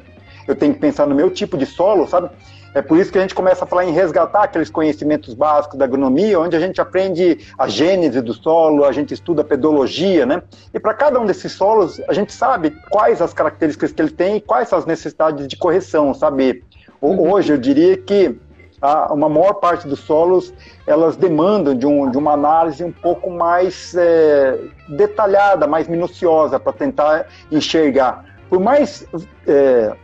eu 0.47 0.55
tenho 0.55 0.73
que 0.73 0.79
pensar 0.79 1.05
no 1.05 1.13
meu 1.13 1.29
tipo 1.29 1.57
de 1.57 1.65
solo, 1.65 2.07
sabe? 2.07 2.29
É 2.77 2.81
por 2.83 2.99
isso 2.99 3.11
que 3.11 3.17
a 3.17 3.21
gente 3.21 3.33
começa 3.33 3.63
a 3.63 3.67
falar 3.67 3.85
em 3.85 3.91
resgatar 3.91 4.43
aqueles 4.43 4.69
conhecimentos 4.69 5.33
básicos 5.33 5.79
da 5.79 5.85
agronomia, 5.85 6.39
onde 6.39 6.55
a 6.55 6.59
gente 6.59 6.79
aprende 6.79 7.39
a 7.57 7.67
gênese 7.67 8.21
do 8.21 8.35
solo, 8.35 8.85
a 8.85 8.91
gente 8.91 9.15
estuda 9.15 9.41
a 9.41 9.43
pedologia, 9.43 10.27
né? 10.27 10.43
E 10.71 10.79
para 10.79 10.93
cada 10.93 11.19
um 11.19 11.25
desses 11.25 11.53
solos, 11.53 11.99
a 12.07 12.13
gente 12.13 12.31
sabe 12.31 12.69
quais 12.91 13.19
as 13.19 13.33
características 13.33 13.91
que 13.91 13.99
ele 13.99 14.11
tem 14.11 14.35
e 14.35 14.41
quais 14.41 14.69
são 14.69 14.77
as 14.77 14.85
necessidades 14.85 15.47
de 15.47 15.57
correção, 15.57 16.13
sabe? 16.13 16.63
Uhum. 17.01 17.31
Hoje 17.31 17.51
eu 17.51 17.57
diria 17.57 17.97
que 17.97 18.37
a, 18.79 19.11
uma 19.11 19.27
maior 19.27 19.53
parte 19.53 19.87
dos 19.87 20.01
solos 20.01 20.53
elas 20.85 21.17
demandam 21.17 21.75
de, 21.75 21.87
um, 21.87 22.11
de 22.11 22.17
uma 22.19 22.33
análise 22.33 22.83
um 22.83 22.91
pouco 22.91 23.31
mais 23.31 23.95
é, 23.95 24.55
detalhada, 24.87 25.65
mais 25.65 25.87
minuciosa 25.87 26.59
para 26.59 26.73
tentar 26.73 27.25
enxergar. 27.51 28.23
Por 28.47 28.59
mais 28.59 29.03
é, 29.47 29.95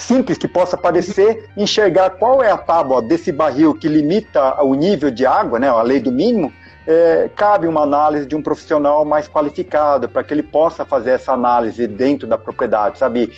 simples 0.00 0.38
que 0.38 0.48
possa 0.48 0.76
parecer, 0.76 1.48
enxergar 1.56 2.10
qual 2.10 2.42
é 2.42 2.50
a 2.50 2.56
tábua 2.56 3.00
desse 3.02 3.30
barril 3.30 3.74
que 3.74 3.88
limita 3.88 4.62
o 4.62 4.74
nível 4.74 5.10
de 5.10 5.26
água, 5.26 5.58
né, 5.58 5.68
a 5.68 5.82
lei 5.82 6.00
do 6.00 6.10
mínimo, 6.10 6.52
é, 6.86 7.30
cabe 7.36 7.66
uma 7.66 7.82
análise 7.82 8.26
de 8.26 8.34
um 8.34 8.42
profissional 8.42 9.04
mais 9.04 9.28
qualificado 9.28 10.08
para 10.08 10.24
que 10.24 10.32
ele 10.32 10.42
possa 10.42 10.84
fazer 10.84 11.10
essa 11.10 11.32
análise 11.32 11.86
dentro 11.86 12.26
da 12.26 12.38
propriedade, 12.38 12.98
sabe? 12.98 13.32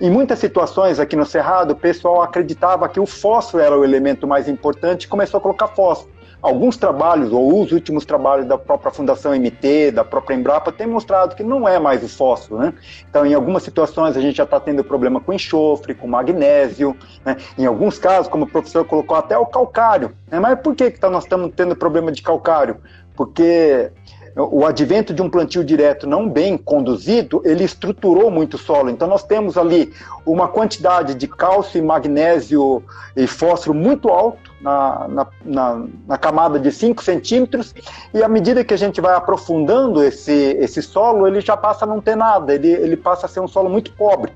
Em 0.00 0.10
muitas 0.10 0.38
situações 0.38 0.98
aqui 0.98 1.16
no 1.16 1.24
Cerrado, 1.24 1.72
o 1.72 1.76
pessoal 1.76 2.22
acreditava 2.22 2.88
que 2.88 3.00
o 3.00 3.06
fósforo 3.06 3.62
era 3.62 3.76
o 3.76 3.84
elemento 3.84 4.26
mais 4.26 4.48
importante 4.48 5.04
e 5.04 5.08
começou 5.08 5.38
a 5.38 5.40
colocar 5.40 5.68
fósforo 5.68 6.17
alguns 6.40 6.76
trabalhos, 6.76 7.32
ou 7.32 7.60
os 7.60 7.72
últimos 7.72 8.04
trabalhos 8.04 8.46
da 8.46 8.56
própria 8.56 8.90
Fundação 8.90 9.32
MT, 9.32 9.92
da 9.92 10.04
própria 10.04 10.34
Embrapa, 10.34 10.70
têm 10.70 10.86
mostrado 10.86 11.34
que 11.34 11.42
não 11.42 11.68
é 11.68 11.78
mais 11.78 12.02
o 12.02 12.08
fósforo. 12.08 12.60
Né? 12.60 12.74
Então, 13.08 13.26
em 13.26 13.34
algumas 13.34 13.62
situações, 13.62 14.16
a 14.16 14.20
gente 14.20 14.36
já 14.36 14.44
está 14.44 14.60
tendo 14.60 14.84
problema 14.84 15.20
com 15.20 15.32
enxofre, 15.32 15.94
com 15.94 16.06
magnésio, 16.06 16.96
né? 17.24 17.36
em 17.56 17.66
alguns 17.66 17.98
casos, 17.98 18.28
como 18.28 18.44
o 18.44 18.48
professor 18.48 18.84
colocou, 18.84 19.16
até 19.16 19.36
o 19.36 19.46
calcário. 19.46 20.12
Né? 20.30 20.38
Mas 20.38 20.60
por 20.60 20.74
que, 20.74 20.90
que 20.90 21.00
tá, 21.00 21.10
nós 21.10 21.24
estamos 21.24 21.52
tendo 21.54 21.74
problema 21.74 22.12
de 22.12 22.22
calcário? 22.22 22.76
Porque 23.16 23.90
o 24.36 24.64
advento 24.64 25.12
de 25.12 25.22
um 25.22 25.28
plantio 25.28 25.64
direto 25.64 26.06
não 26.06 26.28
bem 26.28 26.56
conduzido, 26.56 27.42
ele 27.44 27.64
estruturou 27.64 28.30
muito 28.30 28.54
o 28.54 28.58
solo. 28.58 28.90
Então 28.90 29.08
nós 29.08 29.22
temos 29.22 29.56
ali 29.56 29.92
uma 30.24 30.48
quantidade 30.48 31.14
de 31.14 31.26
cálcio 31.26 31.84
magnésio 31.84 32.82
e 33.16 33.26
fósforo 33.26 33.74
muito 33.74 34.08
alto 34.08 34.52
na, 34.60 35.08
na, 35.08 35.26
na, 35.44 35.84
na 36.06 36.18
camada 36.18 36.58
de 36.58 36.70
5 36.70 37.02
centímetros, 37.02 37.74
e 38.12 38.22
à 38.22 38.28
medida 38.28 38.64
que 38.64 38.74
a 38.74 38.78
gente 38.78 39.00
vai 39.00 39.14
aprofundando 39.14 40.02
esse, 40.02 40.32
esse 40.32 40.82
solo, 40.82 41.26
ele 41.26 41.40
já 41.40 41.56
passa 41.56 41.84
a 41.84 41.88
não 41.88 42.00
ter 42.00 42.16
nada, 42.16 42.54
ele, 42.54 42.68
ele 42.68 42.96
passa 42.96 43.26
a 43.26 43.28
ser 43.28 43.40
um 43.40 43.48
solo 43.48 43.68
muito 43.68 43.92
pobre. 43.92 44.32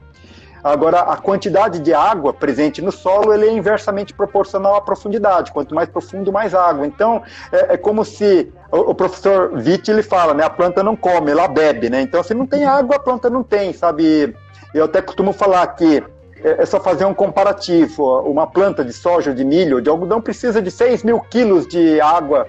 Agora, 0.62 1.00
a 1.00 1.16
quantidade 1.16 1.80
de 1.80 1.92
água 1.92 2.32
presente 2.32 2.80
no 2.80 2.92
solo 2.92 3.34
ele 3.34 3.48
é 3.48 3.52
inversamente 3.52 4.14
proporcional 4.14 4.76
à 4.76 4.80
profundidade. 4.80 5.50
Quanto 5.50 5.74
mais 5.74 5.88
profundo, 5.88 6.32
mais 6.32 6.54
água. 6.54 6.86
Então, 6.86 7.22
é, 7.50 7.74
é 7.74 7.76
como 7.76 8.04
se 8.04 8.52
o, 8.70 8.90
o, 8.90 8.94
professor 8.94 9.52
Witt 9.54 9.90
ele 9.90 10.02
fala, 10.02 10.34
né? 10.34 10.44
A 10.44 10.50
planta 10.50 10.82
não 10.82 10.94
come, 10.94 11.32
ela 11.32 11.48
bebe, 11.48 11.90
né? 11.90 12.00
Então, 12.00 12.22
se 12.22 12.32
não 12.32 12.46
tem 12.46 12.64
água, 12.64 12.96
a 12.96 13.00
planta 13.00 13.28
não 13.28 13.42
tem, 13.42 13.72
sabe? 13.72 14.36
Eu 14.72 14.84
até 14.84 15.02
costumo 15.02 15.32
falar 15.32 15.66
que 15.68 16.02
é, 16.44 16.62
é 16.62 16.66
só 16.66 16.78
fazer 16.80 17.04
um 17.06 17.14
comparativo. 17.14 18.20
Uma 18.20 18.46
planta 18.46 18.84
de 18.84 18.92
soja, 18.92 19.34
de 19.34 19.44
milho, 19.44 19.80
de 19.80 19.90
algodão 19.90 20.20
precisa 20.20 20.62
de 20.62 20.70
6 20.70 21.02
mil 21.02 21.18
quilos 21.20 21.66
de 21.66 22.00
água, 22.00 22.46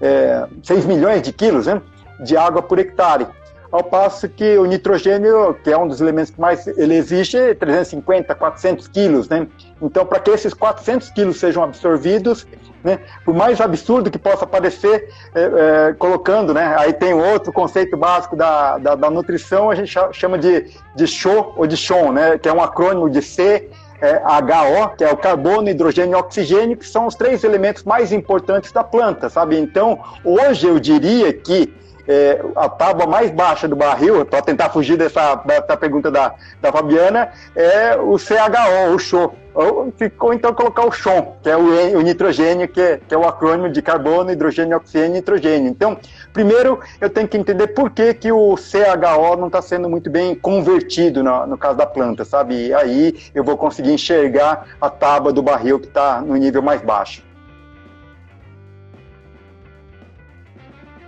é, 0.00 0.44
6 0.62 0.86
milhões 0.86 1.22
de 1.22 1.32
quilos 1.32 1.66
né, 1.66 1.80
de 2.18 2.36
água 2.36 2.62
por 2.62 2.80
hectare. 2.80 3.28
Ao 3.74 3.82
passo 3.82 4.28
que 4.28 4.56
o 4.56 4.66
nitrogênio, 4.66 5.52
que 5.64 5.68
é 5.68 5.76
um 5.76 5.88
dos 5.88 6.00
elementos 6.00 6.30
que 6.30 6.40
mais 6.40 6.64
ele 6.64 6.94
existe, 6.94 7.36
é 7.36 7.54
350, 7.54 8.32
400 8.32 8.86
quilos. 8.86 9.28
Né? 9.28 9.48
Então, 9.82 10.06
para 10.06 10.20
que 10.20 10.30
esses 10.30 10.54
400 10.54 11.10
quilos 11.10 11.40
sejam 11.40 11.60
absorvidos, 11.60 12.46
né? 12.84 13.00
Por 13.24 13.34
mais 13.34 13.60
absurdo 13.60 14.12
que 14.12 14.18
possa 14.18 14.46
parecer, 14.46 15.08
é, 15.34 15.88
é, 15.88 15.92
colocando, 15.94 16.54
né? 16.54 16.76
Aí 16.78 16.92
tem 16.92 17.14
outro 17.14 17.52
conceito 17.52 17.96
básico 17.96 18.36
da, 18.36 18.78
da, 18.78 18.94
da, 18.94 19.10
nutrição, 19.10 19.68
a 19.68 19.74
gente 19.74 19.92
chama 20.12 20.38
de, 20.38 20.70
de 20.94 21.06
SHO 21.08 21.54
ou 21.56 21.66
de 21.66 21.76
SHON, 21.76 22.12
né? 22.12 22.38
Que 22.38 22.48
é 22.48 22.52
um 22.52 22.62
acrônimo 22.62 23.10
de 23.10 23.22
C, 23.22 23.70
é, 24.00 24.18
HO, 24.18 24.96
que 24.96 25.02
é 25.02 25.10
o 25.10 25.16
carbono, 25.16 25.68
hidrogênio 25.68 26.12
e 26.12 26.20
oxigênio, 26.20 26.76
que 26.76 26.86
são 26.86 27.08
os 27.08 27.16
três 27.16 27.42
elementos 27.42 27.82
mais 27.82 28.12
importantes 28.12 28.70
da 28.70 28.84
planta, 28.84 29.28
sabe? 29.28 29.58
Então, 29.58 29.98
hoje 30.24 30.68
eu 30.68 30.78
diria 30.78 31.32
que 31.32 31.74
é, 32.06 32.40
a 32.56 32.68
tábua 32.68 33.06
mais 33.06 33.30
baixa 33.30 33.66
do 33.66 33.76
barril, 33.76 34.24
para 34.24 34.42
tentar 34.42 34.70
fugir 34.70 34.96
dessa, 34.96 35.36
dessa 35.36 35.76
pergunta 35.76 36.10
da, 36.10 36.34
da 36.60 36.70
Fabiana, 36.70 37.30
é 37.54 37.96
o 37.96 38.18
CHO, 38.18 38.94
o 38.94 38.98
CHO. 38.98 39.34
Ou, 39.54 39.94
ou 40.18 40.34
então 40.34 40.52
colocar 40.52 40.84
o 40.84 40.90
CHON, 40.90 41.36
que 41.40 41.48
é 41.48 41.56
o, 41.56 42.02
nitrogênio, 42.02 42.66
que 42.66 42.80
é, 42.80 43.00
que 43.06 43.14
é, 43.14 43.16
o 43.16 43.24
acrônimo 43.24 43.70
de 43.70 43.80
carbono, 43.80 44.32
hidrogênio, 44.32 44.76
oxigênio 44.76 45.10
e 45.10 45.12
nitrogênio. 45.12 45.70
Então, 45.70 45.96
primeiro 46.32 46.80
eu 47.00 47.08
tenho 47.08 47.28
que 47.28 47.36
entender 47.36 47.68
por 47.68 47.90
que, 47.90 48.12
que 48.14 48.32
o 48.32 48.56
CHO 48.56 49.36
não 49.38 49.46
está 49.46 49.62
sendo 49.62 49.88
muito 49.88 50.10
bem 50.10 50.34
convertido 50.34 51.22
no, 51.22 51.46
no 51.46 51.56
caso 51.56 51.78
da 51.78 51.86
planta, 51.86 52.24
sabe? 52.24 52.66
E 52.66 52.74
aí 52.74 53.16
eu 53.32 53.44
vou 53.44 53.56
conseguir 53.56 53.92
enxergar 53.92 54.66
a 54.80 54.90
tábua 54.90 55.32
do 55.32 55.40
barril 55.40 55.78
que 55.78 55.86
está 55.86 56.20
no 56.20 56.34
nível 56.34 56.60
mais 56.60 56.82
baixo. 56.82 57.22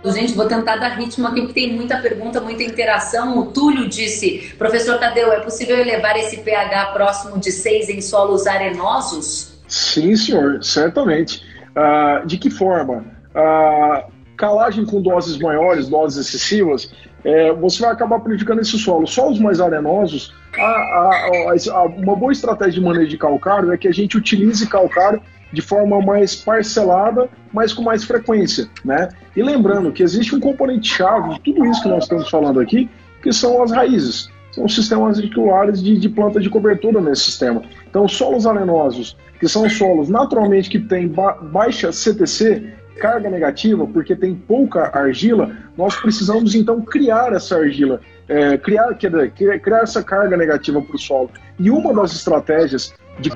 Gente, 0.05 0.33
vou 0.33 0.47
tentar 0.47 0.77
dar 0.77 0.89
ritmo 0.89 1.27
aqui, 1.27 1.41
porque 1.41 1.53
tem 1.53 1.73
muita 1.73 1.97
pergunta, 1.97 2.39
muita 2.39 2.63
interação. 2.63 3.37
O 3.39 3.47
Túlio 3.47 3.87
disse, 3.87 4.53
professor 4.57 4.97
Tadeu, 4.99 5.31
é 5.31 5.39
possível 5.39 5.77
elevar 5.77 6.15
esse 6.17 6.37
pH 6.37 6.87
próximo 6.93 7.39
de 7.39 7.51
6 7.51 7.89
em 7.89 8.01
solos 8.01 8.47
arenosos? 8.47 9.59
Sim, 9.67 10.15
senhor, 10.15 10.63
certamente. 10.63 11.43
Uh, 11.71 12.25
de 12.25 12.37
que 12.37 12.49
forma? 12.49 13.05
Uh, 13.35 14.11
calagem 14.37 14.85
com 14.85 15.01
doses 15.01 15.37
maiores, 15.37 15.89
doses 15.89 16.27
excessivas, 16.27 16.91
é, 17.23 17.51
você 17.51 17.81
vai 17.81 17.91
acabar 17.91 18.19
prejudicando 18.19 18.61
esse 18.61 18.77
solo. 18.77 19.05
Solos 19.07 19.39
mais 19.39 19.59
arenosos, 19.59 20.33
a, 20.57 20.61
a, 20.61 21.53
a, 21.71 21.83
uma 21.85 22.15
boa 22.15 22.31
estratégia 22.31 22.73
de 22.73 22.81
manejo 22.81 23.09
de 23.09 23.17
calcário 23.17 23.73
é 23.73 23.77
que 23.77 23.87
a 23.87 23.91
gente 23.91 24.15
utilize 24.15 24.65
calcário 24.67 25.21
de 25.51 25.61
forma 25.61 26.01
mais 26.01 26.35
parcelada, 26.35 27.29
mas 27.53 27.73
com 27.73 27.81
mais 27.81 28.03
frequência, 28.03 28.67
né? 28.83 29.09
E 29.35 29.41
lembrando 29.41 29.91
que 29.91 30.03
existe 30.03 30.35
um 30.35 30.39
componente 30.39 30.89
chave 30.89 31.35
de 31.35 31.39
tudo 31.41 31.65
isso 31.65 31.81
que 31.81 31.89
nós 31.89 32.03
estamos 32.03 32.29
falando 32.29 32.59
aqui, 32.59 32.89
que 33.21 33.31
são 33.31 33.61
as 33.63 33.71
raízes, 33.71 34.29
são 34.51 34.67
sistemas 34.67 35.19
articulares 35.19 35.81
de, 35.81 35.97
de 35.97 36.09
planta 36.09 36.39
de 36.39 36.49
cobertura 36.49 36.99
nesse 36.99 37.23
sistema. 37.23 37.61
Então, 37.89 38.07
solos 38.07 38.47
arenosos, 38.47 39.15
que 39.39 39.47
são 39.47 39.69
solos 39.69 40.09
naturalmente 40.09 40.69
que 40.69 40.79
têm 40.79 41.07
ba 41.07 41.33
baixa 41.33 41.91
CTC, 41.91 42.73
carga 42.99 43.29
negativa, 43.29 43.85
porque 43.85 44.15
tem 44.15 44.33
pouca 44.33 44.91
argila, 44.97 45.51
nós 45.77 45.95
precisamos 45.95 46.55
então 46.55 46.81
criar 46.81 47.33
essa 47.33 47.57
argila, 47.57 48.01
é, 48.27 48.57
criar, 48.57 48.95
criar 48.95 49.81
essa 49.81 50.03
carga 50.03 50.35
negativa 50.35 50.81
para 50.81 50.95
o 50.95 50.99
solo. 50.99 51.29
E 51.59 51.69
uma 51.69 51.93
das 51.93 52.13
estratégias 52.13 52.93
de 53.19 53.29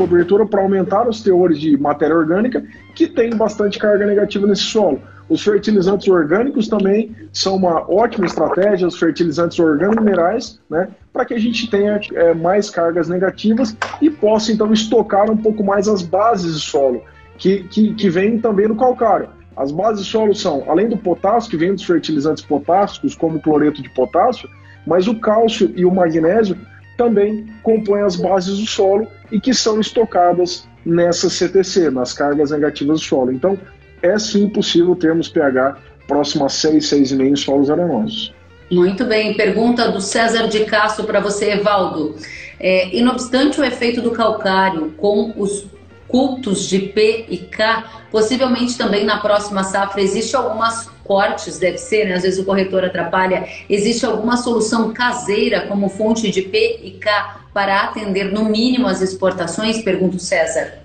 cobertura 0.00 0.46
para 0.46 0.62
aumentar 0.62 1.06
os 1.06 1.22
teores 1.22 1.60
de 1.60 1.76
matéria 1.76 2.16
orgânica 2.16 2.64
que 2.94 3.06
tem 3.06 3.36
bastante 3.36 3.78
carga 3.78 4.06
negativa 4.06 4.46
nesse 4.46 4.62
solo. 4.62 5.02
Os 5.28 5.44
fertilizantes 5.44 6.08
orgânicos 6.08 6.68
também 6.68 7.14
são 7.32 7.54
uma 7.54 7.88
ótima 7.88 8.24
estratégia, 8.24 8.88
os 8.88 8.98
fertilizantes 8.98 9.58
orgânico-minerais, 9.58 10.58
né, 10.70 10.88
para 11.12 11.26
que 11.26 11.34
a 11.34 11.38
gente 11.38 11.70
tenha 11.70 12.00
é, 12.14 12.32
mais 12.32 12.70
cargas 12.70 13.08
negativas 13.08 13.76
e 14.00 14.08
possa 14.08 14.50
então 14.50 14.72
estocar 14.72 15.30
um 15.30 15.36
pouco 15.36 15.62
mais 15.62 15.86
as 15.86 16.00
bases 16.00 16.54
do 16.54 16.60
solo, 16.60 17.02
que, 17.36 17.64
que, 17.64 17.94
que 17.94 18.08
vêm 18.08 18.40
também 18.40 18.66
no 18.66 18.76
calcário. 18.76 19.28
As 19.54 19.70
bases 19.70 20.06
do 20.06 20.10
solo 20.10 20.34
são, 20.34 20.64
além 20.66 20.88
do 20.88 20.96
potássio, 20.96 21.50
que 21.50 21.56
vem 21.58 21.74
dos 21.74 21.84
fertilizantes 21.84 22.42
potássicos, 22.42 23.14
como 23.14 23.36
o 23.36 23.42
cloreto 23.42 23.82
de 23.82 23.90
potássio, 23.90 24.48
mas 24.86 25.06
o 25.06 25.20
cálcio 25.20 25.70
e 25.76 25.84
o 25.84 25.94
magnésio 25.94 26.56
também 27.00 27.46
compõem 27.62 28.02
as 28.02 28.14
bases 28.14 28.58
do 28.58 28.66
solo 28.66 29.08
e 29.32 29.40
que 29.40 29.54
são 29.54 29.80
estocadas 29.80 30.68
nessa 30.84 31.30
CTC, 31.30 31.90
nas 31.90 32.12
cargas 32.12 32.50
negativas 32.50 33.00
do 33.00 33.06
solo. 33.06 33.32
Então, 33.32 33.58
é 34.02 34.18
sim 34.18 34.50
possível 34.50 34.94
termos 34.94 35.26
pH 35.26 35.78
próximo 36.06 36.44
a 36.44 36.50
6, 36.50 36.84
6,5 36.84 37.26
em 37.26 37.36
solos 37.36 37.70
arenosos. 37.70 38.34
Muito 38.70 39.06
bem. 39.06 39.32
Pergunta 39.32 39.90
do 39.90 39.98
César 39.98 40.46
de 40.48 40.66
Castro 40.66 41.04
para 41.04 41.20
você, 41.20 41.52
Evaldo. 41.52 42.16
É, 42.58 42.94
obstante 43.08 43.58
o 43.58 43.64
efeito 43.64 44.02
do 44.02 44.10
calcário 44.10 44.92
com 44.98 45.32
os 45.38 45.64
cultos 46.10 46.68
de 46.68 46.78
P 46.78 47.26
e 47.28 47.38
K, 47.38 47.84
possivelmente 48.10 48.76
também 48.76 49.04
na 49.04 49.18
próxima 49.18 49.64
safra 49.64 50.00
existe 50.00 50.36
algumas 50.36 50.88
cortes, 51.04 51.58
deve 51.58 51.78
ser, 51.78 52.06
né? 52.06 52.14
às 52.14 52.22
vezes 52.22 52.38
o 52.38 52.44
corretor 52.44 52.84
atrapalha. 52.84 53.46
Existe 53.68 54.06
alguma 54.06 54.36
solução 54.36 54.92
caseira 54.92 55.66
como 55.66 55.88
fonte 55.88 56.30
de 56.30 56.42
P 56.42 56.80
e 56.82 56.92
K 56.92 57.40
para 57.52 57.82
atender 57.82 58.32
no 58.32 58.44
mínimo 58.44 58.86
as 58.86 59.00
exportações? 59.00 59.82
Pergunta 59.82 60.16
o 60.16 60.20
César. 60.20 60.80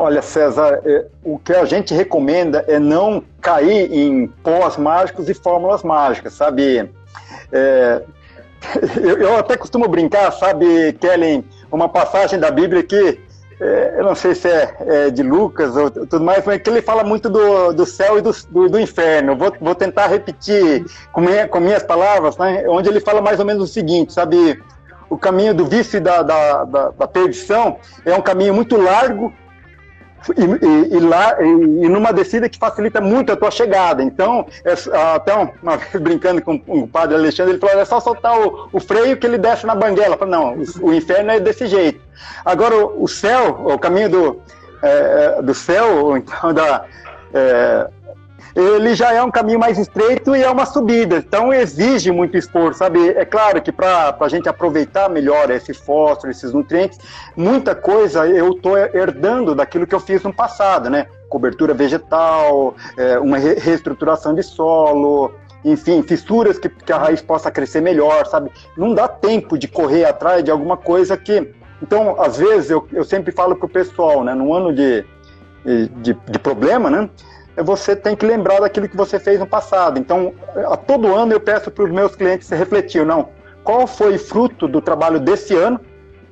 Olha, 0.00 0.22
César, 0.22 0.80
é, 0.86 1.06
o 1.24 1.38
que 1.38 1.52
a 1.52 1.64
gente 1.64 1.92
recomenda 1.92 2.64
é 2.68 2.78
não 2.78 3.22
cair 3.40 3.92
em 3.92 4.28
pós 4.28 4.76
mágicos 4.76 5.28
e 5.28 5.34
fórmulas 5.34 5.82
mágicas, 5.82 6.34
sabe? 6.34 6.88
É, 7.52 8.02
eu, 9.02 9.18
eu, 9.18 9.36
até 9.36 9.56
costumo 9.56 9.88
brincar, 9.88 10.30
sabe, 10.32 10.92
Kellen, 10.94 11.44
uma 11.70 11.88
passagem 11.88 12.38
da 12.38 12.50
Bíblia 12.50 12.82
que 12.82 13.20
é, 13.60 13.94
eu 13.98 14.04
não 14.04 14.14
sei 14.14 14.34
se 14.34 14.48
é, 14.48 14.76
é, 14.80 15.10
de 15.10 15.22
Lucas 15.22 15.74
ou 15.74 15.90
tudo 15.90 16.20
mais, 16.20 16.44
mas 16.44 16.62
que 16.62 16.70
ele 16.70 16.80
fala 16.80 17.02
muito 17.02 17.28
do, 17.28 17.72
do 17.72 17.84
céu 17.84 18.16
e 18.16 18.20
do, 18.20 18.30
do, 18.50 18.68
do 18.68 18.80
inferno. 18.80 19.36
Vou, 19.36 19.52
vou 19.60 19.74
tentar 19.74 20.06
repetir 20.06 20.84
com, 21.12 21.20
minha, 21.20 21.48
com 21.48 21.58
minhas 21.58 21.82
palavras, 21.82 22.36
né, 22.36 22.64
onde 22.68 22.88
ele 22.88 23.00
fala 23.00 23.20
mais 23.20 23.40
ou 23.40 23.46
menos 23.46 23.64
o 23.64 23.72
seguinte, 23.72 24.12
sabe? 24.12 24.62
O 25.10 25.16
caminho 25.16 25.54
do 25.54 25.64
vício 25.64 25.96
e 25.96 26.00
da, 26.00 26.22
da, 26.22 26.64
da, 26.64 26.90
da 26.90 27.08
perdição 27.08 27.78
é 28.04 28.14
um 28.14 28.20
caminho 28.20 28.54
muito 28.54 28.76
largo 28.76 29.32
e, 30.36 30.66
e, 30.66 30.96
e, 30.96 31.00
lá, 31.00 31.36
e, 31.40 31.44
e, 31.44 31.88
numa 31.88 32.12
descida 32.12 32.48
que 32.48 32.58
facilita 32.58 33.00
muito 33.00 33.32
a 33.32 33.36
tua 33.36 33.50
chegada. 33.50 34.02
Então, 34.02 34.46
é, 34.64 34.72
até 35.14 35.34
uma 35.62 35.76
vez 35.76 35.90
brincando 36.02 36.42
com 36.42 36.60
o 36.66 36.86
padre 36.86 37.16
Alexandre, 37.16 37.52
ele 37.52 37.60
falou: 37.60 37.80
é 37.80 37.84
só 37.84 38.00
soltar 38.00 38.38
o, 38.38 38.68
o 38.72 38.80
freio 38.80 39.16
que 39.16 39.26
ele 39.26 39.38
desce 39.38 39.66
na 39.66 39.74
banguela. 39.74 40.16
Falei, 40.16 40.34
não, 40.34 40.54
o, 40.54 40.88
o, 40.88 40.94
inferno 40.94 41.30
é 41.30 41.40
desse 41.40 41.66
jeito. 41.66 42.00
Agora, 42.44 42.74
o, 42.76 43.04
o 43.04 43.08
céu, 43.08 43.60
o 43.64 43.78
caminho 43.78 44.10
do, 44.10 44.42
é, 44.82 45.36
é 45.38 45.42
do 45.42 45.54
céu, 45.54 46.16
então 46.16 46.52
da. 46.52 46.84
É, 47.32 47.88
ele 48.54 48.94
já 48.94 49.12
é 49.12 49.22
um 49.22 49.30
caminho 49.30 49.58
mais 49.58 49.78
estreito 49.78 50.34
e 50.34 50.42
é 50.42 50.50
uma 50.50 50.66
subida, 50.66 51.16
então 51.16 51.52
exige 51.52 52.10
muito 52.10 52.36
esforço, 52.36 52.78
sabe? 52.78 53.08
É 53.10 53.24
claro 53.24 53.60
que 53.60 53.70
para 53.70 54.16
a 54.18 54.28
gente 54.28 54.48
aproveitar 54.48 55.08
melhor 55.08 55.50
esse 55.50 55.74
fósforo, 55.74 56.30
esses 56.30 56.52
nutrientes, 56.52 56.98
muita 57.36 57.74
coisa 57.74 58.26
eu 58.26 58.52
estou 58.52 58.76
herdando 58.76 59.54
daquilo 59.54 59.86
que 59.86 59.94
eu 59.94 60.00
fiz 60.00 60.22
no 60.22 60.32
passado, 60.32 60.88
né? 60.90 61.06
Cobertura 61.28 61.74
vegetal, 61.74 62.74
é, 62.96 63.18
uma 63.18 63.38
re 63.38 63.54
reestruturação 63.54 64.34
de 64.34 64.42
solo, 64.42 65.34
enfim, 65.64 66.02
fissuras 66.02 66.58
que, 66.58 66.68
que 66.68 66.92
a 66.92 66.98
raiz 66.98 67.20
possa 67.20 67.50
crescer 67.50 67.80
melhor, 67.80 68.26
sabe? 68.26 68.50
Não 68.76 68.94
dá 68.94 69.08
tempo 69.08 69.58
de 69.58 69.68
correr 69.68 70.04
atrás 70.04 70.42
de 70.42 70.50
alguma 70.50 70.76
coisa 70.76 71.16
que. 71.16 71.52
Então, 71.82 72.20
às 72.20 72.36
vezes, 72.36 72.70
eu, 72.70 72.86
eu 72.92 73.04
sempre 73.04 73.30
falo 73.30 73.54
para 73.56 73.66
o 73.66 73.68
pessoal, 73.68 74.24
né? 74.24 74.34
Num 74.34 74.52
ano 74.52 74.74
de, 74.74 75.04
de, 75.96 76.14
de 76.14 76.38
problema, 76.38 76.90
né? 76.90 77.08
Você 77.62 77.96
tem 77.96 78.14
que 78.14 78.24
lembrar 78.24 78.60
daquilo 78.60 78.88
que 78.88 78.96
você 78.96 79.18
fez 79.18 79.38
no 79.38 79.46
passado. 79.46 79.98
Então, 79.98 80.32
a 80.70 80.76
todo 80.76 81.14
ano 81.14 81.32
eu 81.32 81.40
peço 81.40 81.70
para 81.70 81.84
os 81.84 81.90
meus 81.90 82.14
clientes 82.14 82.48
refletir, 82.50 83.04
não, 83.04 83.28
qual 83.64 83.86
foi 83.86 84.18
fruto 84.18 84.66
do 84.66 84.80
trabalho 84.80 85.20
desse 85.20 85.54
ano, 85.54 85.80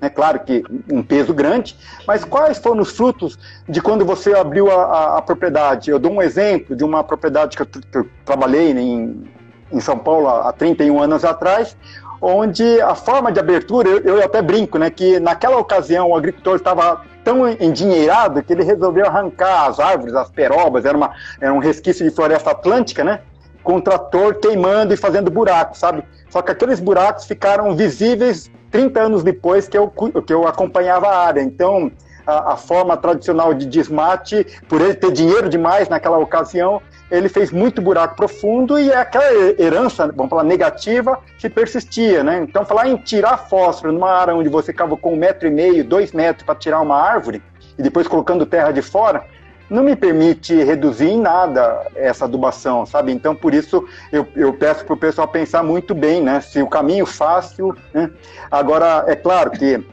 é 0.01 0.09
claro 0.09 0.41
que 0.41 0.63
um 0.91 1.03
peso 1.03 1.33
grande, 1.33 1.77
mas 2.07 2.25
quais 2.25 2.59
foram 2.59 2.83
os 2.83 2.91
frutos 2.91 3.39
de 3.69 3.81
quando 3.81 4.05
você 4.05 4.35
abriu 4.35 4.71
a, 4.71 4.85
a, 4.85 5.19
a 5.19 5.23
propriedade? 5.23 5.91
Eu 5.91 5.99
dou 5.99 6.13
um 6.13 6.23
exemplo 6.23 6.77
de 6.77 6.85
uma 6.85 7.03
propriedade 7.03 7.57
que 7.57 7.63
eu, 7.63 7.67
que 7.67 7.99
eu 7.99 8.09
trabalhei 8.25 8.73
em, 8.73 9.25
em 9.73 9.81
São 9.81 9.99
Paulo 9.99 10.29
há 10.29 10.53
31 10.53 11.01
anos 11.01 11.25
atrás, 11.25 11.77
onde 12.21 12.81
a 12.81 12.95
forma 12.95 13.33
de 13.33 13.41
abertura, 13.41 13.89
eu, 13.89 14.01
eu 14.01 14.25
até 14.25 14.43
brinco, 14.43 14.79
né, 14.79 14.91
que 14.91 15.19
naquela 15.19 15.59
ocasião 15.59 16.11
o 16.11 16.17
agricultor 16.17 16.57
estava 16.57 17.03
tão 17.27 17.49
endinheirado 17.49 18.41
que 18.41 18.53
ele 18.53 18.63
resolveu 18.63 19.05
arrancar 19.05 19.67
as 19.67 19.81
árvores, 19.81 20.15
as 20.15 20.31
perobas, 20.31 20.85
era, 20.85 20.97
uma, 20.97 21.13
era 21.41 21.53
um 21.53 21.59
resquício 21.59 22.09
de 22.09 22.15
floresta 22.15 22.53
atlântica, 22.53 23.03
né? 23.03 23.19
com 23.65 23.79
o 23.79 23.83
trator 23.83 24.37
queimando 24.37 24.95
e 24.95 24.97
fazendo 24.97 25.29
buracos, 25.29 25.81
sabe? 25.81 26.05
Só 26.31 26.41
que 26.41 26.53
aqueles 26.53 26.79
buracos 26.79 27.25
ficaram 27.25 27.75
visíveis 27.75 28.49
30 28.71 29.01
anos 29.01 29.25
depois 29.25 29.67
que 29.67 29.77
eu, 29.77 29.93
que 30.25 30.33
eu 30.33 30.47
acompanhava 30.47 31.09
a 31.09 31.27
área. 31.27 31.41
Então, 31.41 31.91
a, 32.25 32.53
a, 32.53 32.57
forma 32.57 32.97
tradicional 32.97 33.53
de 33.53 33.67
desmate, 33.67 34.47
por 34.69 34.81
ele 34.81 34.95
ter 34.95 35.11
dinheiro 35.11 35.49
demais 35.49 35.89
naquela 35.89 36.19
ocasião, 36.19 36.81
ele 37.11 37.29
fez 37.29 37.51
muito 37.53 37.81
buraco 37.81 38.17
profundo 38.17 38.79
e 38.79 38.91
é 38.91 38.97
aquela 38.97 39.25
herança, 39.59 40.11
vamos 40.15 40.31
falar, 40.31 40.45
negativa, 40.45 41.19
que 41.39 41.49
persistia, 41.49 42.25
né? 42.25 42.41
Então, 42.43 42.65
falar 42.65 42.89
em 42.89 42.97
tirar 42.97 43.39
fósforo 43.39 43.93
numa 43.93 44.11
área 44.11 44.35
onde 44.35 44.49
você 44.49 44.73
cavou 44.73 44.99
um 45.05 45.17
metro 45.17 45.47
e 45.47 45.51
meio, 45.51 45.85
dois 45.85 46.13
metros 46.13 46.45
para 46.45 46.55
tirar 46.55 46.81
uma 46.81 46.97
árvore, 46.97 47.43
e 47.79 47.83
depois 47.83 48.09
colocando 48.09 48.45
terra 48.45 48.73
de 48.73 48.83
fora, 48.83 49.25
não 49.69 49.83
me 49.83 49.97
permite 49.97 50.55
reduzir 50.63 51.09
em 51.09 51.21
nada 51.21 51.87
essa 51.95 52.25
adubação, 52.25 52.87
sabe? 52.87 53.13
Então, 53.13 53.35
por 53.35 53.53
isso, 53.53 53.85
eu, 54.13 54.27
eu 54.35 54.53
peço 54.53 54.85
para 54.85 54.95
o 54.95 54.97
pessoal 54.97 55.27
pensar 55.27 55.63
muito 55.63 55.95
bem, 55.95 56.23
né? 56.23 56.41
Se 56.41 56.63
o 56.63 56.69
caminho 56.69 57.05
fácil, 57.05 57.77
né? 57.93 58.11
Agora, 58.51 59.05
é 59.09 59.17
claro 59.17 59.51
que 59.51 59.85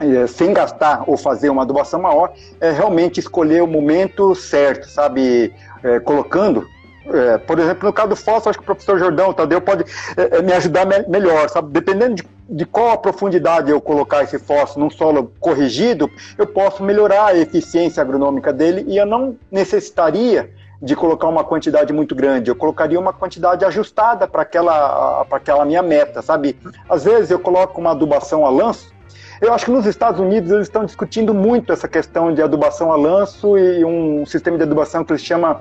é, 0.00 0.26
sem 0.26 0.52
gastar 0.52 1.04
ou 1.06 1.16
fazer 1.16 1.50
uma 1.50 1.62
adubação 1.62 2.00
maior, 2.00 2.32
é 2.60 2.70
realmente 2.70 3.20
escolher 3.20 3.62
o 3.62 3.66
momento 3.66 4.34
certo, 4.34 4.88
sabe? 4.88 5.52
É, 5.84 6.00
colocando 6.00 6.66
é, 7.06 7.36
por 7.36 7.58
exemplo, 7.58 7.86
no 7.86 7.92
caso 7.92 8.08
do 8.08 8.16
fósforo, 8.16 8.50
acho 8.50 8.58
que 8.58 8.62
o 8.62 8.66
professor 8.66 8.98
Jordão, 8.98 9.32
Tadeu, 9.32 9.60
pode 9.60 9.84
é, 10.16 10.38
é, 10.38 10.42
me 10.42 10.52
ajudar 10.54 10.86
me 10.86 11.06
melhor, 11.06 11.48
sabe? 11.50 11.70
Dependendo 11.70 12.14
de, 12.14 12.24
de, 12.48 12.64
qual 12.64 12.92
a 12.92 12.96
profundidade 12.96 13.70
eu 13.70 13.80
colocar 13.80 14.22
esse 14.22 14.38
fósforo 14.38 14.80
num 14.80 14.90
solo 14.90 15.30
corrigido, 15.38 16.10
eu 16.38 16.46
posso 16.46 16.82
melhorar 16.82 17.26
a 17.26 17.36
eficiência 17.36 18.00
agronômica 18.00 18.52
dele 18.52 18.84
e 18.88 18.96
eu 18.96 19.04
não 19.04 19.36
necessitaria 19.52 20.50
de 20.80 20.96
colocar 20.96 21.28
uma 21.28 21.44
quantidade 21.44 21.92
muito 21.92 22.14
grande, 22.14 22.50
eu 22.50 22.56
colocaria 22.56 22.98
uma 22.98 23.12
quantidade 23.12 23.64
ajustada 23.64 24.26
para 24.26 24.42
aquela, 24.42 25.26
aquela 25.30 25.64
minha 25.64 25.82
meta, 25.82 26.20
sabe? 26.22 26.58
Às 26.88 27.04
vezes 27.04 27.30
eu 27.30 27.38
coloco 27.38 27.80
uma 27.80 27.90
adubação 27.90 28.44
a 28.46 28.50
lanço, 28.50 28.92
eu 29.40 29.52
acho 29.52 29.66
que 29.66 29.70
nos 29.70 29.84
Estados 29.84 30.20
Unidos 30.20 30.50
eles 30.50 30.66
estão 30.66 30.84
discutindo 30.84 31.34
muito 31.34 31.72
essa 31.72 31.88
questão 31.88 32.32
de 32.32 32.40
adubação 32.40 32.92
a 32.92 32.96
lanço 32.96 33.58
e 33.58 33.84
um 33.84 34.24
sistema 34.24 34.56
de 34.56 34.62
adubação 34.62 35.04
que 35.04 35.12
eles 35.12 35.22
chamam 35.22 35.60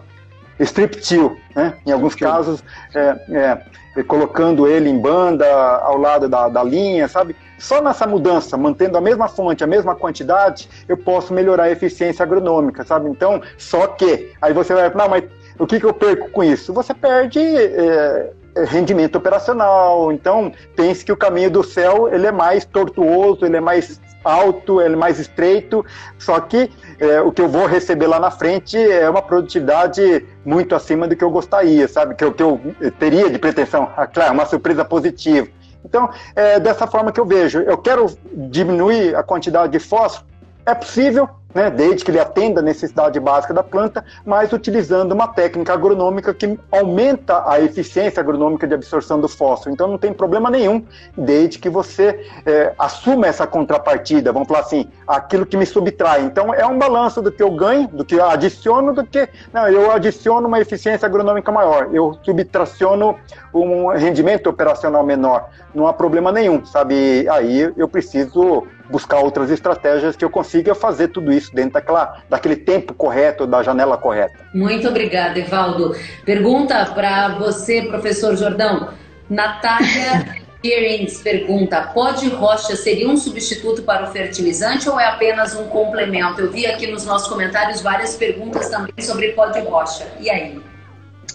strip 0.60 0.97
till, 1.01 1.38
né? 1.56 1.74
Em 1.86 1.91
alguns 1.91 2.16
casos, 2.16 2.64
é, 2.93 3.62
é, 3.97 4.04
colocando 4.04 4.68
ele 4.68 4.89
em 4.89 4.99
banda 4.99 5.45
ao 5.47 5.97
lado 5.97 6.28
da, 6.28 6.49
da 6.49 6.64
linha, 6.64 7.08
sabe? 7.08 7.36
Só 7.58 7.82
nessa 7.82 8.06
mudança, 8.06 8.58
mantendo 8.58 8.97
a 8.97 9.01
mesma 9.01 9.28
fonte, 9.28 9.64
a 9.64 9.68
mesma 9.68 9.95
quantidade, 9.95 10.70
eu 10.88 10.97
posso 10.97 11.34
melhorar 11.34 11.64
a 11.64 11.72
eficiência 11.72 12.24
agronômica, 12.24 12.84
sabe? 12.84 13.10
Então, 13.10 13.41
só 13.58 13.88
que, 13.88 14.34
aí 14.41 14.54
você 14.54 14.74
vai, 14.74 14.93
não, 14.93 15.08
mas 15.08 15.24
o 15.58 15.66
que, 15.66 15.80
que 15.80 15.86
eu 15.86 15.93
perco 15.93 16.30
com 16.32 16.43
isso? 16.43 16.74
Você 16.74 16.93
perde 16.93 17.39
é, 17.39 18.32
é 18.56 18.66
rendimento 18.66 19.16
operacional. 19.18 20.12
Então, 20.12 20.51
pense 20.76 21.04
que 21.06 21.12
o 21.12 21.18
caminho 21.18 21.49
do 21.49 21.64
céu 21.64 22.10
ele 22.14 22.28
é 22.28 22.32
mais 22.32 22.66
tortuoso, 22.66 23.45
ele 23.45 23.58
é 23.58 23.62
mais 23.62 23.99
alto, 24.24 24.82
ele 24.82 24.93
é 24.93 24.97
mais 24.97 25.19
estreito, 25.19 25.86
só 26.17 26.39
que 26.39 26.71
é, 26.99 27.21
o 27.21 27.32
que 27.32 27.41
eu 27.41 27.49
vou 27.49 27.65
receber 27.65 28.07
lá 28.07 28.19
na 28.19 28.32
frente 28.32 28.78
é 28.78 29.09
uma 29.09 29.21
produtividade 29.21 30.26
muito 30.45 30.76
acima 30.76 31.07
do 31.07 31.15
que 31.15 31.24
eu 31.24 31.30
gostaria, 31.30 31.88
sabe? 31.88 32.15
Que 32.15 32.24
que 32.32 32.43
eu 32.43 32.59
teria 32.99 33.30
de 33.30 33.38
pretensão. 33.38 33.91
Ah, 33.95 34.07
claro, 34.07 34.34
uma 34.34 34.45
surpresa 34.45 34.86
positiva. 34.86 35.47
Então, 35.86 36.09
é 36.36 36.59
dessa 36.59 36.88
forma 36.88 37.11
que 37.11 37.19
eu 37.19 37.26
vejo. 37.26 37.59
Eu 37.59 37.78
quero 37.78 38.05
diminuir 38.32 39.15
a 39.15 39.24
quantidade 39.24 39.74
de 39.74 39.80
fósforo, 39.80 40.26
é 40.66 40.74
possível, 40.74 41.30
né, 41.53 41.70
desde 41.70 42.03
que 42.03 42.11
ele 42.11 42.20
atenda 42.20 42.61
a 42.61 42.64
necessidade 42.64 43.20
básica 43.20 43.53
da 43.53 43.61
planta, 43.61 44.03
mas 44.26 44.51
utilizando 44.53 45.11
uma 45.11 45.28
técnica 45.28 45.74
agronômica 45.74 46.34
que 46.34 46.57
aumenta 46.72 47.43
a 47.47 47.59
eficiência 47.59 48.22
agronômica 48.22 48.66
de 48.66 48.74
absorção 48.74 49.20
do 49.20 49.28
fósforo. 49.28 49.72
Então 49.72 49.88
não 49.88 49.97
tem 49.97 50.14
problema 50.14 50.49
nenhum, 50.49 50.84
desde 51.18 51.59
que 51.59 51.70
você 51.70 52.26
é, 52.45 52.74
assuma 52.80 53.28
essa 53.28 53.45
contrapartida, 53.45 54.32
vamos 54.32 54.47
falar 54.47 54.61
assim, 54.61 54.89
aquilo 55.07 55.45
que 55.45 55.57
me 55.57 55.66
subtrai. 55.66 56.24
Então 56.24 56.53
é 56.53 56.66
um 56.66 56.78
balanço 56.78 57.22
do 57.22 57.32
que 57.32 57.43
eu 57.43 57.51
ganho, 57.51 57.88
do 57.89 58.05
que 58.05 58.20
adiciono, 58.20 58.93
do 58.93 59.05
que 59.05 59.28
não, 59.51 59.68
eu 59.68 59.91
adiciono 59.91 60.47
uma 60.47 60.59
eficiência 60.59 61.05
agronômica 61.05 61.51
maior, 61.51 61.89
eu 61.93 62.18
subtraciono 62.24 63.16
um 63.53 63.89
rendimento 63.89 64.49
operacional 64.49 65.03
menor. 65.05 65.49
Não 65.76 65.88
há 65.88 65.93
problema 65.93 66.32
nenhum, 66.32 66.66
sabe? 66.66 67.28
Aí 67.30 67.72
eu 67.78 67.88
preciso 67.88 68.66
buscar 68.89 69.19
outras 69.19 69.49
estratégias 69.49 70.15
que 70.15 70.23
eu 70.23 70.29
consiga 70.29 70.75
fazer 70.75 71.09
tudo 71.09 71.31
isso 71.31 71.53
dentro 71.53 71.73
daquela, 71.73 72.21
daquele 72.29 72.55
tempo 72.55 72.93
correto, 72.93 73.47
da 73.47 73.63
janela 73.63 73.97
correta. 73.97 74.34
Muito 74.53 74.88
obrigada, 74.88 75.39
Evaldo. 75.39 75.95
Pergunta 76.25 76.86
para 76.93 77.29
você, 77.38 77.84
professor 77.84 78.36
Jordão. 78.36 78.89
Natália 79.29 80.43
Pierens 80.63 81.21
pergunta: 81.21 81.81
pode 81.93 82.27
rocha 82.29 82.75
seria 82.75 83.09
um 83.09 83.17
substituto 83.17 83.84
para 83.84 84.05
o 84.05 84.11
fertilizante 84.11 84.89
ou 84.89 84.99
é 84.99 85.07
apenas 85.07 85.53
um 85.55 85.65
complemento? 85.65 86.39
Eu 86.39 86.51
vi 86.51 86.65
aqui 86.65 86.88
nos 86.88 87.05
nossos 87.05 87.27
comentários 87.27 87.81
várias 87.81 88.15
perguntas 88.15 88.69
também 88.69 88.93
sobre 88.99 89.34
pó 89.34 89.47
de 89.47 89.59
rocha. 89.59 90.07
E 90.21 90.29
aí? 90.29 90.59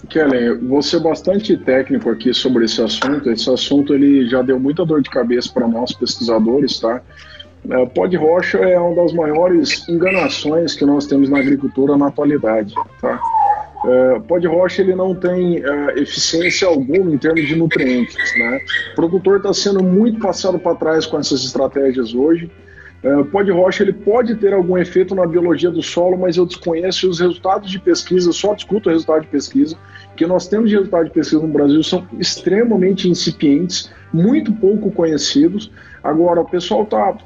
Kellen, 0.09 0.67
vou 0.67 0.81
ser 0.81 1.01
bastante 1.01 1.57
técnico 1.57 2.09
aqui 2.09 2.33
sobre 2.33 2.65
esse 2.65 2.81
assunto. 2.81 3.31
Esse 3.31 3.51
assunto 3.51 3.93
ele 3.93 4.27
já 4.29 4.41
deu 4.41 4.59
muita 4.59 4.85
dor 4.87 5.03
de 5.03 5.11
cabeça 5.11 5.51
para 5.53 5.69
nós 5.69 5.93
pesquisadores, 5.93 6.79
tá? 6.79 7.03
É, 7.71 7.87
pó 7.87 8.07
de 8.07 8.17
rocha 8.17 8.59
é 8.59 8.79
uma 8.79 8.95
das 8.95 9.13
maiores 9.13 9.87
enganações 9.89 10.75
que 10.75 10.87
nós 10.87 11.07
temos 11.07 11.29
na 11.29 11.39
agricultura 11.39 11.97
na 11.97 12.07
atualidade. 12.07 12.75
Tá? 13.01 13.21
É, 13.85 14.49
rocha 14.49 14.83
ele 14.83 14.95
não 14.95 15.15
tem 15.15 15.63
é, 15.63 16.01
eficiência 16.01 16.67
alguma 16.67 17.13
em 17.13 17.19
termos 17.19 17.47
de 17.47 17.55
nutrientes. 17.55 18.17
Né? 18.39 18.61
O 18.93 18.97
produtor 18.97 19.37
está 19.37 19.53
sendo 19.53 19.83
muito 19.83 20.19
passado 20.19 20.59
para 20.59 20.75
trás 20.75 21.05
com 21.05 21.19
essas 21.19 21.45
estratégias 21.45 22.15
hoje. 22.15 22.51
É, 23.03 23.23
pó 23.25 23.43
rocha 23.43 23.85
ele 23.85 23.93
pode 23.93 24.35
ter 24.37 24.53
algum 24.53 24.77
efeito 24.77 25.15
na 25.15 25.25
biologia 25.25 25.71
do 25.71 25.83
solo, 25.83 26.19
mas 26.19 26.37
eu 26.37 26.45
desconheço 26.45 27.09
os 27.09 27.21
resultados 27.21 27.71
de 27.71 27.79
pesquisa, 27.79 28.33
só 28.33 28.55
discuto 28.55 28.89
o 28.89 28.93
resultado 28.93 29.21
de 29.23 29.29
pesquisa, 29.29 29.77
que 30.17 30.27
nós 30.27 30.49
temos 30.49 30.69
de 30.69 30.77
resultado 30.77 31.05
de 31.05 31.11
pesquisa 31.13 31.41
no 31.41 31.49
Brasil 31.49 31.81
são 31.85 32.09
extremamente 32.19 33.09
incipientes, 33.09 33.93
muito 34.13 34.53
pouco 34.53 34.91
conhecidos. 34.91 35.71
Agora, 36.03 36.41
o 36.41 36.45
pessoal 36.45 36.83
está 36.83 37.17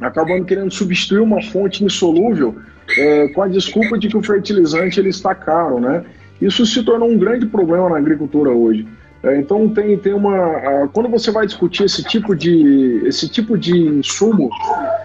acabando 0.00 0.44
querendo 0.44 0.72
substituir 0.72 1.20
uma 1.20 1.42
fonte 1.42 1.84
insolúvel 1.84 2.56
é, 2.98 3.28
com 3.28 3.42
a 3.42 3.48
desculpa 3.48 3.98
de 3.98 4.08
que 4.08 4.16
o 4.16 4.22
fertilizante 4.22 4.98
ele 5.00 5.08
está 5.08 5.34
caro, 5.34 5.80
né? 5.80 6.04
Isso 6.40 6.66
se 6.66 6.82
tornou 6.82 7.08
um 7.08 7.18
grande 7.18 7.46
problema 7.46 7.88
na 7.88 7.96
agricultura 7.96 8.50
hoje. 8.50 8.86
É, 9.22 9.38
então 9.38 9.68
tem, 9.70 9.96
tem 9.96 10.12
uma. 10.12 10.36
A, 10.36 10.88
quando 10.88 11.08
você 11.08 11.30
vai 11.30 11.46
discutir 11.46 11.84
esse 11.84 12.04
tipo 12.04 12.34
de 12.36 13.02
esse 13.06 13.28
tipo 13.28 13.56
de 13.56 13.74
insumo, 13.74 14.50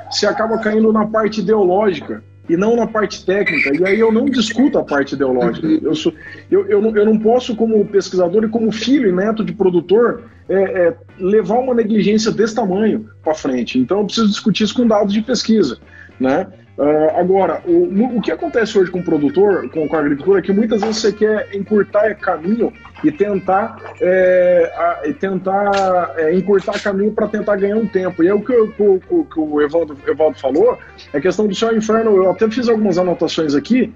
você 0.10 0.26
acaba 0.26 0.58
caindo 0.58 0.92
na 0.92 1.06
parte 1.08 1.40
ideológica 1.40 2.22
e 2.50 2.58
não 2.58 2.76
na 2.76 2.86
parte 2.86 3.26
técnica. 3.26 3.72
E 3.74 3.86
aí 3.86 4.00
eu 4.00 4.12
não 4.12 4.26
discuto 4.26 4.78
a 4.78 4.84
parte 4.84 5.14
ideológica. 5.16 5.68
Eu, 5.68 5.96
sou, 5.96 6.14
eu, 6.52 6.66
eu, 6.66 6.82
não, 6.82 6.98
eu 6.98 7.06
não 7.06 7.18
posso, 7.18 7.56
como 7.56 7.86
pesquisador 7.86 8.44
e 8.44 8.50
como 8.50 8.72
filho 8.72 9.08
e 9.08 9.12
neto 9.14 9.46
de 9.46 9.54
produtor, 9.54 10.24
é, 10.50 10.88
é, 10.88 10.96
levar 11.20 11.60
uma 11.60 11.76
negligência 11.76 12.32
desse 12.32 12.56
tamanho 12.56 13.10
para 13.24 13.36
frente. 13.36 13.78
Então 13.78 14.00
eu 14.00 14.06
preciso 14.06 14.28
discutir 14.28 14.64
isso 14.64 14.74
com 14.74 14.88
dados 14.88 15.14
de 15.14 15.22
pesquisa. 15.22 15.78
Né? 16.20 16.48
Uh, 16.78 17.20
agora, 17.20 17.62
o, 17.66 18.18
o 18.18 18.22
que 18.22 18.32
acontece 18.32 18.78
hoje 18.78 18.90
com 18.90 19.00
o 19.00 19.04
produtor, 19.04 19.70
com, 19.70 19.88
com 19.88 19.96
a 19.96 20.00
agricultura, 20.00 20.40
é 20.40 20.42
que 20.42 20.52
muitas 20.52 20.82
vezes 20.82 20.98
você 20.98 21.14
quer 21.14 21.56
encurtar 21.56 22.16
caminho 22.16 22.74
e 23.04 23.12
tentar, 23.12 23.78
é, 24.02 24.74
a, 24.76 25.08
e 25.08 25.14
tentar 25.14 26.14
é, 26.18 26.36
encurtar 26.36 26.82
caminho 26.82 27.12
para 27.12 27.28
tentar 27.28 27.56
ganhar 27.56 27.78
um 27.78 27.88
tempo. 27.88 28.24
E 28.24 28.28
é 28.28 28.34
o 28.34 28.42
que, 28.42 28.54
o, 28.54 29.02
o, 29.10 29.26
que 29.26 29.40
o 29.40 29.62
Evaldo, 29.62 29.98
Evaldo 30.08 30.40
falou, 30.40 30.78
é 31.14 31.18
a 31.18 31.22
questão 31.22 31.48
do 31.48 31.56
céu 31.56 31.76
inferno. 31.76 32.16
Eu 32.16 32.32
até 32.32 32.50
fiz 32.50 32.68
algumas 32.68 32.98
anotações 32.98 33.56
aqui. 33.56 33.94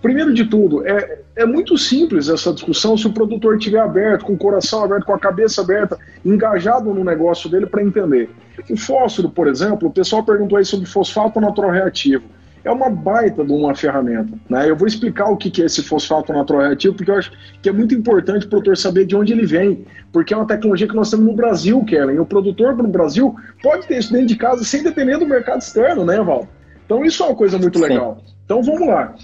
Primeiro 0.00 0.34
de 0.34 0.44
tudo, 0.44 0.86
é, 0.86 1.20
é 1.36 1.46
muito 1.46 1.76
simples 1.78 2.28
essa 2.28 2.52
discussão 2.52 2.96
se 2.96 3.06
o 3.06 3.12
produtor 3.12 3.56
estiver 3.56 3.80
aberto, 3.80 4.24
com 4.24 4.34
o 4.34 4.38
coração 4.38 4.84
aberto, 4.84 5.06
com 5.06 5.14
a 5.14 5.18
cabeça 5.18 5.62
aberta, 5.62 5.98
engajado 6.24 6.92
no 6.92 7.04
negócio 7.04 7.50
dele 7.50 7.66
para 7.66 7.82
entender. 7.82 8.30
O 8.70 8.76
fósforo, 8.76 9.30
por 9.30 9.48
exemplo, 9.48 9.88
o 9.88 9.92
pessoal 9.92 10.22
perguntou 10.24 10.58
aí 10.58 10.64
sobre 10.64 10.86
fosfato 10.86 11.40
natural 11.40 11.70
reativo. 11.70 12.24
É 12.64 12.70
uma 12.70 12.88
baita 12.88 13.44
de 13.44 13.52
uma 13.52 13.74
ferramenta. 13.74 14.38
Né? 14.48 14.70
Eu 14.70 14.76
vou 14.76 14.86
explicar 14.86 15.28
o 15.30 15.36
que 15.36 15.62
é 15.62 15.66
esse 15.66 15.82
fosfato 15.82 16.32
natural 16.32 16.62
reativo, 16.62 16.94
porque 16.94 17.10
eu 17.10 17.16
acho 17.16 17.32
que 17.60 17.68
é 17.68 17.72
muito 17.72 17.94
importante 17.94 18.46
o 18.46 18.48
produtor 18.48 18.76
saber 18.76 19.04
de 19.04 19.16
onde 19.16 19.32
ele 19.32 19.44
vem, 19.44 19.84
porque 20.12 20.32
é 20.32 20.36
uma 20.36 20.46
tecnologia 20.46 20.86
que 20.86 20.94
nós 20.94 21.10
temos 21.10 21.26
no 21.26 21.34
Brasil, 21.34 21.84
Kellen. 21.84 22.20
O 22.20 22.26
produtor 22.26 22.76
no 22.76 22.88
Brasil 22.88 23.34
pode 23.62 23.86
ter 23.86 23.98
isso 23.98 24.12
dentro 24.12 24.28
de 24.28 24.36
casa 24.36 24.64
sem 24.64 24.82
depender 24.82 25.18
do 25.18 25.26
mercado 25.26 25.60
externo, 25.60 26.04
né, 26.04 26.20
Val? 26.22 26.46
Então 26.84 27.04
isso 27.04 27.22
é 27.22 27.26
uma 27.26 27.36
coisa 27.36 27.58
muito 27.58 27.78
legal. 27.78 28.22
Então 28.44 28.62
vamos 28.62 28.86
lá. 28.86 29.14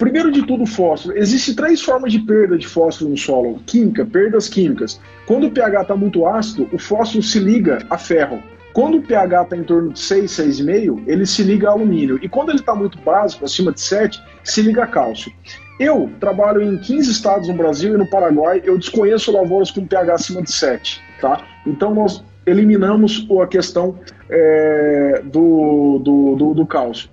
Primeiro 0.00 0.32
de 0.32 0.46
tudo, 0.46 0.64
fósforo. 0.64 1.14
Existem 1.18 1.54
três 1.54 1.82
formas 1.82 2.10
de 2.10 2.20
perda 2.20 2.56
de 2.56 2.66
fósforo 2.66 3.10
no 3.10 3.18
solo: 3.18 3.60
química, 3.66 4.02
perdas 4.06 4.48
químicas. 4.48 4.98
Quando 5.26 5.46
o 5.46 5.50
pH 5.50 5.82
está 5.82 5.94
muito 5.94 6.26
ácido, 6.26 6.66
o 6.72 6.78
fósforo 6.78 7.22
se 7.22 7.38
liga 7.38 7.84
a 7.90 7.98
ferro. 7.98 8.42
Quando 8.72 8.98
o 8.98 9.02
pH 9.02 9.42
está 9.42 9.56
em 9.56 9.64
torno 9.64 9.92
de 9.92 9.98
6, 9.98 10.30
6,5, 10.30 11.02
ele 11.06 11.26
se 11.26 11.42
liga 11.42 11.68
a 11.68 11.72
alumínio. 11.72 12.18
E 12.22 12.28
quando 12.28 12.50
ele 12.50 12.60
está 12.60 12.74
muito 12.74 12.98
básico, 12.98 13.44
acima 13.44 13.72
de 13.72 13.80
7, 13.80 14.22
se 14.44 14.62
liga 14.62 14.84
a 14.84 14.86
cálcio. 14.86 15.32
Eu 15.78 16.10
trabalho 16.20 16.62
em 16.62 16.76
15 16.78 17.10
estados 17.10 17.48
no 17.48 17.54
Brasil 17.54 17.94
e 17.94 17.98
no 17.98 18.08
Paraguai, 18.08 18.60
eu 18.64 18.78
desconheço 18.78 19.32
lavouras 19.32 19.70
com 19.70 19.86
pH 19.86 20.14
acima 20.14 20.42
de 20.42 20.52
7, 20.52 21.00
tá? 21.20 21.42
Então 21.66 21.94
nós 21.94 22.22
eliminamos 22.46 23.26
a 23.42 23.46
questão 23.46 23.98
é, 24.28 25.22
do, 25.24 25.98
do, 25.98 26.36
do, 26.36 26.54
do, 26.54 26.66
cálcio. 26.66 27.08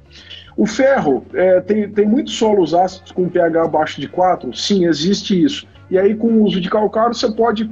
O 0.56 0.66
ferro, 0.66 1.26
é, 1.34 1.62
tem, 1.62 1.90
tem 1.90 2.06
muitos 2.06 2.38
solos 2.38 2.74
ácidos 2.74 3.12
com 3.12 3.30
pH 3.30 3.64
abaixo 3.64 4.02
de 4.02 4.08
4? 4.08 4.54
Sim, 4.54 4.86
existe 4.86 5.42
isso. 5.42 5.68
E 5.90 5.98
aí, 5.98 6.16
com 6.16 6.28
o 6.28 6.44
uso 6.44 6.60
de 6.60 6.70
calcário, 6.70 7.14
você 7.14 7.32
pode 7.32 7.70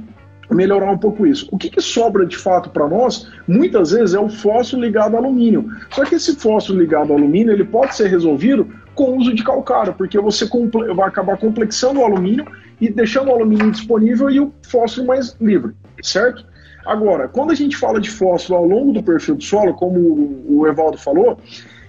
melhorar 0.50 0.90
um 0.90 0.98
pouco 0.98 1.26
isso. 1.26 1.48
O 1.50 1.58
que, 1.58 1.70
que 1.70 1.80
sobra 1.80 2.24
de 2.24 2.36
fato 2.36 2.70
para 2.70 2.88
nós, 2.88 3.28
muitas 3.46 3.90
vezes, 3.90 4.14
é 4.14 4.20
o 4.20 4.28
fósforo 4.28 4.82
ligado 4.82 5.16
ao 5.16 5.24
alumínio. 5.24 5.68
Só 5.90 6.04
que 6.04 6.14
esse 6.14 6.36
fósforo 6.36 6.78
ligado 6.78 7.12
ao 7.12 7.18
alumínio, 7.18 7.52
ele 7.52 7.64
pode 7.64 7.94
ser 7.94 8.08
resolvido 8.08 8.68
com 8.94 9.10
o 9.10 9.16
uso 9.18 9.34
de 9.34 9.44
calcário, 9.44 9.94
porque 9.94 10.18
você 10.18 10.48
vai 10.94 11.08
acabar 11.08 11.36
complexando 11.36 12.00
o 12.00 12.04
alumínio 12.04 12.46
e 12.80 12.88
deixando 12.88 13.28
o 13.28 13.34
alumínio 13.34 13.70
disponível 13.70 14.30
e 14.30 14.40
o 14.40 14.52
fósforo 14.62 15.06
mais 15.06 15.36
livre, 15.40 15.74
certo? 16.02 16.44
Agora, 16.86 17.28
quando 17.28 17.50
a 17.50 17.54
gente 17.54 17.76
fala 17.76 18.00
de 18.00 18.08
fósforo 18.08 18.58
ao 18.58 18.64
longo 18.64 18.92
do 18.92 19.02
perfil 19.02 19.34
do 19.34 19.42
solo, 19.42 19.74
como 19.74 20.44
o 20.48 20.66
Evaldo 20.66 20.96
falou, 20.96 21.38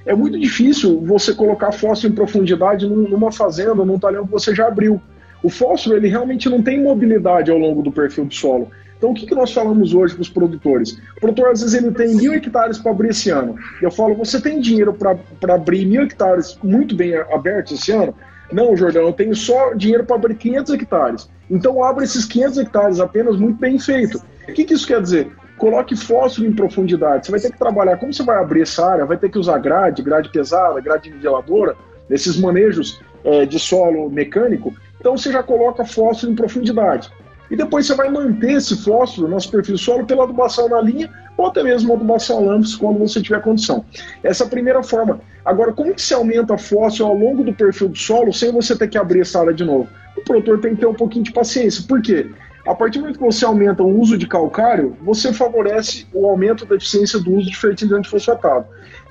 é 0.05 0.15
muito 0.15 0.39
difícil 0.39 0.99
você 1.01 1.33
colocar 1.33 1.71
fósforo 1.71 2.11
em 2.11 2.15
profundidade 2.15 2.87
numa 2.87 3.31
fazenda, 3.31 3.85
num 3.85 3.99
talhão 3.99 4.25
que 4.25 4.31
você 4.31 4.55
já 4.55 4.67
abriu. 4.67 4.99
O 5.43 5.49
fósforo 5.49 5.95
ele 5.95 6.07
realmente 6.07 6.49
não 6.49 6.61
tem 6.61 6.81
mobilidade 6.81 7.51
ao 7.51 7.57
longo 7.57 7.81
do 7.81 7.91
perfil 7.91 8.25
do 8.25 8.33
solo. 8.33 8.69
Então, 8.97 9.11
o 9.11 9.13
que, 9.13 9.27
que 9.27 9.35
nós 9.35 9.53
falamos 9.53 9.93
hoje 9.93 10.15
para 10.15 10.23
os 10.23 10.29
produtores? 10.29 10.99
O 11.17 11.19
produtor, 11.21 11.51
às 11.51 11.61
vezes, 11.61 11.75
ele 11.75 11.91
tem 11.91 12.15
mil 12.15 12.33
hectares 12.33 12.79
para 12.79 12.91
abrir 12.91 13.09
esse 13.09 13.29
ano. 13.29 13.55
E 13.79 13.85
eu 13.85 13.91
falo, 13.91 14.15
você 14.15 14.41
tem 14.41 14.59
dinheiro 14.59 14.91
para 14.91 15.53
abrir 15.53 15.85
mil 15.85 16.01
hectares 16.01 16.57
muito 16.63 16.95
bem 16.95 17.15
abertos 17.15 17.79
esse 17.79 17.91
ano? 17.91 18.15
Não, 18.51 18.75
Jordão, 18.75 19.03
eu 19.03 19.13
tenho 19.13 19.35
só 19.35 19.73
dinheiro 19.73 20.03
para 20.03 20.15
abrir 20.15 20.35
500 20.35 20.73
hectares. 20.73 21.29
Então, 21.49 21.83
abre 21.83 22.05
esses 22.05 22.25
500 22.25 22.57
hectares 22.57 22.99
apenas 22.99 23.37
muito 23.37 23.59
bem 23.59 23.77
feito. 23.77 24.21
O 24.47 24.53
que, 24.53 24.65
que 24.65 24.73
isso 24.73 24.87
quer 24.87 25.01
dizer? 25.01 25.31
Coloque 25.57 25.95
fósforo 25.95 26.47
em 26.47 26.53
profundidade. 26.53 27.25
Você 27.25 27.31
vai 27.31 27.39
ter 27.39 27.51
que 27.51 27.59
trabalhar. 27.59 27.97
Como 27.97 28.13
você 28.13 28.23
vai 28.23 28.37
abrir 28.37 28.61
essa 28.61 28.85
área? 28.85 29.05
Vai 29.05 29.17
ter 29.17 29.29
que 29.29 29.37
usar 29.37 29.57
grade, 29.59 30.01
grade 30.01 30.29
pesada, 30.29 30.79
grade 30.79 31.09
niveladora, 31.09 31.75
esses 32.09 32.37
manejos 32.37 32.99
é, 33.23 33.45
de 33.45 33.59
solo 33.59 34.09
mecânico. 34.09 34.73
Então, 34.99 35.17
você 35.17 35.31
já 35.31 35.43
coloca 35.43 35.85
fósforo 35.85 36.31
em 36.31 36.35
profundidade. 36.35 37.11
E 37.49 37.55
depois 37.55 37.85
você 37.85 37.95
vai 37.95 38.09
manter 38.09 38.53
esse 38.53 38.75
fósforo 38.83 39.27
no 39.27 39.39
superfície 39.39 39.83
solo 39.83 40.05
pela 40.05 40.23
adubação 40.23 40.67
na 40.67 40.81
linha 40.81 41.09
ou 41.37 41.47
até 41.47 41.63
mesmo 41.63 41.93
adubação 41.93 42.45
lâmpada 42.45 42.77
quando 42.79 42.99
você 42.99 43.21
tiver 43.21 43.41
condição. 43.41 43.85
Essa 44.23 44.43
é 44.43 44.47
a 44.47 44.49
primeira 44.49 44.83
forma. 44.83 45.21
Agora, 45.45 45.71
como 45.71 45.93
que 45.93 46.01
se 46.01 46.13
aumenta 46.13 46.57
fósforo 46.57 47.09
ao 47.09 47.17
longo 47.17 47.43
do 47.43 47.53
perfil 47.53 47.89
do 47.89 47.97
solo 47.97 48.33
sem 48.33 48.51
você 48.51 48.75
ter 48.75 48.89
que 48.89 48.97
abrir 48.97 49.21
essa 49.21 49.39
área 49.39 49.53
de 49.53 49.63
novo? 49.63 49.87
O 50.17 50.21
produtor 50.21 50.59
tem 50.59 50.75
que 50.75 50.81
ter 50.81 50.87
um 50.87 50.93
pouquinho 50.93 51.23
de 51.23 51.31
paciência. 51.31 51.85
Por 51.87 52.01
quê? 52.01 52.29
A 52.67 52.75
partir 52.75 52.97
do 52.97 53.03
momento 53.03 53.19
que 53.19 53.25
você 53.25 53.45
aumenta 53.45 53.81
o 53.81 53.99
uso 53.99 54.17
de 54.17 54.27
calcário, 54.27 54.97
você 55.01 55.31
favorece 55.31 56.05
o 56.13 56.25
aumento 56.25 56.65
da 56.65 56.75
eficiência 56.75 57.17
do 57.17 57.33
uso 57.33 57.49
de 57.49 57.55
fertilizante 57.55 58.09
fosfatado. 58.09 58.65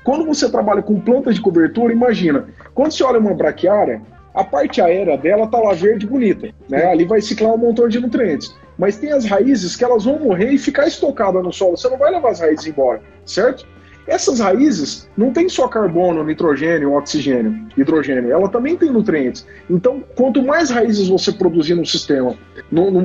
Quando 0.04 0.26
você 0.26 0.50
trabalha 0.50 0.82
com 0.82 1.00
plantas 1.00 1.36
de 1.36 1.40
cobertura, 1.40 1.90
imagina, 1.90 2.44
quando 2.74 2.92
você 2.92 3.02
olha 3.02 3.18
uma 3.18 3.32
braquiária, 3.32 4.02
a 4.36 4.44
parte 4.44 4.82
aérea 4.82 5.16
dela 5.16 5.46
tá 5.46 5.58
lá 5.58 5.72
verde 5.72 6.06
bonita, 6.06 6.50
né? 6.68 6.84
Ali 6.84 7.06
vai 7.06 7.22
ciclar 7.22 7.54
um 7.54 7.56
montão 7.56 7.88
de 7.88 7.98
nutrientes. 7.98 8.54
Mas 8.78 8.98
tem 8.98 9.10
as 9.10 9.24
raízes 9.24 9.74
que 9.74 9.82
elas 9.82 10.04
vão 10.04 10.18
morrer 10.18 10.50
e 10.50 10.58
ficar 10.58 10.86
estocadas 10.86 11.42
no 11.42 11.50
solo. 11.50 11.78
Você 11.78 11.88
não 11.88 11.96
vai 11.96 12.12
levar 12.12 12.32
as 12.32 12.40
raízes 12.40 12.66
embora, 12.66 13.00
certo? 13.24 13.66
Essas 14.06 14.38
raízes 14.38 15.08
não 15.16 15.32
tem 15.32 15.48
só 15.48 15.66
carbono, 15.66 16.22
nitrogênio, 16.22 16.92
oxigênio, 16.92 17.66
hidrogênio, 17.76 18.30
ela 18.30 18.48
também 18.48 18.76
tem 18.76 18.90
nutrientes. 18.90 19.46
Então, 19.70 20.04
quanto 20.14 20.42
mais 20.42 20.68
raízes 20.68 21.08
você 21.08 21.32
produzir 21.32 21.74
no 21.74 21.84
sistema, 21.84 22.36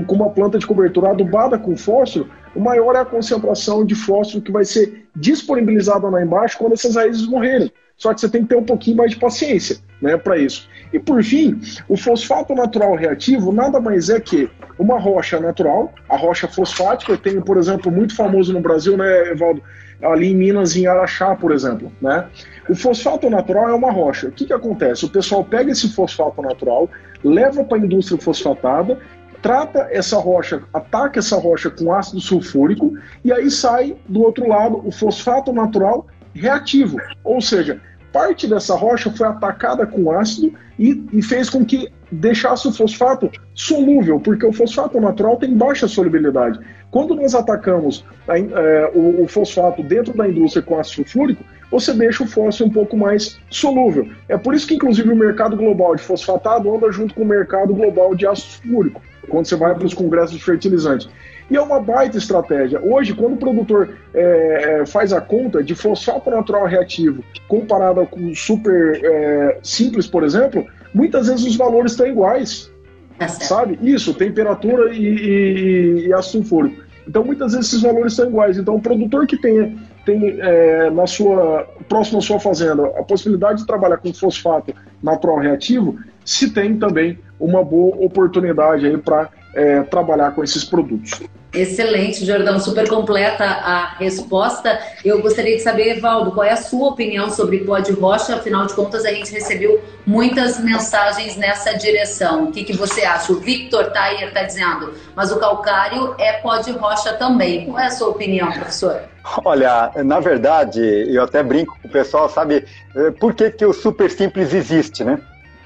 com 0.05 0.15
uma 0.15 0.29
planta 0.29 0.59
de 0.59 0.67
cobertura 0.67 1.11
adubada 1.11 1.57
com 1.57 1.77
fósforo, 1.77 2.29
maior 2.55 2.95
é 2.95 2.99
a 2.99 3.05
concentração 3.05 3.85
de 3.85 3.95
fósforo 3.95 4.43
que 4.43 4.51
vai 4.51 4.65
ser 4.65 5.07
disponibilizada 5.15 6.07
lá 6.07 6.21
embaixo 6.21 6.57
quando 6.57 6.73
essas 6.73 6.95
raízes 6.95 7.25
morrerem. 7.25 7.71
Só 8.01 8.15
que 8.15 8.19
você 8.19 8.27
tem 8.27 8.41
que 8.41 8.47
ter 8.47 8.55
um 8.55 8.63
pouquinho 8.63 8.97
mais 8.97 9.11
de 9.11 9.17
paciência 9.17 9.77
né, 10.01 10.17
para 10.17 10.35
isso. 10.35 10.67
E 10.91 10.97
por 10.97 11.23
fim, 11.23 11.61
o 11.87 11.95
fosfato 11.95 12.55
natural 12.55 12.95
reativo 12.95 13.51
nada 13.51 13.79
mais 13.79 14.09
é 14.09 14.19
que 14.19 14.49
uma 14.79 14.99
rocha 14.99 15.39
natural, 15.39 15.93
a 16.09 16.17
rocha 16.17 16.47
fosfática, 16.47 17.11
eu 17.11 17.17
tenho, 17.19 17.43
por 17.43 17.57
exemplo, 17.57 17.91
muito 17.91 18.15
famoso 18.15 18.51
no 18.53 18.59
Brasil, 18.59 18.97
né, 18.97 19.29
Evaldo? 19.29 19.61
Ali 20.01 20.31
em 20.31 20.35
Minas, 20.35 20.75
em 20.75 20.87
Araxá, 20.87 21.35
por 21.35 21.51
exemplo, 21.51 21.91
né? 22.01 22.27
O 22.67 22.73
fosfato 22.73 23.29
natural 23.29 23.69
é 23.69 23.73
uma 23.75 23.91
rocha. 23.91 24.29
O 24.29 24.31
que, 24.31 24.45
que 24.45 24.53
acontece? 24.53 25.05
O 25.05 25.09
pessoal 25.09 25.45
pega 25.45 25.69
esse 25.69 25.93
fosfato 25.93 26.41
natural, 26.41 26.89
leva 27.23 27.63
para 27.63 27.77
a 27.77 27.81
indústria 27.81 28.19
fosfatada, 28.19 28.97
trata 29.43 29.87
essa 29.91 30.17
rocha, 30.17 30.63
ataca 30.73 31.19
essa 31.19 31.37
rocha 31.37 31.69
com 31.69 31.93
ácido 31.93 32.19
sulfúrico 32.19 32.93
e 33.23 33.31
aí 33.31 33.51
sai 33.51 33.95
do 34.09 34.23
outro 34.23 34.47
lado 34.47 34.81
o 34.83 34.91
fosfato 34.91 35.53
natural 35.53 36.07
reativo. 36.33 36.97
Ou 37.23 37.39
seja, 37.39 37.79
parte 38.11 38.47
dessa 38.47 38.75
rocha 38.75 39.11
foi 39.11 39.27
atacada 39.27 39.85
com 39.85 40.11
ácido 40.11 40.53
e, 40.77 41.03
e, 41.13 41.21
fez 41.21 41.49
com 41.49 41.63
que 41.63 41.89
deixasse 42.11 42.67
o 42.67 42.73
fosfato 42.73 43.29
solúvel, 43.53 44.19
porque 44.19 44.45
o 44.45 44.51
fosfato 44.51 44.99
natural 44.99 45.37
tem 45.37 45.55
baixa 45.55 45.87
solubilidade. 45.87 46.59
Quando 46.89 47.15
nós 47.15 47.33
atacamos 47.33 48.03
a, 48.27 48.37
é, 48.37 48.91
o, 48.93 49.23
o, 49.23 49.27
fosfato 49.27 49.81
dentro 49.81 50.13
da 50.13 50.27
indústria 50.27 50.61
com 50.61 50.77
ácido 50.77 51.07
sulfúrico, 51.07 51.43
você 51.69 51.93
deixa 51.93 52.23
o 52.23 52.27
fósforo 52.27 52.69
um 52.69 52.73
pouco 52.73 52.97
mais 52.97 53.39
solúvel. 53.49 54.09
É 54.27 54.37
por 54.37 54.53
isso 54.53 54.67
que, 54.67 54.75
inclusive, 54.75 55.09
o 55.09 55.15
mercado 55.15 55.55
global 55.55 55.95
de 55.95 56.01
fosfatado 56.01 56.73
anda 56.75 56.91
junto 56.91 57.13
com 57.13 57.21
o 57.21 57.25
mercado 57.25 57.73
global 57.73 58.13
de 58.13 58.27
ácido 58.27 58.49
sulfúrico, 58.49 59.01
quando 59.29 59.45
você 59.45 59.55
vai 59.55 59.73
para 59.73 59.85
os 59.85 59.93
congressos 59.93 60.35
de 60.37 60.43
fertilizantes. 60.43 61.07
E 61.51 61.57
é 61.57 61.61
uma 61.61 61.81
baita 61.81 62.17
estratégia. 62.17 62.79
Hoje, 62.81 63.13
quando 63.13 63.33
o 63.33 63.37
produtor 63.37 63.89
é, 64.13 64.79
é 64.79 64.85
faz 64.85 65.11
a 65.11 65.19
conta 65.19 65.61
de 65.61 65.75
fosfato 65.75 66.29
natural 66.31 66.65
reativo 66.65 67.21
comparado 67.45 68.07
com 68.07 68.33
super 68.33 69.01
é, 69.03 69.59
simples, 69.61 70.07
por 70.07 70.23
exemplo, 70.23 70.65
muitas 70.93 71.27
vezes 71.27 71.45
os 71.45 71.57
valores 71.57 71.91
estão 71.91 72.07
iguais. 72.07 72.71
É 73.19 73.27
sabe? 73.27 73.77
Isso, 73.83 74.13
temperatura 74.13 74.95
e, 74.95 75.03
e, 75.03 76.07
e 76.07 76.13
ácido 76.13 76.37
sulfúrico. 76.37 76.81
Então, 77.05 77.25
muitas 77.25 77.51
vezes 77.51 77.67
esses 77.67 77.81
valores 77.81 78.13
são 78.13 78.29
iguais. 78.29 78.57
Então, 78.57 78.75
o 78.75 78.81
produtor 78.81 79.27
que 79.27 79.35
tenha, 79.35 79.75
tem 80.05 80.39
é, 80.39 80.89
na 80.89 81.05
sua 81.05 81.67
próximo 81.89 82.19
à 82.19 82.21
sua 82.21 82.39
fazenda 82.39 82.85
a 82.97 83.03
possibilidade 83.03 83.59
de 83.59 83.67
trabalhar 83.67 83.97
com 83.97 84.13
fosfato 84.13 84.73
natural 85.03 85.39
reativo, 85.39 85.99
se 86.23 86.51
tem 86.51 86.77
também 86.77 87.19
uma 87.37 87.61
boa 87.61 87.97
oportunidade 87.97 88.85
aí 88.85 88.97
para 88.97 89.29
é, 89.53 89.81
trabalhar 89.83 90.31
com 90.31 90.43
esses 90.43 90.63
produtos. 90.63 91.21
Excelente, 91.53 92.25
Jordão, 92.25 92.59
super 92.61 92.87
completa 92.87 93.43
a 93.43 93.95
resposta. 93.95 94.79
Eu 95.03 95.21
gostaria 95.21 95.57
de 95.57 95.61
saber, 95.61 95.97
Evaldo, 95.97 96.31
qual 96.31 96.45
é 96.45 96.51
a 96.51 96.57
sua 96.57 96.87
opinião 96.89 97.29
sobre 97.29 97.59
pó 97.59 97.77
de 97.79 97.91
rocha? 97.91 98.35
Afinal 98.35 98.65
de 98.67 98.73
contas, 98.73 99.03
a 99.03 99.11
gente 99.11 99.33
recebeu 99.33 99.83
muitas 100.05 100.57
mensagens 100.63 101.35
nessa 101.35 101.73
direção. 101.73 102.45
O 102.45 102.51
que, 102.53 102.63
que 102.63 102.71
você 102.71 103.01
acha? 103.01 103.33
O 103.33 103.39
Victor 103.41 103.91
Tayer 103.91 104.29
está 104.29 104.43
dizendo, 104.43 104.93
mas 105.13 105.29
o 105.29 105.39
calcário 105.39 106.15
é 106.17 106.33
pó 106.33 106.57
de 106.57 106.71
rocha 106.71 107.13
também. 107.13 107.65
Qual 107.65 107.79
é 107.79 107.87
a 107.87 107.91
sua 107.91 108.07
opinião, 108.07 108.49
professor? 108.49 109.01
Olha, 109.43 109.91
na 110.05 110.21
verdade, 110.21 110.81
eu 111.13 111.21
até 111.21 111.43
brinco 111.43 111.77
com 111.81 111.87
o 111.87 111.91
pessoal, 111.91 112.29
sabe, 112.29 112.65
eh, 112.95 113.11
por 113.19 113.33
que, 113.33 113.51
que 113.51 113.65
o 113.65 113.73
super 113.73 114.09
simples 114.09 114.53
existe, 114.53 115.03
né? 115.03 115.19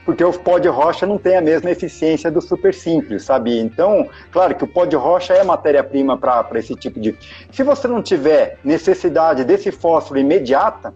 Porque 0.05 0.23
o 0.23 0.31
pó 0.31 0.59
de 0.59 0.67
rocha 0.67 1.05
não 1.05 1.17
tem 1.17 1.35
a 1.35 1.41
mesma 1.41 1.71
eficiência 1.71 2.29
do 2.29 2.39
super 2.39 2.73
simples, 2.73 3.23
sabe? 3.23 3.59
Então, 3.59 4.07
claro 4.31 4.53
que 4.53 4.63
o 4.63 4.67
pó 4.67 4.85
de 4.85 4.95
rocha 4.95 5.33
é 5.33 5.43
matéria-prima 5.43 6.17
para 6.17 6.47
esse 6.53 6.75
tipo 6.75 6.99
de. 6.99 7.15
Se 7.51 7.63
você 7.63 7.87
não 7.87 8.03
tiver 8.03 8.59
necessidade 8.63 9.43
desse 9.43 9.71
fósforo 9.71 10.19
imediata, 10.19 10.93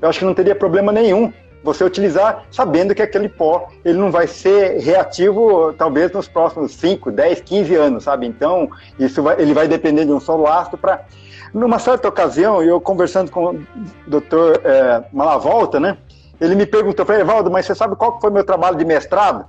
eu 0.00 0.08
acho 0.08 0.18
que 0.18 0.24
não 0.24 0.34
teria 0.34 0.54
problema 0.54 0.90
nenhum 0.90 1.30
você 1.62 1.84
utilizar 1.84 2.46
sabendo 2.50 2.94
que 2.94 3.02
aquele 3.02 3.28
pó 3.28 3.68
ele 3.84 3.98
não 3.98 4.10
vai 4.10 4.26
ser 4.26 4.78
reativo 4.78 5.74
talvez 5.74 6.10
nos 6.10 6.26
próximos 6.26 6.72
5, 6.72 7.10
10, 7.10 7.42
15 7.42 7.74
anos, 7.74 8.04
sabe? 8.04 8.26
Então, 8.26 8.70
isso 8.98 9.22
vai, 9.22 9.38
ele 9.38 9.52
vai 9.52 9.68
depender 9.68 10.06
de 10.06 10.12
um 10.12 10.20
solo 10.20 10.46
ácido 10.46 10.78
para 10.78 11.04
numa 11.52 11.80
certa 11.80 12.08
ocasião, 12.08 12.62
eu 12.62 12.80
conversando 12.80 13.30
com 13.30 13.46
o 13.50 13.60
doutor 14.06 14.60
é, 14.64 15.02
Malavolta, 15.12 15.80
né? 15.80 15.98
Ele 16.40 16.54
me 16.54 16.66
perguntou, 16.66 17.04
falei, 17.04 17.22
Evaldo, 17.22 17.50
mas 17.50 17.66
você 17.66 17.74
sabe 17.74 17.96
qual 17.96 18.20
foi 18.20 18.30
meu 18.30 18.44
trabalho 18.44 18.76
de 18.76 18.84
mestrado? 18.84 19.44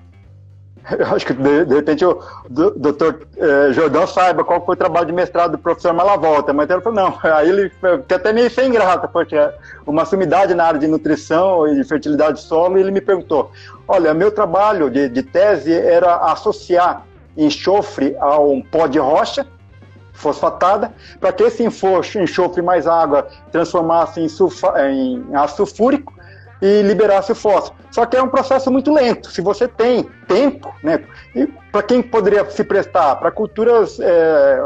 Eu 0.97 1.05
acho 1.15 1.25
que 1.25 1.33
de, 1.33 1.65
de 1.65 1.75
repente 1.75 2.03
o 2.03 2.19
doutor 2.49 3.21
eh, 3.37 3.71
Jordão 3.71 4.07
saiba 4.07 4.43
qual 4.43 4.65
foi 4.65 4.73
o 4.73 4.77
trabalho 4.77 5.05
de 5.05 5.13
mestrado 5.13 5.51
do 5.51 5.57
professor 5.59 5.93
Malavolta, 5.93 6.51
mas 6.53 6.67
ele 6.69 6.81
falou, 6.81 7.03
não, 7.03 7.19
aí 7.31 7.49
ele 7.49 7.69
fica 7.69 8.15
até 8.15 8.33
meio 8.33 8.49
sem 8.49 8.71
graça, 8.71 9.07
porque 9.07 9.35
uma 9.85 10.05
sumidade 10.05 10.55
na 10.55 10.65
área 10.65 10.79
de 10.79 10.87
nutrição 10.87 11.67
e 11.67 11.75
de 11.75 11.83
fertilidade 11.83 12.37
de 12.37 12.43
solo, 12.43 12.77
e 12.77 12.81
ele 12.81 12.91
me 12.91 12.99
perguntou, 12.99 13.51
olha, 13.87 14.11
meu 14.13 14.31
trabalho 14.31 14.89
de, 14.89 15.07
de 15.07 15.21
tese 15.21 15.71
era 15.71 16.15
associar 16.31 17.05
enxofre 17.37 18.15
a 18.19 18.39
um 18.39 18.61
pó 18.61 18.87
de 18.87 18.99
rocha, 18.99 19.45
fosfatada, 20.13 20.93
para 21.19 21.33
que 21.33 21.43
esse 21.43 21.63
enxofre 21.63 22.61
mais 22.61 22.85
água 22.85 23.27
transformasse 23.51 24.19
em, 24.19 24.29
sulfa, 24.29 24.73
em 24.89 25.23
ácido 25.33 25.65
sulfúrico, 25.65 26.13
e 26.61 26.81
liberasse 26.81 27.31
o 27.31 27.35
fósforo. 27.35 27.79
Só 27.91 28.05
que 28.05 28.15
é 28.15 28.23
um 28.23 28.29
processo 28.29 28.71
muito 28.71 28.93
lento. 28.93 29.31
Se 29.31 29.41
você 29.41 29.67
tem 29.67 30.03
tempo, 30.27 30.73
né? 30.83 31.03
E 31.35 31.47
para 31.71 31.83
quem 31.83 32.01
poderia 32.01 32.49
se 32.49 32.63
prestar? 32.63 33.15
Para 33.15 33.31
culturas 33.31 33.99
é, 33.99 34.59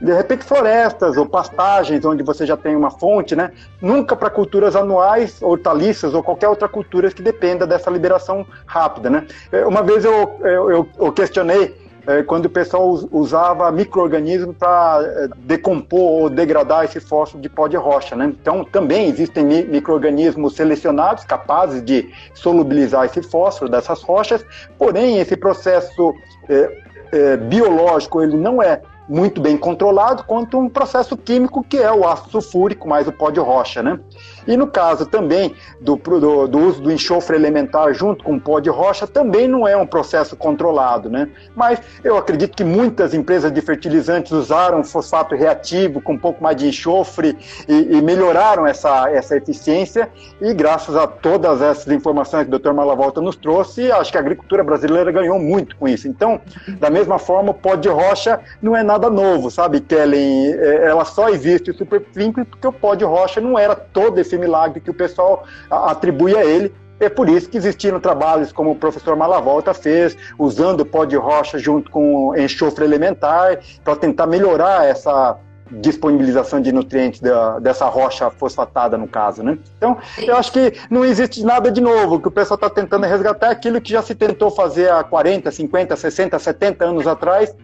de 0.00 0.12
repente 0.12 0.44
florestas 0.44 1.16
ou 1.16 1.26
pastagens 1.26 2.04
onde 2.04 2.22
você 2.22 2.46
já 2.46 2.56
tem 2.56 2.76
uma 2.76 2.90
fonte, 2.90 3.34
né? 3.34 3.50
Nunca 3.80 4.14
para 4.14 4.30
culturas 4.30 4.76
anuais, 4.76 5.42
hortaliças 5.42 6.14
ou 6.14 6.22
qualquer 6.22 6.48
outra 6.48 6.68
cultura 6.68 7.10
que 7.10 7.22
dependa 7.22 7.66
dessa 7.66 7.90
liberação 7.90 8.46
rápida, 8.66 9.10
né? 9.10 9.26
É, 9.50 9.66
uma 9.66 9.82
vez 9.82 10.04
eu, 10.04 10.38
eu, 10.42 10.88
eu 10.98 11.12
questionei 11.12 11.87
é, 12.08 12.22
quando 12.22 12.46
o 12.46 12.50
pessoal 12.50 12.88
usava 13.12 13.70
microorganismos 13.70 14.56
para 14.56 15.02
é, 15.02 15.28
decompor 15.40 16.22
ou 16.22 16.30
degradar 16.30 16.86
esse 16.86 17.00
fósforo 17.00 17.42
de 17.42 17.50
pó 17.50 17.68
de 17.68 17.76
rocha, 17.76 18.16
né? 18.16 18.24
Então 18.40 18.64
também 18.64 19.08
existem 19.08 19.44
microorganismos 19.44 20.56
selecionados 20.56 21.24
capazes 21.24 21.84
de 21.84 22.10
solubilizar 22.32 23.04
esse 23.04 23.22
fósforo 23.22 23.70
dessas 23.70 24.02
rochas, 24.02 24.42
porém 24.78 25.18
esse 25.18 25.36
processo 25.36 26.14
é, 26.48 26.82
é, 27.12 27.36
biológico 27.36 28.22
ele 28.22 28.38
não 28.38 28.62
é 28.62 28.80
muito 29.08 29.40
bem 29.40 29.56
controlado, 29.56 30.24
quanto 30.24 30.58
um 30.58 30.68
processo 30.68 31.16
químico 31.16 31.64
que 31.64 31.78
é 31.78 31.90
o 31.90 32.06
ácido 32.06 32.30
sulfúrico 32.30 32.86
mais 32.88 33.08
o 33.08 33.12
pó 33.12 33.30
de 33.30 33.40
rocha, 33.40 33.82
né? 33.82 33.98
E 34.46 34.56
no 34.56 34.66
caso 34.66 35.06
também 35.06 35.54
do, 35.80 35.96
do, 35.96 36.48
do, 36.48 36.58
uso 36.58 36.80
do 36.80 36.90
enxofre 36.90 37.36
elementar 37.36 37.92
junto 37.92 38.24
com 38.24 38.36
o 38.36 38.40
pó 38.40 38.60
de 38.60 38.70
rocha, 38.70 39.06
também 39.06 39.46
não 39.46 39.68
é 39.68 39.76
um 39.76 39.86
processo 39.86 40.36
controlado, 40.36 41.10
né? 41.10 41.28
Mas 41.54 41.80
eu 42.02 42.16
acredito 42.16 42.56
que 42.56 42.64
muitas 42.64 43.12
empresas 43.12 43.52
de 43.52 43.60
fertilizantes 43.60 44.32
usaram 44.32 44.82
fosfato 44.82 45.34
reativo 45.34 46.00
com 46.00 46.14
um 46.14 46.18
pouco 46.18 46.42
mais 46.42 46.56
de 46.56 46.66
enxofre 46.66 47.36
e, 47.68 47.96
e 47.96 48.02
melhoraram 48.02 48.66
essa, 48.66 49.10
essa 49.10 49.36
eficiência 49.36 50.08
e 50.40 50.54
graças 50.54 50.96
a 50.96 51.06
todas 51.06 51.60
essas 51.60 51.92
informações 51.92 52.46
que 52.46 52.54
o 52.54 52.58
Dr. 52.58 52.72
Malavolta 52.72 53.20
nos 53.20 53.36
trouxe, 53.36 53.92
acho 53.92 54.10
que 54.10 54.16
a 54.16 54.20
agricultura 54.20 54.64
brasileira 54.64 55.12
ganhou 55.12 55.38
muito 55.38 55.76
com 55.76 55.86
isso. 55.86 56.08
Então, 56.08 56.40
da 56.78 56.88
mesma 56.88 57.18
forma, 57.18 57.50
o 57.50 57.54
pó 57.54 57.74
de 57.74 57.88
rocha 57.88 58.40
não 58.62 58.74
é 58.74 58.82
nada 58.82 58.97
novo, 59.08 59.50
sabe, 59.50 59.80
Kellen? 59.80 60.52
É, 60.52 60.88
ela 60.88 61.04
só 61.04 61.28
existe 61.28 61.70
o 61.70 61.74
supervínculo 61.74 62.44
porque 62.44 62.66
o 62.66 62.72
pó 62.72 62.94
de 62.94 63.04
rocha 63.04 63.40
não 63.40 63.58
era 63.58 63.74
todo 63.74 64.18
esse 64.18 64.36
milagre 64.36 64.80
que 64.80 64.90
o 64.90 64.94
pessoal 64.94 65.44
atribui 65.70 66.36
a 66.36 66.44
ele. 66.44 66.74
É 67.00 67.08
por 67.08 67.28
isso 67.28 67.48
que 67.48 67.56
existiram 67.56 68.00
trabalhos 68.00 68.50
como 68.50 68.72
o 68.72 68.76
professor 68.76 69.14
Malavolta 69.16 69.72
fez, 69.72 70.16
usando 70.36 70.84
pó 70.84 71.04
de 71.04 71.16
rocha 71.16 71.56
junto 71.56 71.90
com 71.90 72.36
enxofre 72.36 72.84
elementar, 72.84 73.60
para 73.84 73.94
tentar 73.94 74.26
melhorar 74.26 74.84
essa 74.84 75.38
disponibilização 75.70 76.60
de 76.60 76.72
nutrientes 76.72 77.20
da, 77.20 77.58
dessa 77.58 77.86
rocha 77.86 78.30
fosfatada, 78.30 78.96
no 78.96 79.06
caso, 79.06 79.42
né? 79.42 79.58
Então, 79.76 79.98
eu 80.18 80.36
acho 80.36 80.52
que 80.52 80.72
não 80.90 81.04
existe 81.04 81.44
nada 81.44 81.70
de 81.70 81.80
novo, 81.80 82.16
o 82.16 82.20
que 82.20 82.28
o 82.28 82.30
pessoal 82.30 82.56
está 82.56 82.70
tentando 82.70 83.06
resgatar 83.06 83.48
é 83.48 83.50
aquilo 83.50 83.80
que 83.80 83.92
já 83.92 84.02
se 84.02 84.14
tentou 84.14 84.50
fazer 84.50 84.90
há 84.90 85.02
40, 85.04 85.50
50, 85.50 85.96
60, 85.96 86.38
70 86.38 86.84
anos 86.84 87.06
atrás, 87.06 87.54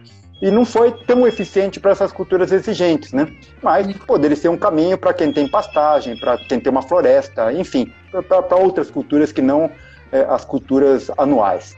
e 0.45 0.51
não 0.51 0.63
foi 0.63 0.91
tão 0.91 1.25
eficiente 1.25 1.79
para 1.79 1.89
essas 1.89 2.11
culturas 2.11 2.51
exigentes, 2.51 3.11
né? 3.11 3.27
Mas 3.63 3.91
poderia 3.97 4.37
ser 4.37 4.47
um 4.47 4.55
caminho 4.55 4.95
para 4.95 5.11
quem 5.11 5.33
tem 5.33 5.47
pastagem, 5.47 6.15
para 6.15 6.37
quem 6.37 6.59
tem 6.59 6.71
uma 6.71 6.83
floresta, 6.83 7.51
enfim, 7.51 7.91
para 8.11 8.55
outras 8.55 8.91
culturas 8.91 9.31
que 9.31 9.41
não 9.41 9.71
é, 10.11 10.21
as 10.29 10.45
culturas 10.45 11.09
anuais. 11.17 11.75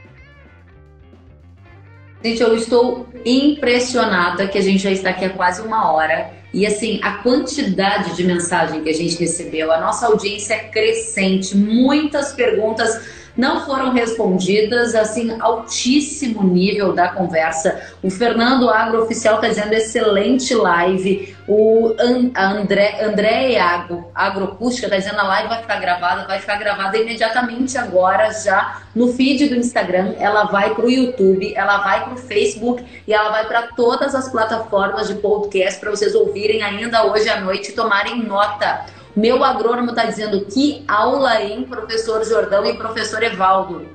Gente, 2.22 2.42
eu 2.42 2.54
estou 2.54 3.08
impressionada 3.24 4.46
que 4.46 4.58
a 4.58 4.62
gente 4.62 4.82
já 4.82 4.90
está 4.90 5.10
aqui 5.10 5.24
há 5.24 5.30
quase 5.30 5.62
uma 5.62 5.90
hora. 5.90 6.30
E 6.52 6.66
assim, 6.66 7.00
a 7.02 7.22
quantidade 7.22 8.16
de 8.16 8.24
mensagem 8.24 8.82
que 8.82 8.90
a 8.90 8.94
gente 8.94 9.18
recebeu, 9.18 9.72
a 9.72 9.80
nossa 9.80 10.08
audiência 10.08 10.52
é 10.52 10.64
crescente, 10.64 11.56
muitas 11.56 12.34
perguntas 12.34 13.27
não 13.38 13.64
foram 13.64 13.92
respondidas, 13.92 14.96
assim, 14.96 15.40
altíssimo 15.40 16.42
nível 16.42 16.92
da 16.92 17.06
conversa. 17.06 17.80
O 18.02 18.10
Fernando 18.10 18.68
Agrooficial 18.68 19.36
está 19.36 19.46
dizendo 19.46 19.72
excelente 19.74 20.52
live. 20.56 21.36
O 21.46 21.94
André, 22.36 23.00
André 23.00 23.56
Agro, 23.56 24.10
Agroacústica 24.12 24.88
está 24.88 24.98
dizendo 24.98 25.20
a 25.20 25.28
live 25.28 25.48
vai 25.48 25.62
ficar 25.62 25.76
gravada, 25.76 26.26
vai 26.26 26.40
ficar 26.40 26.56
gravada 26.56 26.98
imediatamente 26.98 27.78
agora, 27.78 28.32
já 28.32 28.82
no 28.92 29.12
feed 29.12 29.48
do 29.48 29.54
Instagram. 29.54 30.14
Ela 30.18 30.46
vai 30.46 30.74
para 30.74 30.84
o 30.84 30.90
YouTube, 30.90 31.54
ela 31.54 31.78
vai 31.78 32.04
para 32.04 32.14
o 32.14 32.18
Facebook 32.18 32.84
e 33.06 33.14
ela 33.14 33.30
vai 33.30 33.46
para 33.46 33.68
todas 33.68 34.16
as 34.16 34.28
plataformas 34.28 35.06
de 35.06 35.14
podcast 35.14 35.78
para 35.78 35.90
vocês 35.90 36.12
ouvirem 36.16 36.64
ainda 36.64 37.06
hoje 37.06 37.28
à 37.28 37.40
noite 37.40 37.70
e 37.70 37.72
tomarem 37.72 38.20
nota. 38.20 38.97
Meu 39.16 39.42
agrônomo 39.42 39.90
está 39.90 40.04
dizendo 40.04 40.44
que 40.44 40.84
aula, 40.86 41.42
hein, 41.42 41.66
professor 41.68 42.24
Jordão 42.24 42.64
e 42.64 42.74
professor 42.74 43.22
Evaldo. 43.22 43.86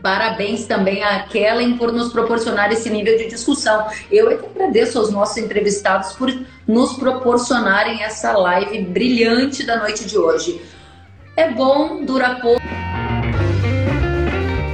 Parabéns 0.00 0.66
também 0.66 1.02
a 1.02 1.24
Kellen 1.24 1.76
por 1.76 1.92
nos 1.92 2.12
proporcionar 2.12 2.72
esse 2.72 2.88
nível 2.88 3.16
de 3.18 3.28
discussão. 3.28 3.86
Eu 4.10 4.30
é 4.30 4.36
que 4.36 4.46
agradeço 4.46 4.98
aos 4.98 5.10
nossos 5.10 5.36
entrevistados 5.36 6.12
por 6.12 6.32
nos 6.66 6.94
proporcionarem 6.94 8.02
essa 8.02 8.32
live 8.32 8.82
brilhante 8.84 9.64
da 9.64 9.78
noite 9.78 10.06
de 10.06 10.16
hoje. 10.16 10.62
É 11.36 11.50
bom, 11.50 12.04
dura 12.04 12.36
pouco. 12.36 12.81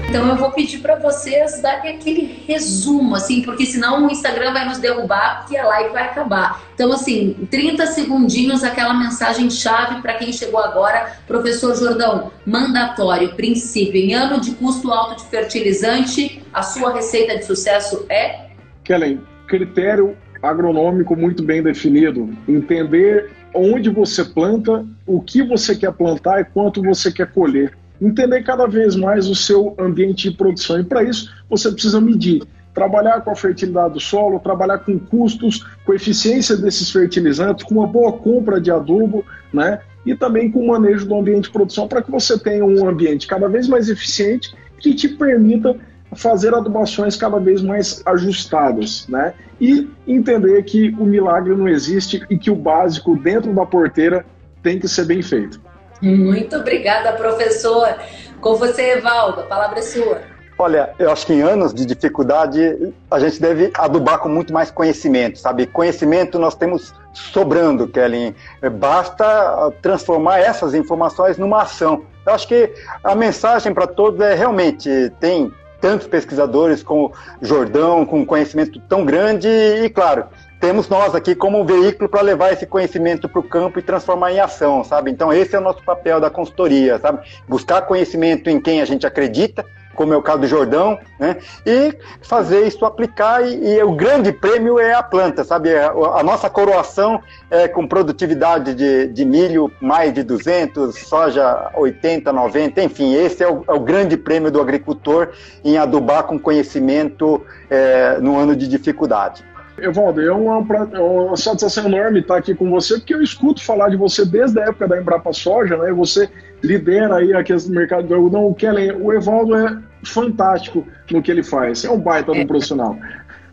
Então 0.09 0.27
eu 0.27 0.37
vou 0.37 0.51
pedir 0.51 0.79
para 0.79 0.97
vocês 0.97 1.61
darem 1.61 1.97
aquele 1.97 2.43
resumo, 2.47 3.15
assim, 3.15 3.43
porque 3.43 3.67
senão 3.67 4.07
o 4.07 4.11
Instagram 4.11 4.55
vai 4.55 4.67
nos 4.67 4.79
derrubar 4.79 5.45
e 5.51 5.57
a 5.57 5.67
live 5.67 5.91
vai 5.91 6.05
acabar. 6.05 6.63
Então, 6.75 6.91
assim, 6.91 7.47
30 7.51 7.87
segundinhos, 7.89 8.65
aquela 8.65 8.95
mensagem 8.95 9.51
chave 9.51 10.01
para 10.01 10.15
quem 10.15 10.33
chegou 10.33 10.61
agora. 10.61 11.13
Professor 11.27 11.77
Jordão, 11.77 12.33
mandatório, 12.47 13.35
princípio, 13.35 14.01
em 14.01 14.15
ano 14.15 14.41
de 14.41 14.53
custo 14.53 14.91
alto 14.91 15.17
de 15.23 15.29
fertilizante, 15.29 16.43
a 16.55 16.63
sua 16.63 16.95
receita 16.95 17.37
de 17.37 17.45
sucesso 17.45 18.07
é? 18.09 18.47
Kellen, 18.85 19.21
critério 19.47 20.17
agronômico 20.43 21.15
muito 21.15 21.43
bem 21.43 21.63
definido. 21.63 22.31
Entender 22.49 23.31
onde 23.53 23.91
você 23.91 24.25
planta, 24.25 24.87
o 25.07 25.21
que 25.21 25.43
você 25.43 25.77
quer 25.77 25.93
plantar 25.93 26.41
e 26.41 26.45
quanto 26.45 26.83
você 26.83 27.13
quer 27.13 27.31
colher 27.31 27.77
entender 28.01 28.43
cada 28.43 28.67
vez 28.67 28.95
mais 28.97 29.29
o 29.29 29.35
seu 29.35 29.75
ambiente 29.79 30.31
de 30.31 30.37
produção. 30.37 30.81
E 30.81 30.85
para 30.85 31.03
isso, 31.03 31.33
você 31.49 31.71
precisa 31.71 32.01
medir. 32.01 32.43
Trabalhar 32.75 33.23
com 33.23 33.31
a 33.31 33.35
fertilidade 33.35 33.95
do 33.95 34.01
solo, 34.01 34.39
trabalhar 34.39 34.79
com 34.79 34.99
custos, 34.99 35.67
com 35.85 35.93
eficiência 35.93 36.57
desses 36.57 36.91
fertilizantes, 36.91 37.65
com 37.65 37.75
uma 37.75 37.87
boa 37.87 38.13
compra 38.13 38.61
de 38.61 38.71
adubo, 38.71 39.25
né? 39.53 39.81
E 40.07 40.15
também 40.15 40.51
com 40.51 40.61
o 40.61 40.69
manejo 40.69 41.07
do 41.07 41.19
ambiente 41.19 41.45
de 41.45 41.51
produção 41.51 41.89
para 41.89 42.03
que 42.03 42.11
você 42.11 42.39
tenha 42.39 42.65
um 42.65 42.89
ambiente 42.89 43.27
cada 43.27 43.49
vez 43.49 43.67
mais 43.67 43.89
eficiente 43.89 44.55
que 44.79 44.95
te 44.95 45.09
permita 45.09 45.77
fazer 46.15 46.55
adubações 46.55 47.17
cada 47.17 47.39
vez 47.39 47.63
mais 47.63 48.03
ajustadas, 48.07 49.07
né? 49.09 49.35
E 49.61 49.89
entender 50.07 50.63
que 50.63 50.91
o 50.99 51.05
milagre 51.05 51.55
não 51.55 51.69
existe 51.69 52.25
e 52.31 52.39
que 52.39 52.51
o 52.51 52.55
básico 52.55 53.17
dentro 53.17 53.53
da 53.53 53.67
porteira 53.67 54.25
tem 54.63 54.79
que 54.79 54.89
ser 54.89 55.05
bem 55.05 55.21
feito. 55.23 55.61
Muito 56.01 56.57
obrigada, 56.57 57.13
professor. 57.13 57.95
Com 58.41 58.55
você, 58.55 58.99
Evaldo, 58.99 59.41
a 59.41 59.45
palavra 59.45 59.81
é 59.81 59.83
sua. 59.83 60.21
Olha, 60.61 60.91
eu 60.99 61.11
acho 61.13 61.25
que 61.25 61.33
em 61.33 61.41
anos 61.41 61.73
de 61.73 61.87
dificuldade 61.87 62.93
a 63.09 63.21
gente 63.21 63.41
deve 63.41 63.71
adubar 63.75 64.19
com 64.19 64.29
muito 64.29 64.53
mais 64.53 64.73
conhecimento, 64.73 65.39
sabe? 65.39 65.67
Conhecimento 65.67 66.37
nós 66.37 66.57
temos 66.57 66.93
sobrando, 67.13 67.87
Kellen. 67.87 68.35
Basta 68.73 69.73
transformar 69.81 70.41
essas 70.41 70.75
informações 70.75 71.39
numa 71.39 71.63
ação. 71.63 72.05
Eu 72.27 72.33
acho 72.33 72.49
que 72.49 72.73
a 73.05 73.15
mensagem 73.15 73.73
para 73.73 73.87
todos 73.87 74.21
é 74.21 74.35
realmente 74.35 75.13
tem 75.21 75.53
tantos 75.81 76.09
pesquisadores 76.09 76.83
como 76.83 77.13
Jordão, 77.41 78.05
com 78.05 78.27
conhecimento 78.27 78.81
tão 78.89 79.05
grande 79.05 79.49
e, 79.49 79.89
claro, 79.89 80.25
temos 80.61 80.89
nós 80.89 81.15
aqui 81.15 81.35
como 81.35 81.61
um 81.61 81.65
veículo 81.65 82.09
para 82.09 82.21
levar 82.21 82.53
esse 82.53 82.67
conhecimento 82.67 83.29
para 83.29 83.41
o 83.41 83.43
campo 83.43 83.79
e 83.79 83.83
transformar 83.83 84.33
em 84.33 84.41
ação, 84.41 84.83
sabe? 84.83 85.11
Então 85.11 85.33
esse 85.33 85.55
é 85.55 85.59
o 85.59 85.63
nosso 85.63 85.83
papel 85.83 86.21
da 86.21 86.31
consultoria, 86.31 86.99
sabe? 86.99 87.27
Buscar 87.49 87.83
conhecimento 87.83 88.51
em 88.51 88.61
quem 88.61 88.81
a 88.81 88.85
gente 88.85 89.07
acredita, 89.07 89.65
como 89.95 90.15
é 90.15 90.17
o 90.17 90.23
caso 90.23 90.39
do 90.39 90.47
Jordão, 90.47 90.97
né? 91.19 91.39
E 91.67 91.93
fazer 92.23 92.67
isso 92.67 92.85
aplicar 92.85 93.45
e, 93.45 93.75
e 93.75 93.83
o 93.83 93.93
grande 93.93 94.33
prêmio 94.33 94.79
é 94.79 94.95
a 94.95 95.03
planta, 95.03 95.43
sabe? 95.43 95.75
A, 95.75 95.91
a 95.91 96.23
nossa 96.23 96.49
coroação 96.49 97.21
é 97.51 97.67
com 97.67 97.87
produtividade 97.87 98.75
de, 98.75 99.09
de, 99.09 99.25
milho 99.25 99.73
mais 99.81 100.15
de 100.15 100.23
200, 100.23 100.95
soja 100.95 101.71
80, 101.75 102.33
90, 102.33 102.83
enfim, 102.83 103.15
esse 103.15 103.43
é 103.43 103.49
o, 103.49 103.65
é 103.67 103.73
o 103.73 103.81
grande 103.81 104.17
prêmio 104.17 104.53
do 104.53 104.61
agricultor 104.61 105.31
em 105.65 105.79
adubar 105.79 106.23
com 106.25 106.39
conhecimento 106.39 107.45
é, 107.69 108.19
no 108.21 108.39
ano 108.39 108.55
de 108.55 108.69
dificuldade. 108.69 109.48
Evaldo, 109.81 110.21
é 110.21 110.33
uma, 110.33 110.65
é 110.93 111.01
uma 111.01 111.37
satisfação 111.37 111.87
enorme 111.87 112.21
estar 112.21 112.37
aqui 112.37 112.55
com 112.55 112.71
você, 112.71 112.99
porque 112.99 113.15
eu 113.15 113.23
escuto 113.23 113.65
falar 113.65 113.89
de 113.89 113.97
você 113.97 114.25
desde 114.25 114.61
a 114.61 114.65
época 114.65 114.89
da 114.89 115.01
Embrapa 115.01 115.33
Soja, 115.33 115.77
né? 115.77 115.93
Você 115.93 116.29
lidera 116.63 117.17
aí 117.17 117.33
aquele 117.33 117.61
mercado 117.69 118.07
do 118.07 118.15
algodão. 118.15 118.47
O 118.47 118.55
Kellen, 118.55 118.93
o 119.01 119.13
Evaldo 119.13 119.55
é 119.55 119.79
fantástico 120.05 120.87
no 121.11 121.23
que 121.23 121.31
ele 121.31 121.43
faz. 121.43 121.85
É 121.85 121.91
um 121.91 122.01
baita 122.01 122.33
é. 122.33 122.43
um 122.43 122.47
profissional. 122.47 122.97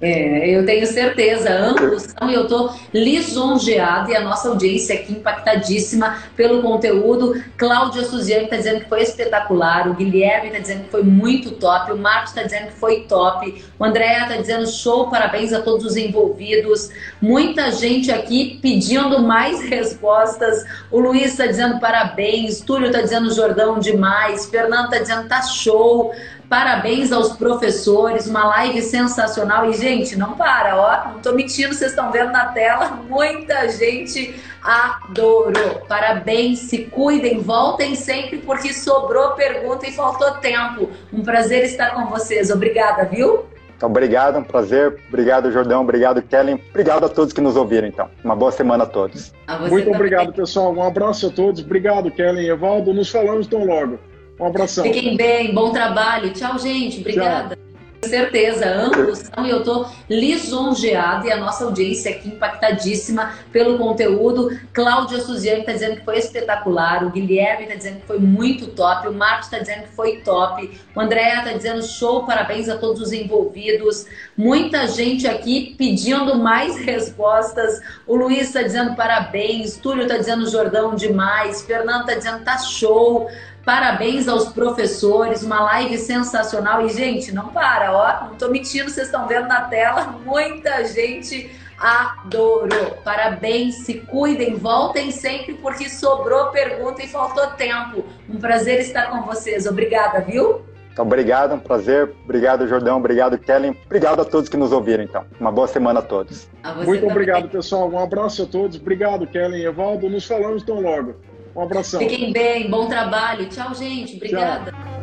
É, 0.02 0.50
eu 0.50 0.66
tenho 0.66 0.86
certeza, 0.86 1.50
ambos 1.50 2.04
são, 2.20 2.30
e 2.30 2.34
eu 2.34 2.44
estou 2.44 2.74
lisonjeada 2.94 4.12
e 4.12 4.16
a 4.16 4.22
nossa 4.22 4.50
audiência 4.50 4.96
aqui 4.96 5.14
impactadíssima 5.14 6.18
pelo 6.36 6.62
conteúdo. 6.62 7.42
Cláudia 7.58 8.04
Suziane 8.04 8.44
está 8.44 8.58
dizendo 8.58 8.82
que 8.82 8.90
foi 8.90 9.02
espetacular, 9.02 9.88
o 9.88 9.94
Guilherme 9.94 10.48
está 10.48 10.60
dizendo 10.60 10.84
que 10.84 10.92
foi 10.92 11.04
muito 11.04 11.52
top, 11.52 11.94
o 11.94 11.98
Marcos 11.98 12.32
está 12.32 12.44
dizendo 12.44 12.68
que 12.68 12.74
foi 12.74 13.02
top, 13.02 13.64
o 13.80 13.86
André 13.86 14.22
está 14.22 14.36
dizendo 14.36 14.68
show, 14.68 15.10
parabéns 15.10 15.54
a 15.54 15.62
todos 15.62 15.86
os 15.86 15.96
envolvidos. 15.96 16.90
Muita 17.22 17.72
gente 17.72 18.12
aqui 18.12 18.60
pedindo 18.62 19.22
mais 19.22 19.62
respostas. 19.70 20.66
O 20.92 21.00
Luiz 21.00 21.32
está 21.32 21.46
dizendo 21.46 21.80
parabéns, 21.80 22.60
Túlio 22.60 22.88
está 22.88 23.02
dizendo 23.02 23.34
Jordão 23.34 23.80
demais, 23.80 24.46
Fernando 24.48 24.86
está 24.86 25.00
dizendo 25.00 25.28
tá 25.28 25.42
show. 25.42 26.14
Parabéns 26.50 27.12
aos 27.12 27.34
professores, 27.34 28.28
uma 28.28 28.46
live 28.48 28.82
sensacional. 28.82 29.70
E, 29.70 29.74
gente, 29.74 30.16
não 30.16 30.34
para, 30.34 30.76
ó, 30.78 31.10
não 31.14 31.20
tô 31.20 31.34
mentindo, 31.34 31.74
vocês 31.74 31.92
estão 31.92 32.12
vendo 32.12 32.32
na 32.32 32.46
tela, 32.48 33.00
muita 33.10 33.68
gente 33.70 34.36
adorou. 34.64 35.82
Parabéns, 35.88 36.60
se 36.60 36.86
cuidem, 36.86 37.40
voltem 37.40 37.96
sempre, 37.96 38.38
porque 38.38 38.74
sobrou 38.74 39.32
pergunta 39.32 39.88
e 39.88 39.92
faltou 39.92 40.32
tempo. 40.36 40.90
Um 41.12 41.24
prazer 41.24 41.64
estar 41.64 41.92
com 41.92 42.06
vocês. 42.08 42.50
Obrigada, 42.52 43.06
viu? 43.06 43.46
Então, 43.76 43.90
obrigado, 43.90 44.38
um 44.38 44.44
prazer. 44.44 44.98
Obrigado, 45.10 45.52
Jordão. 45.52 45.82
Obrigado, 45.82 46.22
Kellen. 46.22 46.62
Obrigado 46.70 47.06
a 47.06 47.10
todos 47.10 47.34
que 47.34 47.42
nos 47.42 47.58
ouviram, 47.58 47.88
então. 47.88 48.10
Uma 48.24 48.36
boa 48.36 48.52
semana 48.52 48.86
a 48.86 48.88
todos. 48.88 49.34
A 49.48 49.58
Muito 49.58 49.84
também. 49.84 49.96
obrigado, 49.96 50.34
pessoal. 50.34 50.74
Um 50.74 50.84
abraço 50.84 51.28
a 51.28 51.30
todos. 51.30 51.62
Obrigado, 51.62 52.10
Kellen 52.10 52.46
e 52.46 52.50
Evaldo. 52.50 52.94
Nos 52.94 53.10
falamos 53.10 53.48
tão 53.48 53.66
logo. 53.66 54.00
Um 54.40 54.46
abração. 54.46 54.84
Fiquem 54.84 55.16
bem, 55.16 55.54
bom 55.54 55.72
trabalho. 55.72 56.32
Tchau, 56.34 56.58
gente. 56.60 57.00
Obrigada. 57.00 57.56
Tchau 57.56 57.66
certeza, 58.08 58.68
ambos 58.68 59.20
são, 59.20 59.46
e 59.46 59.50
eu 59.50 59.60
estou 59.60 59.88
lisonjeada 60.10 61.28
e 61.28 61.32
a 61.32 61.38
nossa 61.38 61.66
audiência 61.66 62.12
aqui 62.12 62.30
impactadíssima 62.30 63.34
pelo 63.52 63.78
conteúdo. 63.78 64.58
Cláudia 64.74 65.20
Suziane 65.20 65.62
está 65.62 65.74
dizendo 65.74 65.98
que 65.98 66.06
foi 66.06 66.18
espetacular, 66.18 67.04
o 67.04 67.10
Guilherme 67.10 67.64
está 67.64 67.76
dizendo 67.76 68.02
que 68.02 68.08
foi 68.08 68.20
muito 68.20 68.68
top, 68.68 69.08
o 69.08 69.14
Marcos 69.14 69.48
está 69.48 69.60
dizendo 69.60 69.84
que 69.84 69.96
foi 69.96 70.18
top, 70.18 70.80
o 70.96 71.00
André 71.00 71.36
está 71.38 71.54
dizendo 71.54 71.84
show, 71.84 72.26
parabéns 72.26 72.70
a 72.70 72.78
todos 72.78 73.02
os 73.02 73.12
envolvidos. 73.12 74.06
Muita 74.38 74.88
gente 74.88 75.28
aqui 75.28 75.76
pedindo 75.78 76.38
mais 76.38 76.78
respostas. 76.78 77.82
O 78.08 78.16
Luiz 78.16 78.48
está 78.48 78.62
dizendo 78.62 78.96
parabéns, 78.96 79.78
Túlio 79.78 80.04
está 80.04 80.18
dizendo 80.18 80.50
Jordão 80.50 80.96
demais, 80.96 81.64
Fernando 81.64 82.02
está 82.02 82.16
dizendo 82.16 82.44
tá 82.44 82.58
show. 82.58 83.30
Parabéns 83.66 84.28
aos 84.28 84.50
professores, 84.50 85.42
uma 85.42 85.60
live 85.64 85.98
sensacional. 85.98 86.86
E, 86.86 86.90
gente, 86.90 87.34
não 87.34 87.48
para, 87.48 87.92
ó, 87.92 88.28
não 88.28 88.36
tô 88.36 88.50
mentindo, 88.50 88.92
vocês 88.92 89.08
estão 89.08 89.28
vendo 89.28 89.48
na 89.48 89.62
tela, 89.62 90.16
muita 90.24 90.86
gente 90.86 91.50
adorou. 91.80 92.92
Parabéns, 93.04 93.78
se 93.78 93.96
cuidem, 93.96 94.56
voltem 94.56 95.10
sempre, 95.10 95.56
porque 95.56 95.90
sobrou 95.90 96.52
pergunta 96.52 97.04
e 97.04 97.08
faltou 97.08 97.48
tempo. 97.48 98.06
Um 98.30 98.38
prazer 98.38 98.80
estar 98.82 99.10
com 99.10 99.24
vocês. 99.24 99.66
Obrigada, 99.66 100.22
viu? 100.22 100.62
Então, 100.94 101.04
obrigado, 101.06 101.56
um 101.56 101.60
prazer. 101.60 102.14
Obrigado, 102.24 102.68
Jordão. 102.68 102.98
Obrigado, 102.98 103.38
Kellen. 103.38 103.76
Obrigado 103.86 104.22
a 104.22 104.26
todos 104.26 104.48
que 104.48 104.56
nos 104.56 104.72
ouviram, 104.72 105.04
então. 105.04 105.26
Uma 105.40 105.52
boa 105.52 105.68
semana 105.68 106.00
a 106.00 106.04
todos. 106.04 106.48
A 106.64 106.72
Muito 106.74 107.02
também. 107.02 107.12
obrigado, 107.12 107.50
pessoal. 107.50 107.90
Um 107.90 108.00
abraço 108.00 108.44
a 108.44 108.46
todos. 108.46 108.78
Obrigado, 108.78 109.28
Kellen 109.28 109.60
e 109.60 109.66
Evaldo. 109.66 110.10
Nos 110.10 110.26
falamos 110.26 110.64
tão 110.64 110.80
logo. 110.80 111.16
Um 111.56 111.62
abração. 111.62 112.00
Fiquem 112.00 112.34
bem, 112.34 112.70
bom 112.70 112.88
trabalho. 112.88 113.48
Tchau, 113.48 113.74
gente. 113.74 114.16
Obrigada. 114.18 114.72
Tchau. 114.72 114.96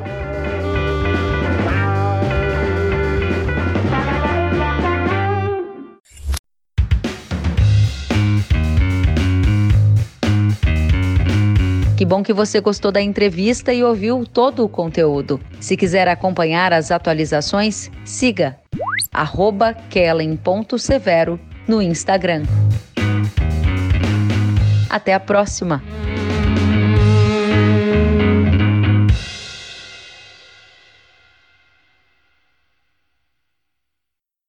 Que 12.03 12.05
bom 12.05 12.21
que 12.21 12.33
você 12.33 12.61
gostou 12.61 12.91
da 12.91 13.01
entrevista 13.01 13.73
e 13.73 13.85
ouviu 13.85 14.27
todo 14.27 14.65
o 14.65 14.69
conteúdo. 14.69 15.41
Se 15.61 15.77
quiser 15.77 16.09
acompanhar 16.09 16.73
as 16.73 16.91
atualizações, 16.91 17.93
siga 18.05 18.59
kellen.severo 19.89 21.39
no 21.69 21.81
Instagram. 21.81 22.43
Até 24.91 25.15
a 25.15 25.21
próxima! 25.21 25.81